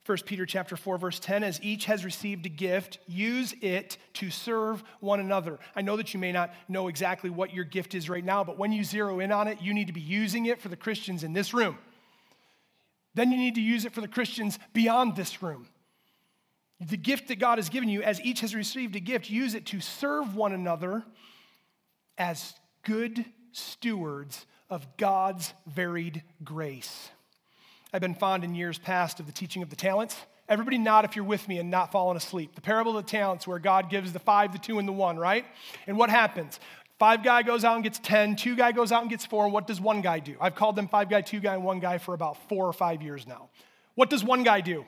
1 0.06 0.18
Peter 0.26 0.46
chapter 0.46 0.76
4 0.76 0.98
verse 0.98 1.20
10 1.20 1.44
as 1.44 1.62
each 1.64 1.86
has 1.86 2.04
received 2.04 2.46
a 2.46 2.50
gift 2.50 3.00
use 3.08 3.54
it 3.62 3.98
to 4.14 4.30
serve 4.30 4.84
one 5.00 5.22
another. 5.22 5.60
I 5.78 5.82
know 5.82 5.96
that 5.96 6.14
you 6.14 6.20
may 6.20 6.34
not 6.34 6.54
know 6.68 6.90
exactly 6.90 7.30
what 7.30 7.54
your 7.54 7.64
gift 7.64 7.96
is 7.96 8.10
right 8.10 8.24
now 8.24 8.44
but 8.44 8.58
when 8.58 8.74
you 8.74 8.84
zero 8.84 9.22
in 9.22 9.32
on 9.32 9.48
it 9.48 9.62
you 9.62 9.74
need 9.74 9.88
to 9.88 9.94
be 9.94 10.02
using 10.02 10.46
it 10.48 10.62
for 10.62 10.68
the 10.68 10.76
Christians 10.76 11.24
in 11.24 11.32
this 11.32 11.54
room. 11.54 11.78
Then 13.14 13.32
you 13.32 13.38
need 13.38 13.56
to 13.56 13.62
use 13.62 13.86
it 13.86 13.94
for 13.94 14.02
the 14.02 14.08
Christians 14.08 14.60
beyond 14.74 15.16
this 15.16 15.42
room. 15.42 15.68
The 16.90 16.98
gift 16.98 17.30
that 17.30 17.40
God 17.40 17.58
has 17.58 17.70
given 17.70 17.88
you, 17.90 18.02
as 18.02 18.20
each 18.22 18.42
has 18.42 18.54
received 18.54 18.96
a 18.96 19.00
gift, 19.00 19.30
use 19.30 19.56
it 19.56 19.66
to 19.68 19.80
serve 19.80 20.36
one 20.36 20.54
another 20.54 21.04
as 22.18 22.54
good 22.84 23.26
stewards 23.52 24.46
of 24.70 24.86
God's 24.98 25.54
varied 25.68 26.24
grace. 26.44 27.10
I've 27.94 28.02
been 28.02 28.16
fond 28.16 28.44
in 28.44 28.56
years 28.56 28.80
past 28.80 29.20
of 29.20 29.28
the 29.28 29.32
teaching 29.32 29.62
of 29.62 29.70
the 29.70 29.76
talents. 29.76 30.18
Everybody 30.50 30.78
nod 30.78 31.06
if 31.06 31.16
you're 31.16 31.24
with 31.24 31.48
me 31.48 31.60
and 31.60 31.72
not 31.72 31.92
falling 31.92 32.18
asleep. 32.18 32.56
The 32.56 32.62
parable 32.62 32.98
of 32.98 33.06
the 33.06 33.12
talents, 33.12 33.48
where 33.48 33.60
God 33.60 33.90
gives 33.90 34.12
the 34.12 34.20
five, 34.20 34.52
the 34.52 34.58
two, 34.58 34.80
and 34.80 34.88
the 34.88 34.94
one, 34.94 35.18
right? 35.18 35.46
And 35.88 35.98
what 35.98 36.10
happens? 36.10 36.60
Five 37.00 37.24
guy 37.24 37.44
goes 37.44 37.64
out 37.64 37.76
and 37.76 37.84
gets 37.84 38.00
10, 38.00 38.36
two 38.36 38.56
guy 38.56 38.72
goes 38.72 38.92
out 38.92 39.02
and 39.02 39.10
gets 39.10 39.26
four, 39.26 39.46
and 39.46 39.54
what 39.54 39.68
does 39.68 39.80
one 39.80 40.02
guy 40.02 40.20
do? 40.20 40.36
I've 40.42 40.56
called 40.56 40.76
them 40.76 40.88
five 40.88 41.10
guy, 41.10 41.22
two 41.22 41.40
guy, 41.40 41.54
and 41.54 41.64
one 41.64 41.80
guy 41.80 41.98
for 41.98 42.14
about 42.14 42.38
four 42.50 42.68
or 42.68 42.74
five 42.74 43.02
years 43.02 43.28
now. 43.28 43.50
What 43.96 44.10
does 44.10 44.24
one 44.24 44.44
guy 44.44 44.62
do? 44.62 44.86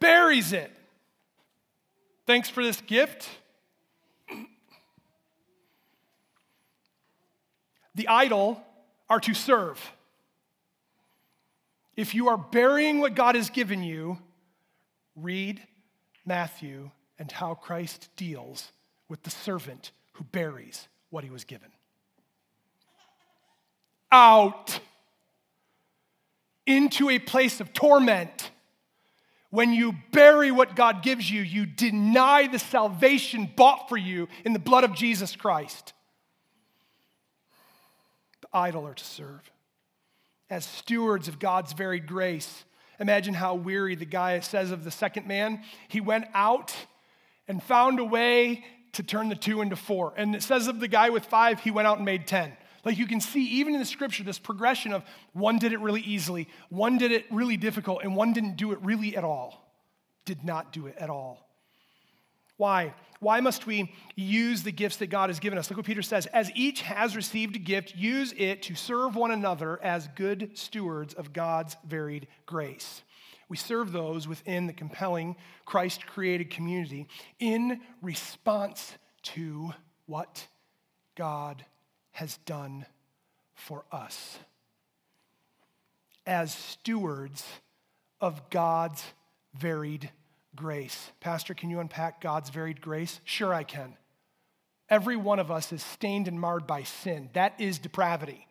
Buries 0.00 0.52
it. 0.52 0.72
Thanks 2.28 2.50
for 2.50 2.62
this 2.62 2.82
gift. 2.82 3.26
The 7.94 8.06
idle 8.06 8.62
are 9.08 9.18
to 9.20 9.32
serve. 9.32 9.80
If 11.96 12.14
you 12.14 12.28
are 12.28 12.36
burying 12.36 12.98
what 12.98 13.14
God 13.14 13.34
has 13.34 13.48
given 13.48 13.82
you, 13.82 14.18
read 15.16 15.62
Matthew 16.26 16.90
and 17.18 17.32
how 17.32 17.54
Christ 17.54 18.10
deals 18.14 18.72
with 19.08 19.22
the 19.22 19.30
servant 19.30 19.92
who 20.12 20.24
buries 20.24 20.86
what 21.08 21.24
he 21.24 21.30
was 21.30 21.44
given. 21.44 21.70
Out 24.12 24.80
into 26.66 27.08
a 27.08 27.18
place 27.20 27.58
of 27.58 27.72
torment 27.72 28.50
when 29.50 29.72
you 29.72 29.94
bury 30.12 30.50
what 30.50 30.76
God 30.76 31.02
gives 31.02 31.30
you, 31.30 31.40
you 31.40 31.64
deny 31.64 32.46
the 32.46 32.58
salvation 32.58 33.50
bought 33.56 33.88
for 33.88 33.96
you 33.96 34.28
in 34.44 34.52
the 34.52 34.58
blood 34.58 34.84
of 34.84 34.94
Jesus 34.94 35.34
Christ. 35.36 35.94
The 38.42 38.48
idle 38.52 38.86
are 38.86 38.94
to 38.94 39.04
serve. 39.04 39.50
As 40.50 40.64
stewards 40.64 41.28
of 41.28 41.38
God's 41.38 41.72
varied 41.72 42.06
grace, 42.06 42.64
imagine 43.00 43.34
how 43.34 43.54
weary 43.54 43.94
the 43.94 44.04
guy 44.04 44.40
says 44.40 44.70
of 44.70 44.84
the 44.84 44.90
second 44.90 45.26
man. 45.26 45.62
He 45.88 46.00
went 46.00 46.26
out 46.34 46.74
and 47.46 47.62
found 47.62 48.00
a 48.00 48.04
way 48.04 48.64
to 48.92 49.02
turn 49.02 49.28
the 49.28 49.36
two 49.36 49.62
into 49.62 49.76
four. 49.76 50.12
And 50.16 50.34
it 50.34 50.42
says 50.42 50.68
of 50.68 50.80
the 50.80 50.88
guy 50.88 51.10
with 51.10 51.24
five, 51.24 51.60
he 51.60 51.70
went 51.70 51.88
out 51.88 51.96
and 51.96 52.04
made 52.04 52.26
10. 52.26 52.52
Like 52.84 52.98
you 52.98 53.06
can 53.06 53.20
see, 53.20 53.44
even 53.60 53.74
in 53.74 53.80
the 53.80 53.86
scripture, 53.86 54.24
this 54.24 54.38
progression 54.38 54.92
of 54.92 55.04
one 55.32 55.58
did 55.58 55.72
it 55.72 55.80
really 55.80 56.00
easily, 56.02 56.48
one 56.68 56.98
did 56.98 57.12
it 57.12 57.26
really 57.30 57.56
difficult, 57.56 58.02
and 58.02 58.14
one 58.14 58.32
didn't 58.32 58.56
do 58.56 58.72
it 58.72 58.78
really 58.82 59.16
at 59.16 59.24
all. 59.24 59.72
did 60.28 60.44
not 60.44 60.72
do 60.74 60.86
it 60.86 60.94
at 60.98 61.08
all. 61.08 61.48
Why? 62.58 62.92
Why 63.20 63.40
must 63.40 63.66
we 63.66 63.92
use 64.14 64.62
the 64.62 64.70
gifts 64.70 64.98
that 64.98 65.06
God 65.06 65.30
has 65.30 65.40
given 65.40 65.58
us? 65.58 65.70
Look 65.70 65.78
what 65.78 65.86
Peter 65.86 66.02
says. 66.02 66.26
As 66.26 66.50
each 66.54 66.82
has 66.82 67.16
received 67.16 67.56
a 67.56 67.58
gift, 67.58 67.96
use 67.96 68.34
it 68.36 68.62
to 68.64 68.74
serve 68.74 69.16
one 69.16 69.30
another 69.30 69.82
as 69.82 70.06
good 70.16 70.50
stewards 70.52 71.14
of 71.14 71.32
God's 71.32 71.76
varied 71.86 72.28
grace. 72.44 73.02
We 73.48 73.56
serve 73.56 73.90
those 73.90 74.28
within 74.28 74.66
the 74.66 74.74
compelling 74.74 75.36
Christ 75.64 76.06
created 76.06 76.50
community 76.50 77.08
in 77.40 77.80
response 78.02 78.92
to 79.22 79.72
what 80.04 80.46
God 81.16 81.64
has 82.18 82.36
done 82.38 82.84
for 83.54 83.84
us. 83.92 84.40
As 86.26 86.52
stewards 86.52 87.46
of 88.20 88.50
God's 88.50 89.04
varied 89.54 90.10
grace. 90.56 91.12
Pastor, 91.20 91.54
can 91.54 91.70
you 91.70 91.78
unpack 91.78 92.20
God's 92.20 92.50
varied 92.50 92.80
grace? 92.80 93.20
Sure, 93.22 93.54
I 93.54 93.62
can. 93.62 93.94
Every 94.90 95.14
one 95.14 95.38
of 95.38 95.52
us 95.52 95.72
is 95.72 95.80
stained 95.80 96.26
and 96.26 96.40
marred 96.40 96.66
by 96.66 96.82
sin. 96.82 97.30
That 97.34 97.54
is 97.60 97.78
depravity. 97.78 98.48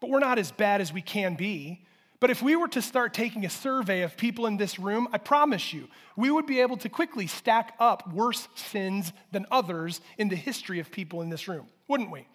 But 0.00 0.10
we're 0.10 0.18
not 0.18 0.38
as 0.38 0.52
bad 0.52 0.82
as 0.82 0.92
we 0.92 1.00
can 1.00 1.34
be. 1.34 1.86
But 2.20 2.28
if 2.28 2.42
we 2.42 2.56
were 2.56 2.68
to 2.68 2.82
start 2.82 3.14
taking 3.14 3.46
a 3.46 3.50
survey 3.50 4.02
of 4.02 4.18
people 4.18 4.44
in 4.44 4.58
this 4.58 4.78
room, 4.78 5.08
I 5.14 5.18
promise 5.18 5.72
you, 5.72 5.88
we 6.14 6.30
would 6.30 6.44
be 6.44 6.60
able 6.60 6.76
to 6.76 6.90
quickly 6.90 7.26
stack 7.26 7.74
up 7.80 8.12
worse 8.12 8.48
sins 8.54 9.14
than 9.32 9.46
others 9.50 10.02
in 10.18 10.28
the 10.28 10.36
history 10.36 10.78
of 10.78 10.92
people 10.92 11.22
in 11.22 11.30
this 11.30 11.48
room, 11.48 11.68
wouldn't 11.88 12.10
we? 12.10 12.26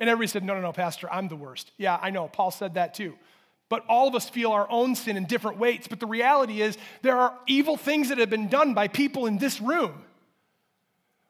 And 0.00 0.08
everybody 0.08 0.28
said, 0.28 0.44
No, 0.44 0.54
no, 0.54 0.62
no, 0.62 0.72
Pastor, 0.72 1.12
I'm 1.12 1.28
the 1.28 1.36
worst. 1.36 1.70
Yeah, 1.76 1.98
I 2.00 2.10
know. 2.10 2.26
Paul 2.26 2.50
said 2.50 2.74
that 2.74 2.94
too. 2.94 3.14
But 3.68 3.84
all 3.88 4.08
of 4.08 4.16
us 4.16 4.28
feel 4.28 4.50
our 4.50 4.68
own 4.68 4.96
sin 4.96 5.16
in 5.16 5.26
different 5.26 5.58
weights. 5.58 5.86
But 5.86 6.00
the 6.00 6.06
reality 6.06 6.60
is, 6.60 6.76
there 7.02 7.16
are 7.16 7.38
evil 7.46 7.76
things 7.76 8.08
that 8.08 8.18
have 8.18 8.30
been 8.30 8.48
done 8.48 8.74
by 8.74 8.88
people 8.88 9.26
in 9.26 9.38
this 9.38 9.60
room. 9.60 10.02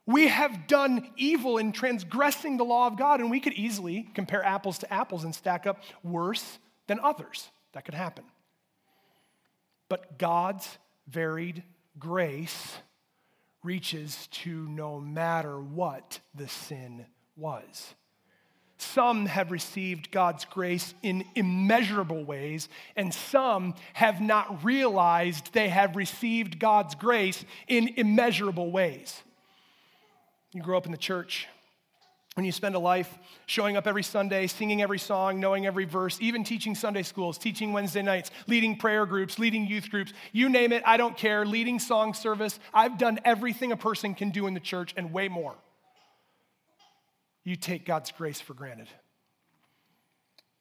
We 0.07 0.29
have 0.29 0.67
done 0.67 1.11
evil 1.17 1.59
in 1.59 1.73
transgressing 1.73 2.57
the 2.57 2.65
law 2.65 2.87
of 2.87 2.97
God, 2.97 3.21
and 3.21 3.31
we 3.31 3.41
could 3.41 3.53
easily 3.53 4.09
compare 4.15 4.43
apples 4.43 4.79
to 4.79 4.93
apples 4.93 5.25
and 5.25 5.35
stack 5.35 5.67
up 5.67 5.83
worse 6.03 6.59
than 6.87 6.99
others. 6.99 7.51
That 7.75 7.85
could 7.85 7.95
happen. 7.95 8.25
But 9.91 10.19
God's 10.19 10.79
varied 11.07 11.63
grace 11.99 12.79
reaches 13.63 14.29
to 14.29 14.67
no 14.69 14.99
matter 14.99 15.61
what 15.61 16.21
the 16.35 16.49
sin 16.49 17.05
was. 17.37 17.95
Some 18.81 19.27
have 19.27 19.51
received 19.51 20.11
God's 20.11 20.47
grace 20.47 20.95
in 21.03 21.25
immeasurable 21.35 22.25
ways, 22.25 22.69
and 22.97 23.13
some 23.13 23.75
have 23.93 24.23
not 24.23 24.65
realized 24.65 25.53
they 25.53 25.69
have 25.69 25.97
received 25.97 26.59
God's 26.59 26.95
grace 26.95 27.45
in 27.69 27.89
immeasurable 27.97 28.71
ways. 28.71 29.23
You 30.53 30.63
grow 30.63 30.79
up 30.79 30.87
in 30.87 30.93
the 30.93 30.99
church, 30.99 31.47
when 32.35 32.47
you 32.47 32.53
spend 32.53 32.75
a 32.75 32.79
life 32.79 33.19
showing 33.45 33.77
up 33.77 33.87
every 33.87 34.03
Sunday, 34.03 34.47
singing 34.47 34.81
every 34.81 34.99
song, 34.99 35.41
knowing 35.41 35.67
every 35.67 35.85
verse, 35.85 36.17
even 36.23 36.43
teaching 36.43 36.75
Sunday 36.75 37.03
schools, 37.03 37.37
teaching 37.37 37.75
Wednesday 37.75 38.03
nights, 38.03 38.31
leading 38.47 38.77
prayer 38.77 39.05
groups, 39.05 39.39
leading 39.39 39.67
youth 39.67 39.91
groups, 39.91 40.15
you 40.33 40.49
name 40.49 40.73
it, 40.73 40.83
I 40.87 40.97
don't 40.97 41.19
care, 41.19 41.45
leading 41.45 41.79
song 41.79 42.15
service, 42.15 42.59
I've 42.73 42.97
done 42.97 43.19
everything 43.27 43.73
a 43.73 43.77
person 43.77 44.15
can 44.15 44.31
do 44.31 44.47
in 44.47 44.55
the 44.55 44.61
church 44.61 44.95
and 44.97 45.13
way 45.13 45.29
more 45.29 45.55
you 47.45 47.57
take 47.57 47.87
God's 47.87 48.13
grace 48.13 48.41
for 48.41 48.55
granted. 48.55 48.89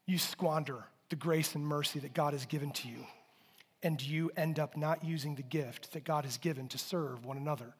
You 0.05 0.17
squander 0.17 0.85
the 1.09 1.15
grace 1.15 1.55
and 1.55 1.65
mercy 1.65 1.99
that 1.99 2.13
God 2.13 2.33
has 2.33 2.45
given 2.45 2.71
to 2.71 2.87
you, 2.87 3.05
and 3.83 4.01
you 4.01 4.31
end 4.37 4.59
up 4.59 4.77
not 4.77 5.03
using 5.03 5.35
the 5.35 5.43
gift 5.43 5.93
that 5.93 6.03
God 6.03 6.25
has 6.25 6.37
given 6.37 6.67
to 6.69 6.77
serve 6.77 7.25
one 7.25 7.37
another 7.37 7.73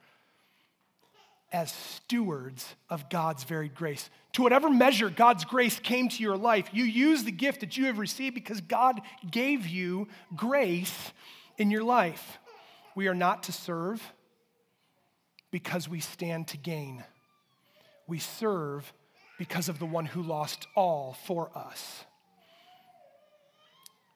as 1.51 1.71
stewards 1.71 2.75
of 2.89 3.09
God's 3.09 3.43
varied 3.43 3.73
grace. 3.73 4.09
To 4.33 4.43
whatever 4.43 4.69
measure 4.69 5.09
God's 5.09 5.45
grace 5.45 5.79
came 5.79 6.09
to 6.09 6.23
your 6.23 6.37
life, 6.37 6.69
you 6.71 6.83
use 6.83 7.23
the 7.23 7.31
gift 7.31 7.61
that 7.61 7.77
you 7.77 7.85
have 7.85 7.97
received 7.97 8.35
because 8.35 8.61
God 8.61 9.01
gave 9.29 9.65
you 9.65 10.07
grace 10.35 11.11
in 11.57 11.71
your 11.71 11.83
life. 11.83 12.37
We 12.95 13.07
are 13.07 13.15
not 13.15 13.43
to 13.43 13.51
serve 13.51 14.01
because 15.51 15.89
we 15.89 15.99
stand 15.99 16.47
to 16.49 16.57
gain 16.57 17.03
we 18.09 18.19
serve 18.19 18.91
because 19.37 19.69
of 19.69 19.79
the 19.79 19.85
one 19.85 20.05
who 20.05 20.21
lost 20.21 20.67
all 20.75 21.15
for 21.25 21.49
us. 21.55 22.03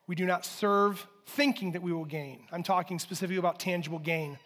We 0.07 0.15
do 0.15 0.25
not 0.25 0.45
serve 0.45 1.07
thinking 1.25 1.71
that 1.71 1.81
we 1.81 1.93
will 1.93 2.05
gain. 2.05 2.41
I'm 2.51 2.63
talking 2.63 2.99
specifically 2.99 3.37
about 3.37 3.59
tangible 3.59 3.99
gain. 3.99 4.37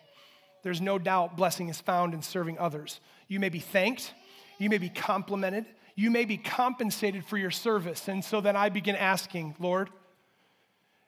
There's 0.61 0.81
no 0.81 0.99
doubt 0.99 1.35
blessing 1.35 1.69
is 1.69 1.81
found 1.81 2.13
in 2.13 2.21
serving 2.21 2.59
others. 2.59 2.99
You 3.27 3.39
may 3.39 3.49
be 3.49 3.59
thanked, 3.59 4.13
you 4.59 4.69
may 4.69 4.77
be 4.77 4.89
complimented, 4.89 5.65
you 5.95 6.11
may 6.11 6.25
be 6.25 6.37
compensated 6.37 7.25
for 7.25 7.37
your 7.37 7.51
service. 7.51 8.07
And 8.07 8.23
so 8.23 8.39
then 8.39 8.55
I 8.55 8.69
begin 8.69 8.95
asking, 8.95 9.55
Lord, 9.59 9.89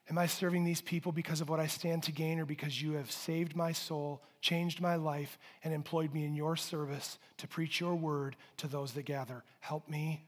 Am 0.09 0.17
I 0.17 0.25
serving 0.25 0.63
these 0.63 0.81
people 0.81 1.11
because 1.11 1.39
of 1.39 1.49
what 1.49 1.59
I 1.59 1.67
stand 1.67 2.03
to 2.03 2.11
gain 2.11 2.39
or 2.39 2.45
because 2.45 2.81
you 2.81 2.93
have 2.93 3.11
saved 3.11 3.55
my 3.55 3.71
soul, 3.71 4.23
changed 4.41 4.81
my 4.81 4.95
life, 4.95 5.37
and 5.63 5.71
employed 5.71 6.13
me 6.13 6.25
in 6.25 6.33
your 6.33 6.55
service 6.55 7.19
to 7.37 7.47
preach 7.47 7.79
your 7.79 7.95
word 7.95 8.35
to 8.57 8.67
those 8.67 8.93
that 8.93 9.05
gather? 9.05 9.43
Help 9.59 9.87
me. 9.87 10.25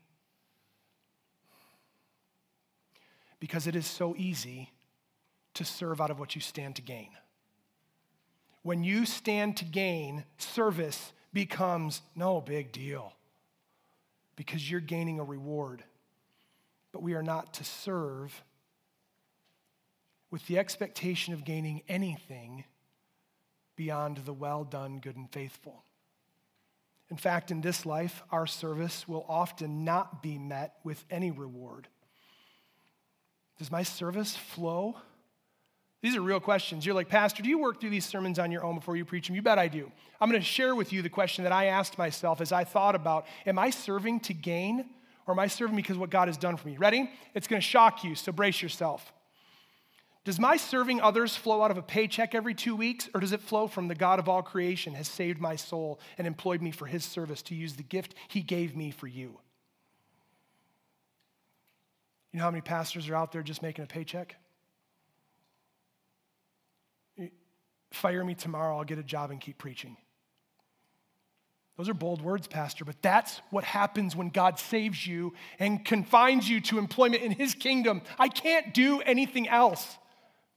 Because 3.40 3.66
it 3.66 3.76
is 3.76 3.88
so 3.88 4.16
easy 4.18 4.70
to 5.56 5.66
serve 5.66 6.00
out 6.00 6.12
of 6.12 6.20
what 6.20 6.36
you 6.36 6.42
stand 6.42 6.76
to 6.76 6.84
gain. 6.84 7.10
When 8.62 8.84
you 8.84 9.08
stand 9.08 9.58
to 9.58 9.66
gain, 9.66 10.26
service 10.38 11.12
becomes 11.34 12.04
no 12.16 12.40
big 12.40 12.72
deal 12.72 13.14
because 14.36 14.70
you're 14.70 14.80
gaining 14.80 15.20
a 15.20 15.24
reward. 15.24 15.84
But 16.92 17.02
we 17.02 17.16
are 17.16 17.24
not 17.24 17.56
to 17.56 17.64
serve 17.64 18.44
with 20.32 20.48
the 20.48 20.58
expectation 20.58 21.34
of 21.34 21.46
gaining 21.46 21.84
anything 21.88 22.64
beyond 23.76 24.18
the 24.26 24.34
well 24.34 24.64
done, 24.64 25.00
good, 25.00 25.18
and 25.18 25.32
faithful. 25.32 25.84
In 27.10 27.18
fact, 27.18 27.52
in 27.52 27.60
this 27.60 27.86
life, 27.86 28.24
our 28.32 28.48
service 28.48 29.08
will 29.08 29.26
often 29.28 29.84
not 29.84 30.24
be 30.24 30.38
met 30.38 30.76
with 30.84 31.04
any 31.12 31.30
reward. 31.30 31.90
Does 33.60 33.70
my 33.70 33.84
service 33.84 34.36
flow? 34.36 34.96
These 36.02 36.16
are 36.16 36.22
real 36.22 36.40
questions. 36.40 36.86
You're 36.86 36.96
like, 36.96 37.10
Pastor, 37.10 37.44
do 37.44 37.50
you 37.50 37.60
work 37.60 37.80
through 37.80 37.92
these 37.92 38.06
sermons 38.06 38.40
on 38.40 38.50
your 38.50 38.64
own 38.64 38.76
before 38.76 38.96
you 38.96 39.06
preach 39.06 39.28
them? 39.28 39.36
You 39.36 39.42
bet 39.42 39.60
I 39.60 39.68
do. 39.68 39.92
I'm 40.20 40.30
going 40.30 40.42
to 40.42 40.48
share 40.48 40.74
with 40.74 40.94
you 40.94 41.02
the 41.02 41.10
question 41.10 41.44
that 41.44 41.54
I 41.54 41.66
asked 41.66 41.98
myself 41.98 42.42
as 42.42 42.52
I 42.52 42.64
thought 42.64 42.96
about 42.96 43.28
Am 43.46 43.60
I 43.60 43.70
serving 43.70 44.22
to 44.22 44.34
gain 44.34 44.86
or 45.28 45.34
am 45.34 45.40
I 45.40 45.48
serving 45.48 45.76
because 45.76 45.98
what 45.98 46.10
God 46.10 46.28
has 46.28 46.38
done 46.38 46.58
for 46.58 46.68
me? 46.68 46.78
Ready? 46.78 47.10
It's 47.36 47.48
going 47.48 47.62
to 47.62 47.68
shock 47.68 48.04
you, 48.04 48.16
so 48.16 48.32
brace 48.32 48.62
yourself. 48.62 49.14
Does 50.24 50.40
my 50.40 50.56
serving 50.56 51.02
others 51.02 51.36
flow 51.36 51.64
out 51.64 51.72
of 51.72 51.78
a 51.78 51.82
paycheck 51.82 52.36
every 52.36 52.54
two 52.54 52.76
weeks, 52.76 53.10
or 53.14 53.20
does 53.20 53.32
it 53.32 53.42
flow 53.42 53.68
from 53.68 53.88
the 53.88 53.96
God 53.96 54.20
of 54.20 54.30
all 54.30 54.44
creation 54.44 54.94
has 54.94 55.08
saved 55.08 55.42
my 55.42 55.56
soul 55.56 56.00
and 56.18 56.28
employed 56.28 56.62
me 56.62 56.70
for 56.70 56.86
his 56.86 57.04
service 57.04 57.42
to 57.44 57.56
use 57.56 57.74
the 57.74 57.84
gift 57.84 58.14
he 58.28 58.42
gave 58.42 58.76
me 58.76 58.92
for 58.92 59.08
you? 59.08 59.40
You 62.32 62.38
know 62.38 62.44
how 62.44 62.52
many 62.52 62.62
pastors 62.62 63.10
are 63.10 63.16
out 63.16 63.32
there 63.32 63.42
just 63.42 63.64
making 63.64 63.84
a 63.84 63.88
paycheck? 63.88 64.36
Fire 67.90 68.24
me 68.24 68.36
tomorrow, 68.36 68.78
I'll 68.78 68.84
get 68.84 69.00
a 69.00 69.04
job 69.04 69.32
and 69.32 69.42
keep 69.42 69.58
preaching. 69.58 69.98
Those 71.78 71.90
are 71.90 71.94
bold 71.96 72.22
words, 72.22 72.48
Pastor, 72.48 72.86
but 72.86 73.02
that's 73.02 73.42
what 73.50 73.64
happens 73.64 74.16
when 74.16 74.30
God 74.30 74.60
saves 74.60 75.06
you 75.06 75.34
and 75.58 75.84
confines 75.84 76.48
you 76.48 76.62
to 76.62 76.78
employment 76.78 77.24
in 77.24 77.32
His 77.32 77.56
kingdom. 77.56 78.04
I 78.20 78.28
can't 78.28 78.74
do 78.74 79.02
anything 79.02 79.50
else 79.50 79.98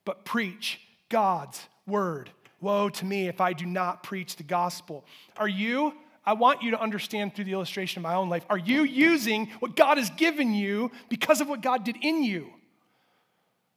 but 0.05 0.25
preach 0.25 0.81
God's 1.09 1.61
word. 1.87 2.31
Woe 2.61 2.89
to 2.89 3.05
me 3.05 3.29
if 3.29 3.41
I 3.41 3.53
do 3.53 3.67
not 3.67 4.03
preach 4.03 4.37
the 4.37 4.43
gospel. 4.43 5.05
Are 5.37 5.49
you? 5.49 5.95
I 6.27 6.33
want 6.33 6.63
you 6.63 6.71
to 6.71 6.81
understand 6.81 7.35
through 7.35 7.45
the 7.45 7.53
illustration 7.53 8.01
of 8.01 8.05
my 8.05 8.15
own 8.15 8.31
life. 8.31 8.47
Are 8.49 8.59
you 8.59 8.83
using 8.83 9.49
what 9.59 9.77
God 9.77 9.99
has 9.99 10.09
given 10.11 10.55
you 10.55 10.91
because 11.11 11.41
of 11.41 11.49
what 11.49 11.61
God 11.61 11.85
did 11.85 11.97
in 12.01 12.23
you? 12.23 12.49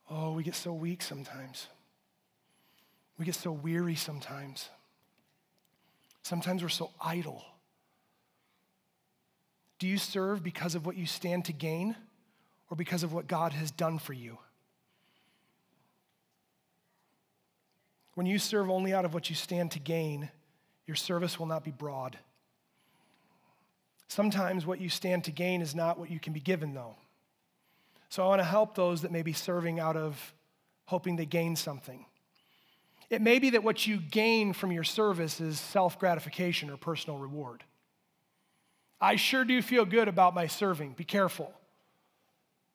Oh, 0.09 0.31
we 0.31 0.43
get 0.43 0.55
so 0.55 0.73
weak 0.73 1.01
sometimes. 1.01 1.67
We 3.17 3.25
get 3.25 3.35
so 3.35 3.51
weary 3.51 3.95
sometimes. 3.95 4.69
Sometimes 6.23 6.61
we're 6.61 6.69
so 6.69 6.91
idle. 7.01 7.43
Do 9.79 9.87
you 9.87 9.97
serve 9.97 10.43
because 10.43 10.75
of 10.75 10.85
what 10.85 10.95
you 10.95 11.05
stand 11.05 11.45
to 11.45 11.53
gain 11.53 11.95
or 12.69 12.77
because 12.77 13.03
of 13.03 13.13
what 13.13 13.27
God 13.27 13.53
has 13.53 13.71
done 13.71 13.99
for 13.99 14.13
you? 14.13 14.37
When 18.17 18.25
you 18.25 18.39
serve 18.39 18.71
only 18.71 18.95
out 18.95 19.05
of 19.05 19.13
what 19.13 19.29
you 19.29 19.35
stand 19.35 19.69
to 19.73 19.79
gain, 19.79 20.31
your 20.87 20.95
service 20.95 21.37
will 21.37 21.45
not 21.45 21.63
be 21.63 21.69
broad. 21.69 22.17
Sometimes 24.07 24.65
what 24.65 24.81
you 24.81 24.89
stand 24.89 25.25
to 25.25 25.31
gain 25.31 25.61
is 25.61 25.75
not 25.75 25.99
what 25.99 26.09
you 26.09 26.19
can 26.19 26.33
be 26.33 26.39
given, 26.39 26.73
though. 26.73 26.95
So 28.09 28.23
I 28.23 28.27
want 28.27 28.39
to 28.39 28.43
help 28.43 28.73
those 28.73 29.03
that 29.03 29.11
may 29.11 29.21
be 29.21 29.33
serving 29.33 29.79
out 29.79 29.95
of 29.95 30.33
hoping 30.85 31.15
they 31.15 31.27
gain 31.27 31.55
something. 31.55 32.07
It 33.11 33.21
may 33.21 33.37
be 33.37 33.51
that 33.51 33.63
what 33.63 33.85
you 33.85 33.97
gain 33.99 34.51
from 34.51 34.71
your 34.71 34.83
service 34.83 35.39
is 35.39 35.59
self 35.59 35.99
gratification 35.99 36.71
or 36.71 36.77
personal 36.77 37.19
reward. 37.19 37.63
I 38.99 39.15
sure 39.15 39.45
do 39.45 39.61
feel 39.61 39.85
good 39.85 40.07
about 40.07 40.33
my 40.33 40.47
serving. 40.47 40.93
Be 40.93 41.03
careful. 41.03 41.53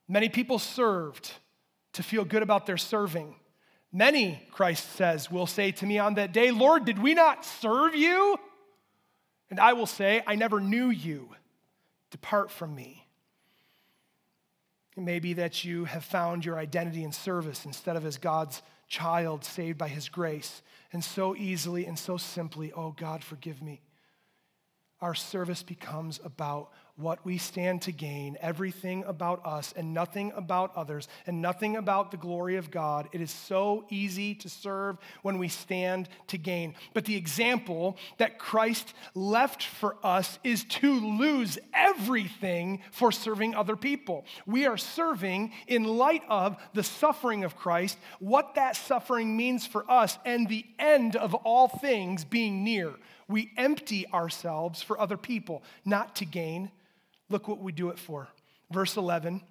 Many 0.07 0.29
people 0.29 0.61
served 0.61 1.33
to 1.95 2.05
feel 2.05 2.25
good 2.25 2.45
about 2.45 2.65
their 2.65 2.77
serving. 2.77 3.35
Many, 3.93 4.43
Christ 4.51 4.93
says, 4.93 5.31
will 5.31 5.47
say 5.47 5.71
to 5.73 5.87
me 5.87 5.99
on 5.99 6.15
that 6.15 6.33
day, 6.33 6.51
Lord, 6.51 6.85
did 6.85 6.99
we 6.99 7.15
not 7.15 7.45
serve 7.45 7.95
you? 7.95 8.39
And 9.51 9.61
I 9.61 9.75
will 9.75 9.87
say, 9.87 10.23
I 10.27 10.35
never 10.35 10.61
knew 10.61 10.89
you. 10.89 11.29
Depart 12.11 12.51
from 12.51 12.75
me. 12.75 13.07
It 14.97 15.03
may 15.03 15.19
be 15.19 15.35
that 15.35 15.65
you 15.65 15.85
have 15.85 16.05
found 16.05 16.45
your 16.45 16.59
identity 16.59 17.05
in 17.05 17.13
service 17.13 17.65
instead 17.65 17.97
of 17.97 18.07
as 18.07 18.17
God's 18.19 18.63
child 18.89 19.45
saved 19.45 19.79
by 19.79 19.89
his 19.89 20.09
grace. 20.09 20.63
And 20.93 21.05
so 21.05 21.37
easily 21.37 21.87
and 21.87 21.99
so 21.99 22.17
simply, 22.17 22.73
oh 22.73 22.93
God, 22.93 23.23
forgive 23.23 23.63
me 23.63 23.83
our 25.03 25.15
service 25.15 25.65
becomes 25.65 26.21
about 26.25 26.71
what 27.03 27.25
we 27.25 27.37
stand 27.37 27.83
to 27.83 27.93
gain, 27.93 28.37
everything 28.41 29.05
about 29.05 29.45
us 29.45 29.75
and 29.77 29.93
nothing 29.93 30.33
about 30.37 30.77
others 30.77 31.09
and 31.27 31.43
nothing 31.43 31.77
about 31.77 32.11
the 32.11 32.17
glory 32.17 32.57
of 32.57 32.71
God. 32.71 33.09
It 33.13 33.21
is 33.21 33.31
so 33.31 33.85
easy 33.91 34.35
to 34.37 34.49
serve 34.49 34.99
when 35.23 35.39
we 35.39 35.49
stand 35.49 36.09
to 36.29 36.39
gain. 36.39 36.75
But 36.95 37.05
the 37.05 37.17
example 37.17 37.97
that 38.19 38.39
Christ 38.39 38.95
left 39.15 39.65
for 39.65 39.97
us 40.03 40.39
is 40.45 40.65
to 40.65 40.93
lose 40.93 41.59
everything 41.75 42.81
for 42.93 43.13
serving 43.13 43.55
other 43.55 43.77
people. 43.77 44.25
We 44.47 44.67
are 44.67 44.79
serving 44.79 45.53
in 45.67 45.85
light 45.85 46.23
of 46.29 46.57
the 46.75 46.83
suffering 46.83 47.45
of 47.45 47.57
Christ, 47.57 47.99
what 48.21 48.55
that 48.55 48.77
suffering 48.77 49.37
means 49.37 49.67
for 49.67 49.91
us, 49.91 50.19
and 50.25 50.49
the 50.49 50.65
end 50.79 51.17
of 51.17 51.35
all 51.35 51.69
things 51.69 52.25
being 52.25 52.65
near. 52.65 52.95
We 53.29 53.51
empty 53.57 54.07
ourselves 54.13 54.83
for 54.83 55.01
other 55.01 55.17
people, 55.17 55.63
not 55.85 56.17
to 56.17 56.25
gain. 56.25 56.71
Look 57.33 57.49
what 57.49 57.61
we 57.61 57.73
do 57.73 57.89
it 57.89 57.99
for. 57.99 58.29
Verse 58.71 58.97
11. 58.97 59.43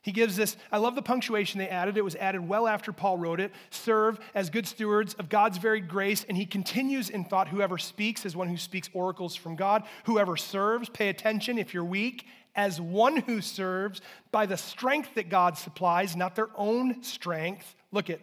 He 0.00 0.12
gives 0.12 0.36
this, 0.36 0.56
I 0.70 0.78
love 0.78 0.94
the 0.94 1.02
punctuation 1.02 1.58
they 1.58 1.68
added. 1.68 1.96
It 1.96 2.04
was 2.04 2.14
added 2.14 2.46
well 2.46 2.68
after 2.68 2.92
Paul 2.92 3.18
wrote 3.18 3.40
it. 3.40 3.52
Serve 3.70 4.20
as 4.34 4.50
good 4.50 4.66
stewards 4.66 5.14
of 5.14 5.28
God's 5.28 5.58
varied 5.58 5.88
grace. 5.88 6.24
And 6.28 6.36
he 6.36 6.46
continues 6.46 7.10
in 7.10 7.24
thought 7.24 7.48
whoever 7.48 7.76
speaks 7.76 8.24
is 8.24 8.36
one 8.36 8.48
who 8.48 8.56
speaks 8.56 8.88
oracles 8.92 9.34
from 9.34 9.56
God. 9.56 9.82
Whoever 10.04 10.36
serves, 10.36 10.88
pay 10.88 11.08
attention 11.08 11.58
if 11.58 11.74
you're 11.74 11.84
weak, 11.84 12.24
as 12.54 12.80
one 12.80 13.16
who 13.16 13.40
serves 13.40 14.00
by 14.30 14.46
the 14.46 14.56
strength 14.56 15.14
that 15.16 15.28
God 15.28 15.58
supplies, 15.58 16.16
not 16.16 16.36
their 16.36 16.50
own 16.56 17.02
strength. 17.02 17.74
Look 17.90 18.08
at, 18.08 18.20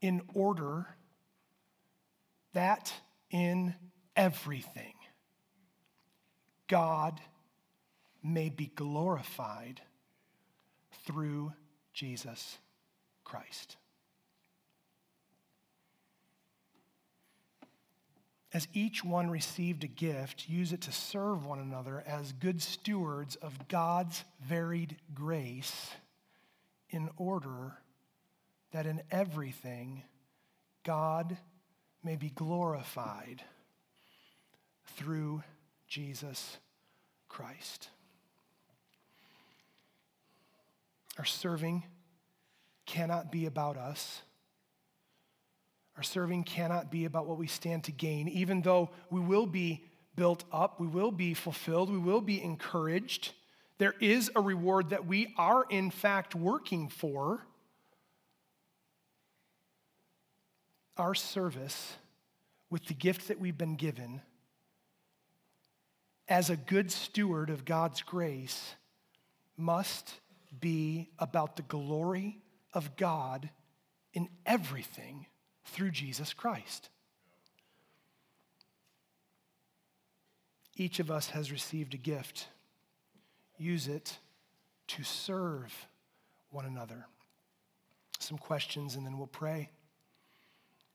in 0.00 0.22
order 0.32 0.86
that 2.54 2.92
in 3.30 3.74
everything, 4.16 4.94
God 6.68 7.20
may 8.22 8.48
be 8.48 8.70
glorified 8.74 9.80
through 11.04 11.52
Jesus 11.92 12.58
Christ. 13.24 13.76
As 18.52 18.66
each 18.72 19.04
one 19.04 19.30
received 19.30 19.84
a 19.84 19.88
gift, 19.88 20.48
use 20.48 20.72
it 20.72 20.80
to 20.82 20.92
serve 20.92 21.44
one 21.44 21.58
another 21.58 22.02
as 22.06 22.32
good 22.32 22.62
stewards 22.62 23.36
of 23.36 23.68
God's 23.68 24.24
varied 24.40 24.96
grace, 25.14 25.90
in 26.90 27.10
order 27.18 27.74
that 28.72 28.86
in 28.86 29.02
everything 29.10 30.02
God 30.82 31.36
may 32.02 32.16
be 32.16 32.30
glorified 32.30 33.42
through 34.96 35.42
Jesus 35.88 36.58
Christ. 37.28 37.88
Our 41.18 41.24
serving 41.24 41.84
cannot 42.86 43.32
be 43.32 43.46
about 43.46 43.76
us. 43.76 44.22
Our 45.96 46.02
serving 46.02 46.44
cannot 46.44 46.90
be 46.90 47.04
about 47.04 47.26
what 47.26 47.38
we 47.38 47.48
stand 47.48 47.84
to 47.84 47.92
gain, 47.92 48.28
even 48.28 48.62
though 48.62 48.90
we 49.10 49.20
will 49.20 49.46
be 49.46 49.84
built 50.14 50.44
up, 50.52 50.80
we 50.80 50.86
will 50.86 51.10
be 51.10 51.34
fulfilled, 51.34 51.90
we 51.90 51.98
will 51.98 52.20
be 52.20 52.42
encouraged. 52.42 53.32
There 53.78 53.94
is 54.00 54.30
a 54.36 54.40
reward 54.40 54.90
that 54.90 55.06
we 55.06 55.34
are, 55.36 55.64
in 55.68 55.90
fact, 55.90 56.34
working 56.34 56.88
for. 56.88 57.40
our 60.98 61.14
service 61.14 61.96
with 62.70 62.84
the 62.86 62.94
gift 62.94 63.28
that 63.28 63.40
we've 63.40 63.56
been 63.56 63.76
given 63.76 64.20
as 66.28 66.50
a 66.50 66.56
good 66.56 66.90
steward 66.90 67.50
of 67.50 67.64
God's 67.64 68.02
grace 68.02 68.74
must 69.56 70.14
be 70.60 71.08
about 71.18 71.56
the 71.56 71.62
glory 71.62 72.38
of 72.74 72.96
God 72.96 73.48
in 74.12 74.28
everything 74.44 75.26
through 75.64 75.90
Jesus 75.90 76.34
Christ. 76.34 76.90
Each 80.76 81.00
of 81.00 81.10
us 81.10 81.30
has 81.30 81.50
received 81.50 81.94
a 81.94 81.98
gift. 81.98 82.46
Use 83.56 83.88
it 83.88 84.18
to 84.88 85.02
serve 85.02 85.88
one 86.50 86.66
another. 86.66 87.06
Some 88.20 88.38
questions, 88.38 88.94
and 88.94 89.04
then 89.04 89.18
we'll 89.18 89.26
pray. 89.26 89.70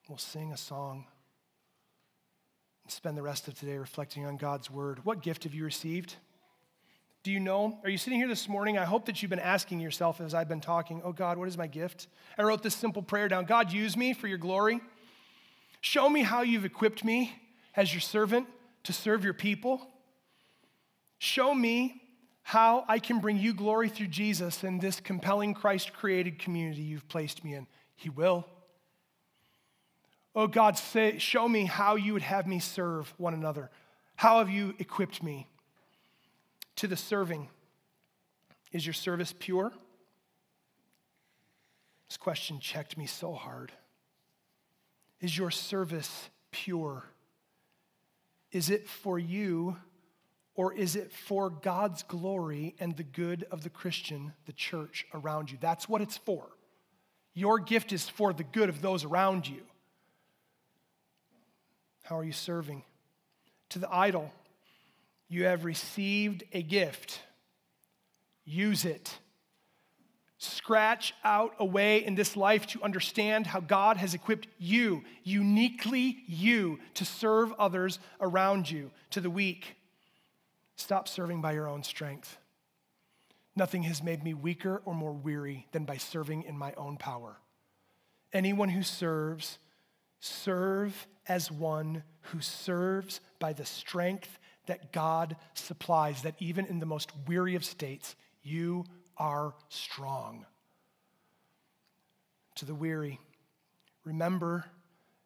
We'll 0.07 0.17
sing 0.17 0.51
a 0.53 0.57
song 0.57 1.05
spend 2.87 3.17
the 3.17 3.21
rest 3.21 3.47
of 3.47 3.57
today 3.57 3.77
reflecting 3.77 4.25
on 4.25 4.37
God's 4.37 4.69
word. 4.69 5.05
What 5.05 5.21
gift 5.21 5.45
have 5.45 5.53
you 5.53 5.63
received? 5.63 6.15
Do 7.23 7.31
you 7.31 7.39
know? 7.39 7.79
Are 7.83 7.89
you 7.89 7.97
sitting 7.97 8.19
here 8.19 8.27
this 8.27 8.49
morning? 8.49 8.77
I 8.77 8.83
hope 8.83 9.05
that 9.05 9.21
you've 9.21 9.29
been 9.29 9.39
asking 9.39 9.79
yourself 9.79 10.19
as 10.19 10.33
I've 10.33 10.49
been 10.49 10.59
talking, 10.59 11.01
Oh 11.05 11.13
God, 11.13 11.37
what 11.37 11.47
is 11.47 11.57
my 11.57 11.67
gift? 11.67 12.07
I 12.37 12.43
wrote 12.43 12.61
this 12.61 12.75
simple 12.75 13.01
prayer 13.01 13.29
down 13.29 13.45
God, 13.45 13.71
use 13.71 13.95
me 13.95 14.13
for 14.13 14.27
your 14.27 14.37
glory. 14.37 14.81
Show 15.79 16.09
me 16.09 16.21
how 16.21 16.41
you've 16.41 16.65
equipped 16.65 17.03
me 17.03 17.33
as 17.75 17.93
your 17.93 18.01
servant 18.01 18.47
to 18.83 18.93
serve 18.93 19.23
your 19.23 19.33
people. 19.33 19.87
Show 21.19 21.55
me 21.55 22.01
how 22.41 22.83
I 22.89 22.99
can 22.99 23.19
bring 23.19 23.37
you 23.37 23.53
glory 23.53 23.87
through 23.87 24.07
Jesus 24.07 24.63
in 24.65 24.79
this 24.79 24.99
compelling 24.99 25.53
Christ 25.53 25.93
created 25.93 26.39
community 26.39 26.81
you've 26.81 27.07
placed 27.07 27.45
me 27.45 27.53
in. 27.53 27.67
He 27.95 28.09
will. 28.09 28.45
Oh 30.35 30.47
God, 30.47 30.77
say, 30.77 31.19
show 31.19 31.47
me 31.47 31.65
how 31.65 31.95
you 31.95 32.13
would 32.13 32.23
have 32.23 32.47
me 32.47 32.59
serve 32.59 33.13
one 33.17 33.33
another. 33.33 33.69
How 34.15 34.39
have 34.39 34.49
you 34.49 34.73
equipped 34.79 35.21
me 35.21 35.47
to 36.77 36.87
the 36.87 36.97
serving? 36.97 37.49
Is 38.71 38.85
your 38.85 38.93
service 38.93 39.33
pure? 39.37 39.71
This 42.09 42.17
question 42.17 42.59
checked 42.59 42.97
me 42.97 43.05
so 43.05 43.33
hard. 43.33 43.71
Is 45.21 45.37
your 45.37 45.51
service 45.51 46.29
pure? 46.51 47.03
Is 48.51 48.69
it 48.69 48.87
for 48.87 49.17
you 49.17 49.77
or 50.55 50.73
is 50.73 50.95
it 50.95 51.11
for 51.11 51.49
God's 51.49 52.03
glory 52.03 52.75
and 52.79 52.95
the 52.95 53.03
good 53.03 53.45
of 53.51 53.63
the 53.63 53.69
Christian, 53.69 54.33
the 54.45 54.53
church 54.53 55.05
around 55.13 55.51
you? 55.51 55.57
That's 55.59 55.87
what 55.87 56.01
it's 56.01 56.17
for. 56.17 56.49
Your 57.33 57.59
gift 57.59 57.91
is 57.91 58.07
for 58.07 58.33
the 58.33 58.43
good 58.43 58.69
of 58.69 58.81
those 58.81 59.03
around 59.03 59.47
you. 59.47 59.61
How 62.03 62.17
are 62.19 62.23
you 62.23 62.33
serving? 62.33 62.83
To 63.69 63.79
the 63.79 63.91
idle, 63.91 64.31
you 65.29 65.45
have 65.45 65.65
received 65.65 66.43
a 66.53 66.61
gift. 66.61 67.21
Use 68.45 68.85
it. 68.85 69.17
Scratch 70.37 71.13
out 71.23 71.55
a 71.57 71.65
way 71.65 72.03
in 72.03 72.15
this 72.15 72.35
life 72.35 72.67
to 72.67 72.83
understand 72.83 73.47
how 73.47 73.61
God 73.61 73.95
has 73.95 74.13
equipped 74.13 74.47
you, 74.59 75.03
uniquely 75.23 76.17
you, 76.27 76.79
to 76.95 77.05
serve 77.05 77.53
others 77.53 77.97
around 78.19 78.69
you. 78.69 78.91
To 79.11 79.21
the 79.21 79.29
weak, 79.29 79.77
stop 80.75 81.07
serving 81.07 81.41
by 81.41 81.53
your 81.53 81.69
own 81.69 81.81
strength. 81.83 82.37
Nothing 83.55 83.83
has 83.83 84.03
made 84.03 84.23
me 84.23 84.33
weaker 84.33 84.81
or 84.83 84.93
more 84.93 85.13
weary 85.13 85.67
than 85.71 85.85
by 85.85 85.95
serving 85.95 86.43
in 86.43 86.57
my 86.57 86.73
own 86.73 86.97
power. 86.97 87.37
Anyone 88.33 88.69
who 88.69 88.83
serves, 88.83 89.59
serve 90.23 91.07
as 91.27 91.51
one 91.51 92.03
who 92.21 92.39
serves 92.39 93.19
by 93.39 93.51
the 93.51 93.65
strength 93.65 94.39
that 94.67 94.93
God 94.93 95.35
supplies, 95.53 96.21
that 96.21 96.35
even 96.39 96.65
in 96.65 96.79
the 96.79 96.85
most 96.85 97.11
weary 97.27 97.55
of 97.55 97.65
states, 97.65 98.15
you 98.41 98.85
are 99.17 99.53
strong. 99.67 100.45
To 102.55 102.65
the 102.65 102.75
weary, 102.75 103.19
remember 104.05 104.65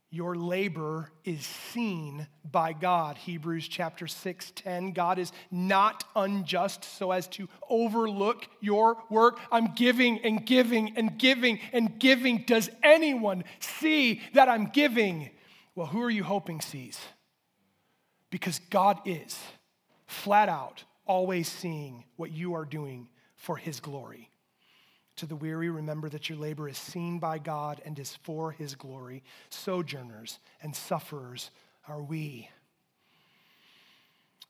your 0.09 0.35
labor 0.35 1.11
is 1.25 1.45
seen 1.45 2.27
by 2.49 2.71
God. 2.71 3.17
Hebrews 3.17 3.67
chapter 3.67 4.07
6, 4.07 4.53
10. 4.55 4.93
God 4.93 5.19
is 5.19 5.33
not 5.51 6.05
unjust 6.15 6.85
so 6.85 7.11
as 7.11 7.27
to 7.29 7.49
overlook 7.69 8.47
your 8.61 8.97
work. 9.09 9.39
I'm 9.51 9.73
giving 9.73 10.19
and 10.19 10.45
giving 10.45 10.95
and 10.95 11.17
giving 11.17 11.59
and 11.73 11.99
giving. 11.99 12.43
Does 12.47 12.69
anyone 12.81 13.43
see 13.59 14.21
that 14.33 14.47
I'm 14.47 14.67
giving? 14.67 15.29
Well, 15.75 15.87
who 15.87 16.01
are 16.01 16.09
you 16.09 16.23
hoping 16.23 16.61
sees? 16.61 16.99
Because 18.29 18.59
God 18.69 18.99
is 19.05 19.37
flat 20.05 20.47
out 20.47 20.85
always 21.05 21.49
seeing 21.49 22.05
what 22.15 22.31
you 22.31 22.53
are 22.53 22.65
doing 22.65 23.09
for 23.35 23.57
his 23.57 23.79
glory. 23.79 24.29
To 25.18 25.26
the 25.26 25.36
weary, 25.36 25.70
remember 25.72 26.09
that 26.09 26.30
your 26.30 26.38
labor 26.38 26.70
is 26.70 26.78
seen 26.78 27.18
by 27.18 27.39
God 27.39 27.82
and 27.84 27.97
is 27.97 28.15
for 28.22 28.51
his 28.51 28.76
glory. 28.76 29.24
Sojourners 29.49 30.38
and 30.61 30.76
sufferers 30.76 31.49
are 31.88 32.01
we. 32.01 32.49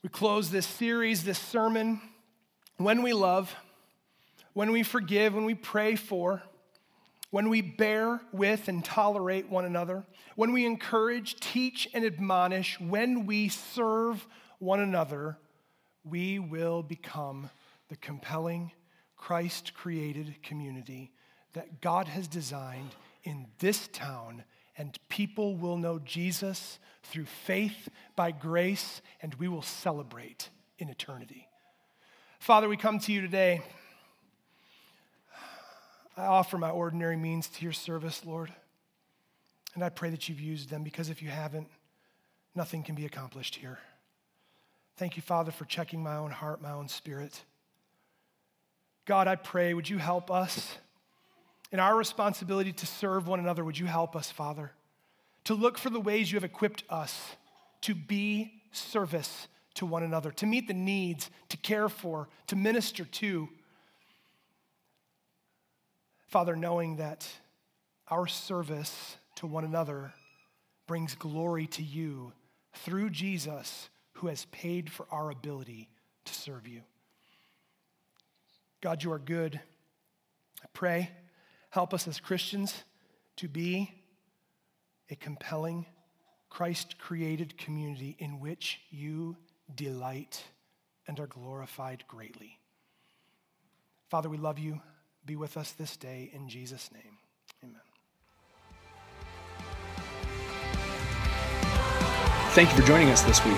We 0.03 0.09
close 0.09 0.51
this 0.51 0.67
series, 0.67 1.23
this 1.23 1.39
sermon, 1.39 2.01
when 2.75 3.01
we 3.01 3.13
love, 3.13 3.55
when 4.53 4.71
we 4.71 4.83
forgive, 4.83 5.33
when 5.33 5.45
we 5.45 5.55
pray 5.55 5.95
for, 5.95 6.43
when 7.31 7.49
we 7.49 7.61
bear 7.61 8.19
with 8.33 8.67
and 8.67 8.83
tolerate 8.83 9.49
one 9.49 9.63
another, 9.63 10.03
when 10.35 10.51
we 10.51 10.65
encourage, 10.65 11.39
teach, 11.39 11.87
and 11.93 12.03
admonish, 12.03 12.77
when 12.79 13.25
we 13.25 13.47
serve 13.47 14.27
one 14.59 14.81
another, 14.81 15.37
we 16.03 16.39
will 16.39 16.83
become 16.83 17.49
the 17.87 17.95
compelling 17.95 18.71
Christ 19.17 19.73
created 19.73 20.41
community 20.43 21.11
that 21.53 21.81
God 21.81 22.07
has 22.07 22.27
designed 22.27 22.95
in 23.23 23.47
this 23.59 23.87
town, 23.89 24.43
and 24.77 24.97
people 25.09 25.55
will 25.55 25.77
know 25.77 25.99
Jesus 25.99 26.79
through 27.03 27.25
faith 27.25 27.89
by 28.15 28.31
grace, 28.31 29.01
and 29.21 29.33
we 29.35 29.47
will 29.47 29.61
celebrate 29.61 30.49
in 30.77 30.89
eternity. 30.89 31.47
Father, 32.39 32.69
we 32.69 32.77
come 32.77 32.99
to 32.99 33.11
you 33.11 33.21
today. 33.21 33.61
I 36.15 36.25
offer 36.25 36.57
my 36.57 36.69
ordinary 36.69 37.17
means 37.17 37.47
to 37.47 37.63
your 37.63 37.73
service, 37.73 38.25
Lord. 38.25 38.53
And 39.75 39.83
I 39.83 39.89
pray 39.89 40.09
that 40.09 40.27
you've 40.27 40.39
used 40.41 40.69
them 40.69 40.83
because 40.83 41.09
if 41.09 41.21
you 41.21 41.29
haven't, 41.29 41.67
nothing 42.55 42.81
can 42.83 42.95
be 42.95 43.05
accomplished 43.05 43.55
here. 43.55 43.77
Thank 44.95 45.15
you, 45.15 45.21
Father, 45.21 45.51
for 45.51 45.65
checking 45.65 46.01
my 46.01 46.15
own 46.15 46.31
heart, 46.31 46.61
my 46.61 46.71
own 46.71 46.87
spirit. 46.87 47.43
God, 49.07 49.29
I 49.29 49.37
pray, 49.37 49.73
would 49.73 49.89
you 49.89 49.97
help 49.97 50.29
us 50.29 50.77
in 51.71 51.79
our 51.79 51.95
responsibility 51.95 52.73
to 52.73 52.85
serve 52.85 53.25
one 53.25 53.39
another? 53.39 53.63
Would 53.63 53.79
you 53.79 53.85
help 53.85 54.17
us, 54.17 54.29
Father, 54.29 54.73
to 55.45 55.53
look 55.53 55.77
for 55.77 55.89
the 55.89 55.99
ways 55.99 56.29
you 56.29 56.35
have 56.35 56.43
equipped 56.43 56.83
us 56.89 57.37
to 57.81 57.95
be 57.95 58.51
service 58.73 59.47
to 59.75 59.85
one 59.85 60.03
another, 60.03 60.29
to 60.31 60.45
meet 60.45 60.67
the 60.67 60.73
needs, 60.73 61.29
to 61.47 61.55
care 61.55 61.87
for, 61.87 62.27
to 62.47 62.57
minister 62.57 63.05
to? 63.05 63.47
Father, 66.27 66.57
knowing 66.57 66.97
that 66.97 67.25
our 68.09 68.27
service 68.27 69.15
to 69.35 69.47
one 69.47 69.63
another 69.63 70.11
brings 70.85 71.15
glory 71.15 71.65
to 71.67 71.81
you 71.81 72.33
through 72.73 73.09
Jesus, 73.09 73.89
who 74.15 74.27
has 74.27 74.43
paid 74.45 74.91
for 74.91 75.05
our 75.11 75.31
ability 75.31 75.87
to 76.25 76.33
serve 76.33 76.67
you. 76.67 76.81
God, 78.81 79.03
you 79.03 79.11
are 79.11 79.19
good. 79.19 79.59
I 80.63 80.67
pray, 80.73 81.11
help 81.69 81.93
us 81.93 82.07
as 82.07 82.19
Christians 82.19 82.83
to 83.37 83.47
be 83.47 83.91
a 85.09 85.15
compelling, 85.15 85.85
Christ 86.49 86.97
created 86.99 87.57
community 87.57 88.15
in 88.19 88.39
which 88.39 88.81
you 88.89 89.37
delight 89.73 90.43
and 91.07 91.19
are 91.19 91.27
glorified 91.27 92.03
greatly. 92.07 92.59
Father, 94.09 94.29
we 94.29 94.37
love 94.37 94.59
you. 94.59 94.81
Be 95.25 95.35
with 95.35 95.57
us 95.57 95.71
this 95.71 95.97
day 95.97 96.29
in 96.33 96.47
Jesus' 96.47 96.89
name. 96.93 97.17
Amen. 97.63 97.81
Thank 102.51 102.69
you 102.71 102.77
for 102.81 102.87
joining 102.87 103.09
us 103.09 103.21
this 103.23 103.43
week. 103.45 103.57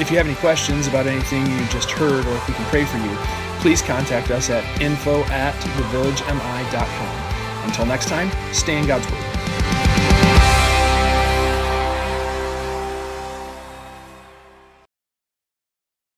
If 0.00 0.10
you 0.10 0.18
have 0.18 0.26
any 0.26 0.36
questions 0.36 0.86
about 0.86 1.06
anything 1.06 1.46
you 1.46 1.66
just 1.68 1.90
heard 1.90 2.26
or 2.26 2.36
if 2.36 2.48
we 2.48 2.54
can 2.54 2.64
pray 2.66 2.84
for 2.84 2.98
you, 2.98 3.45
please 3.60 3.82
contact 3.82 4.30
us 4.30 4.50
at 4.50 4.64
info 4.80 5.22
at 5.24 5.54
thevillagemi.com. 5.54 7.64
Until 7.64 7.86
next 7.86 8.08
time, 8.08 8.30
stay 8.52 8.78
in 8.78 8.86
God's 8.86 9.10
Word. 9.10 9.25